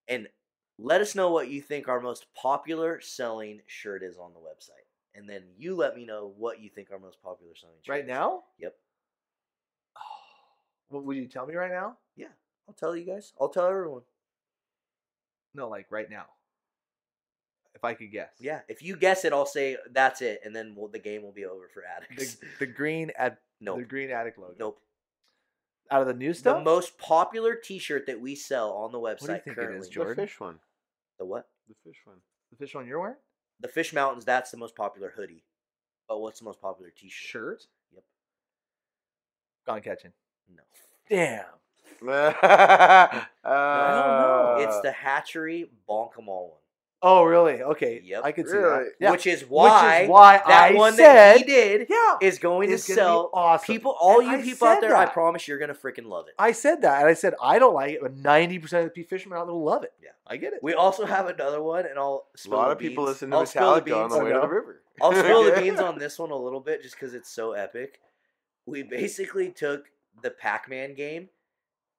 and 0.08 0.30
let 0.80 1.02
us 1.02 1.14
know 1.14 1.30
what 1.32 1.50
you 1.50 1.62
think 1.62 1.90
our 1.90 2.00
most 2.00 2.26
popular 2.34 3.02
selling 3.02 3.60
shirt 3.68 4.02
is 4.02 4.18
on 4.18 4.32
the 4.34 4.40
website. 4.40 4.86
And 5.14 5.28
then 5.30 5.44
you 5.58 5.76
let 5.76 5.98
me 5.98 6.06
know 6.06 6.34
what 6.38 6.62
you 6.62 6.70
think 6.70 6.88
our 6.90 7.00
most 7.00 7.22
popular 7.22 7.52
selling 7.60 7.76
shirt 7.84 7.92
Right 7.92 8.04
is. 8.04 8.08
now? 8.08 8.44
Yep. 8.60 8.76
What 10.92 11.04
would 11.06 11.18
you 11.18 11.28
tell 11.28 11.46
me 11.46 11.56
right 11.56 11.72
now? 11.72 11.98
Yeah, 12.16 12.28
I'll 12.68 12.74
tell 12.74 12.96
you 12.96 13.06
guys. 13.06 13.34
I'll 13.40 13.50
tell 13.50 13.68
everyone. 13.68 14.02
No, 15.54 15.68
like 15.70 15.88
right 15.90 16.10
now. 16.10 16.26
If 17.74 17.84
I 17.86 17.94
could 17.94 18.12
guess. 18.12 18.32
Yeah. 18.40 18.60
If 18.68 18.84
you 18.84 18.96
guess 18.98 19.24
it, 19.26 19.34
I'll 19.34 19.46
say 19.46 19.78
that's 19.92 20.22
it, 20.22 20.42
and 20.46 20.56
then 20.56 20.74
we'll, 20.76 20.90
the 20.90 21.00
game 21.00 21.24
will 21.24 21.32
be 21.32 21.46
over 21.46 21.70
for 21.74 21.82
The, 21.82 22.14
addicts. 22.16 22.38
the 22.60 22.66
green 22.66 23.12
ad, 23.18 23.38
nope. 23.62 23.78
the 23.80 23.86
green 23.86 24.12
addict 24.12 24.38
logo. 24.38 24.54
Nope. 24.60 24.80
Out 25.90 26.02
of 26.02 26.08
the 26.08 26.14
new 26.14 26.34
stuff. 26.34 26.58
The 26.60 26.64
most 26.64 26.98
popular 26.98 27.56
T-shirt 27.56 28.06
that 28.08 28.20
we 28.22 28.36
sell 28.36 28.72
on 28.74 28.92
the 28.92 29.00
website 29.00 29.44
do 29.44 29.52
you 29.52 29.56
think 29.56 29.58
it 29.58 29.76
is, 29.78 29.90
currently. 29.90 30.16
The 30.16 30.22
fish 30.22 30.40
one. 30.40 30.60
The 31.20 31.26
what? 31.26 31.48
The 31.68 31.76
fish 31.84 31.98
one. 32.06 32.18
the 32.52 32.58
fish 32.58 32.76
one 32.76 32.86
you're 32.88 33.00
wearing? 33.00 33.16
The 33.62 33.68
Fish 33.68 33.94
Mountains. 33.94 34.26
That's 34.26 34.52
the 34.52 34.58
most 34.58 34.76
popular 34.76 35.14
hoodie. 35.16 35.44
But 36.08 36.20
what's 36.20 36.40
the 36.40 36.46
most 36.46 36.60
popular 36.62 36.92
T-shirt? 36.96 37.30
Shirt. 37.30 37.64
Yep. 37.94 38.04
Gone 39.68 39.82
catching. 39.82 40.12
No. 40.56 40.64
Damn. 41.10 41.46
I 42.44 43.26
don't 43.44 44.22
know. 44.22 44.58
It's 44.68 44.78
uh. 44.78 44.82
the 44.82 44.92
Hatchery 44.92 45.70
Bonk 45.90 46.12
'em 46.18 46.30
all 46.30 46.50
one. 46.50 46.58
Oh, 47.04 47.24
really? 47.24 47.64
Okay. 47.64 48.00
Yep. 48.04 48.22
I 48.24 48.32
could 48.32 48.48
see 48.48 48.56
Really? 48.58 48.84
that. 48.84 48.92
Yeah. 49.00 49.12
Which 49.12 49.26
is 49.26 49.42
why 49.44 50.02
Which 50.02 50.04
is 50.04 50.10
why 50.10 50.38
that 50.38 50.72
I 50.72 50.76
one 50.76 50.94
said 50.94 51.14
that 51.16 51.38
he 51.40 51.44
did 51.44 51.88
yeah 51.90 52.18
is 52.22 52.38
going 52.38 52.70
is 52.70 52.86
to 52.86 52.92
gonna 52.92 53.02
sell 53.02 53.30
awesome. 53.34 53.66
people. 53.74 53.96
All 54.00 54.20
And 54.20 54.30
you 54.30 54.38
I 54.38 54.42
people 54.44 54.68
out 54.68 54.76
said 54.76 54.84
there, 54.84 54.96
I 54.96 55.08
promise 55.08 55.48
you're 55.48 55.58
gonna 55.58 55.74
freaking 55.74 56.06
love 56.06 56.28
it. 56.28 56.36
I 56.38 56.52
said 56.52 56.84
that, 56.84 57.00
and 57.02 57.10
I 57.10 57.16
said 57.16 57.34
I 57.42 57.58
don't 57.58 57.74
like 57.74 57.94
it, 57.94 58.02
but 58.04 58.16
ninety 58.16 58.60
percent 58.60 58.86
of 58.86 58.94
the 58.94 59.02
fishermen 59.04 59.40
out 59.40 59.46
there 59.48 59.54
will 59.56 59.64
love 59.64 59.84
it. 59.84 59.94
Yeah. 60.02 60.10
I 60.28 60.38
get 60.38 60.54
it. 60.54 60.60
We 60.62 60.76
also 60.76 61.06
have 61.06 61.26
another 61.28 61.62
one, 61.62 61.88
and 61.88 61.98
I'll 61.98 62.28
spill 62.36 62.54
A 62.54 62.56
lot 62.58 62.66
the 62.68 62.72
of 62.74 62.78
people 62.78 63.06
beans. 63.06 63.16
listen 63.16 63.32
to 63.32 63.36
I'll 63.38 63.46
spill 63.48 63.76
the 63.76 63.82
Metallica 63.82 64.04
on 64.04 64.10
the 64.12 64.20
way 64.24 64.34
to 64.34 64.40
the 64.40 64.48
river. 64.48 64.82
I'll 65.02 65.14
spill 65.14 65.44
the 65.44 65.52
beans 65.60 65.80
on 65.80 65.98
this 65.98 66.20
one 66.20 66.30
a 66.30 66.36
little 66.38 66.60
bit 66.62 66.84
just 66.84 66.96
because 66.96 67.16
it's 67.16 67.32
so 67.32 67.54
epic. 67.54 68.00
We 68.68 68.84
basically 68.84 69.50
took 69.50 69.86
the 70.22 70.32
Pac-Man 70.32 70.96
game 70.96 71.30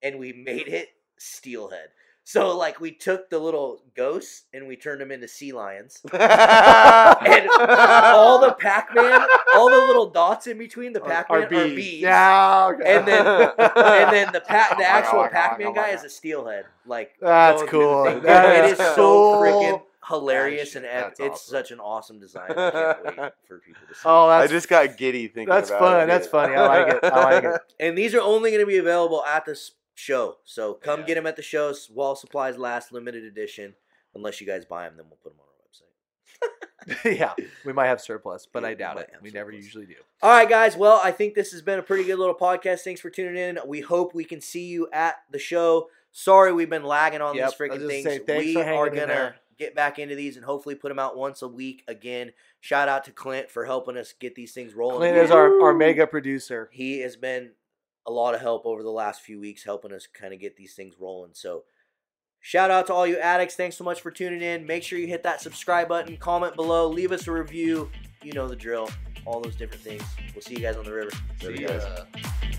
and 0.02 0.18
we 0.18 0.32
made 0.32 0.68
it 0.68 0.88
Steelhead. 1.18 1.88
So 2.24 2.56
like 2.56 2.80
we 2.80 2.92
took 2.92 3.30
the 3.30 3.38
little 3.38 3.82
ghosts 3.96 4.44
and 4.54 4.68
we 4.68 4.76
turned 4.76 5.00
them 5.00 5.10
into 5.10 5.26
sea 5.26 5.52
lions. 5.52 6.00
and 6.12 7.48
all 7.58 8.38
the 8.40 8.52
Pac-Man 8.52 9.26
all 9.54 9.68
the 9.70 9.86
little 9.86 10.10
dots 10.10 10.46
in 10.46 10.56
between 10.56 10.92
the 10.92 11.00
Pac-Man 11.00 11.42
are 11.44 11.48
beads. 11.48 11.74
beads. 11.74 12.02
Yeah. 12.02 12.70
okay. 12.74 12.96
And 12.96 13.08
then 13.08 13.26
and 13.26 14.12
then 14.12 14.32
the 14.32 14.40
pa- 14.40 14.74
the 14.78 14.84
Oh 14.84 14.88
actual 14.88 15.18
oh 15.20 15.28
Pac-Man 15.28 15.68
oh 15.68 15.72
guy 15.72 15.88
is 15.90 16.04
a 16.04 16.08
steelhead. 16.10 16.64
Like 16.86 17.12
That's 17.20 17.62
going 17.64 17.70
through 17.70 17.80
the 17.80 18.20
cool. 18.20 18.20
That 18.20 18.64
it 18.64 18.72
is 18.72 18.72
is 18.72 18.78
so 18.78 18.94
cool. 18.94 19.42
freaking 19.42 19.82
hilarious 20.08 20.74
and 20.76 20.84
That's 20.84 21.20
ep- 21.20 21.26
it's 21.26 21.34
awesome. 21.36 21.50
such 21.52 21.70
an 21.70 21.80
awesome 21.80 22.18
design. 22.20 22.50
I 22.50 22.70
can't 22.70 23.04
wait 23.18 23.32
for 23.48 23.58
people 23.60 23.82
to 23.88 23.94
see. 23.94 24.00
oh, 24.04 24.26
I 24.28 24.40
that's 24.40 24.52
just 24.52 24.68
got 24.68 24.96
giddy 24.96 25.28
thinking 25.28 25.48
that's 25.48 25.70
about 25.70 25.80
fun. 25.80 26.00
it. 26.02 26.06
That's 26.06 26.26
funny. 26.26 26.54
I 26.54 26.66
like 26.84 26.94
it. 26.94 27.04
I 27.04 27.24
like 27.34 27.44
it. 27.44 27.60
And 27.80 27.96
these 27.96 28.14
are 28.14 28.20
only 28.20 28.50
going 28.50 28.60
to 28.62 28.66
be 28.66 28.78
available 28.78 29.24
at 29.24 29.44
this 29.44 29.72
show. 29.94 30.36
So 30.44 30.74
come 30.74 31.00
Yeah. 31.00 31.06
get 31.06 31.14
them 31.16 31.26
at 31.26 31.36
the 31.36 31.42
shows 31.42 31.88
while 31.92 32.14
supplies 32.16 32.58
last, 32.58 32.92
limited 32.92 33.24
edition. 33.24 33.74
Unless 34.14 34.40
you 34.40 34.46
guys 34.46 34.64
buy 34.64 34.84
them, 34.84 34.96
then 34.96 35.06
we'll 35.08 35.18
put 35.22 35.32
them 35.32 35.40
on 35.40 35.46
our 35.46 37.04
website. 37.14 37.18
yeah, 37.18 37.32
we 37.64 37.72
might 37.72 37.86
have 37.86 38.00
surplus, 38.00 38.46
but 38.52 38.62
Yeah, 38.62 38.68
I 38.70 38.74
doubt 38.74 38.96
might 38.96 39.02
it. 39.04 39.10
have 39.14 39.22
We 39.22 39.30
never 39.30 39.52
usually 39.52 39.86
do. 39.86 39.94
All 40.22 40.30
right, 40.30 40.48
guys. 40.48 40.76
Well, 40.76 41.00
I 41.02 41.12
think 41.12 41.34
this 41.34 41.52
has 41.52 41.62
been 41.62 41.78
a 41.78 41.82
pretty 41.82 42.04
good 42.04 42.18
little 42.18 42.34
podcast. 42.34 42.80
Thanks 42.80 43.00
for 43.00 43.08
tuning 43.10 43.36
in. 43.36 43.58
We 43.66 43.80
hope 43.80 44.14
we 44.14 44.24
can 44.24 44.40
see 44.40 44.66
you 44.66 44.88
at 44.92 45.16
the 45.30 45.38
show. 45.38 45.88
Sorry, 46.10 46.52
we've 46.52 46.68
been 46.68 46.84
lagging 46.84 47.22
on 47.22 47.34
Yep, 47.34 47.34
these 47.34 47.42
I 47.42 47.46
was 47.46 47.54
freaking 47.82 47.88
things. 47.88 48.04
saying, 48.04 48.20
we 48.28 48.52
for 48.54 48.64
hanging 48.64 48.78
are 48.80 48.88
gonna 48.90 49.06
there. 49.06 49.36
Get 49.58 49.74
back 49.74 49.98
into 49.98 50.14
these 50.14 50.36
and 50.36 50.44
hopefully 50.44 50.74
put 50.74 50.88
them 50.88 50.98
out 50.98 51.16
once 51.16 51.42
a 51.42 51.48
week 51.48 51.84
again. 51.88 52.32
Shout 52.60 52.88
out 52.88 53.04
to 53.04 53.10
Clint 53.12 53.50
for 53.50 53.64
helping 53.64 53.96
us 53.96 54.12
get 54.18 54.34
these 54.34 54.52
things 54.52 54.74
rolling. 54.74 54.98
Clint 54.98 55.14
again. 55.16 55.24
is 55.26 55.30
our, 55.30 55.62
our 55.62 55.74
mega 55.74 56.06
producer. 56.06 56.68
he 56.72 57.00
has 57.00 57.16
been 57.16 57.52
a 58.06 58.10
lot 58.10 58.34
of 58.34 58.40
help 58.40 58.66
over 58.66 58.82
the 58.82 58.90
last 58.90 59.20
few 59.22 59.38
weeks 59.38 59.62
helping 59.64 59.92
us 59.92 60.08
kind 60.12 60.34
of 60.34 60.40
get 60.40 60.56
these 60.56 60.74
things 60.74 60.96
rolling 60.98 61.30
so 61.34 61.62
shout 62.40 62.68
out 62.68 62.84
to 62.88 62.92
all 62.92 63.06
you 63.06 63.16
addicts 63.18 63.54
thanks 63.54 63.76
so 63.76 63.84
much 63.84 64.00
for 64.00 64.10
tuning 64.10 64.42
in 64.42 64.66
make 64.66 64.82
sure 64.82 64.98
you 64.98 65.06
hit 65.06 65.22
that 65.22 65.40
subscribe 65.40 65.86
button 65.86 66.16
comment 66.16 66.56
below 66.56 66.88
leave 66.88 67.12
us 67.12 67.28
a 67.28 67.30
review 67.30 67.88
you 68.20 68.32
know 68.32 68.48
the 68.48 68.56
drill 68.56 68.90
all 69.24 69.40
those 69.40 69.54
different 69.54 69.84
things 69.84 70.02
we'll 70.34 70.42
see 70.42 70.54
you 70.54 70.60
guys 70.60 70.76
on 70.76 70.84
the 70.84 70.92
river 70.92 71.10
See 71.40 71.46
Later, 71.50 71.62
ya. 71.62 71.68
guys. 72.12 72.58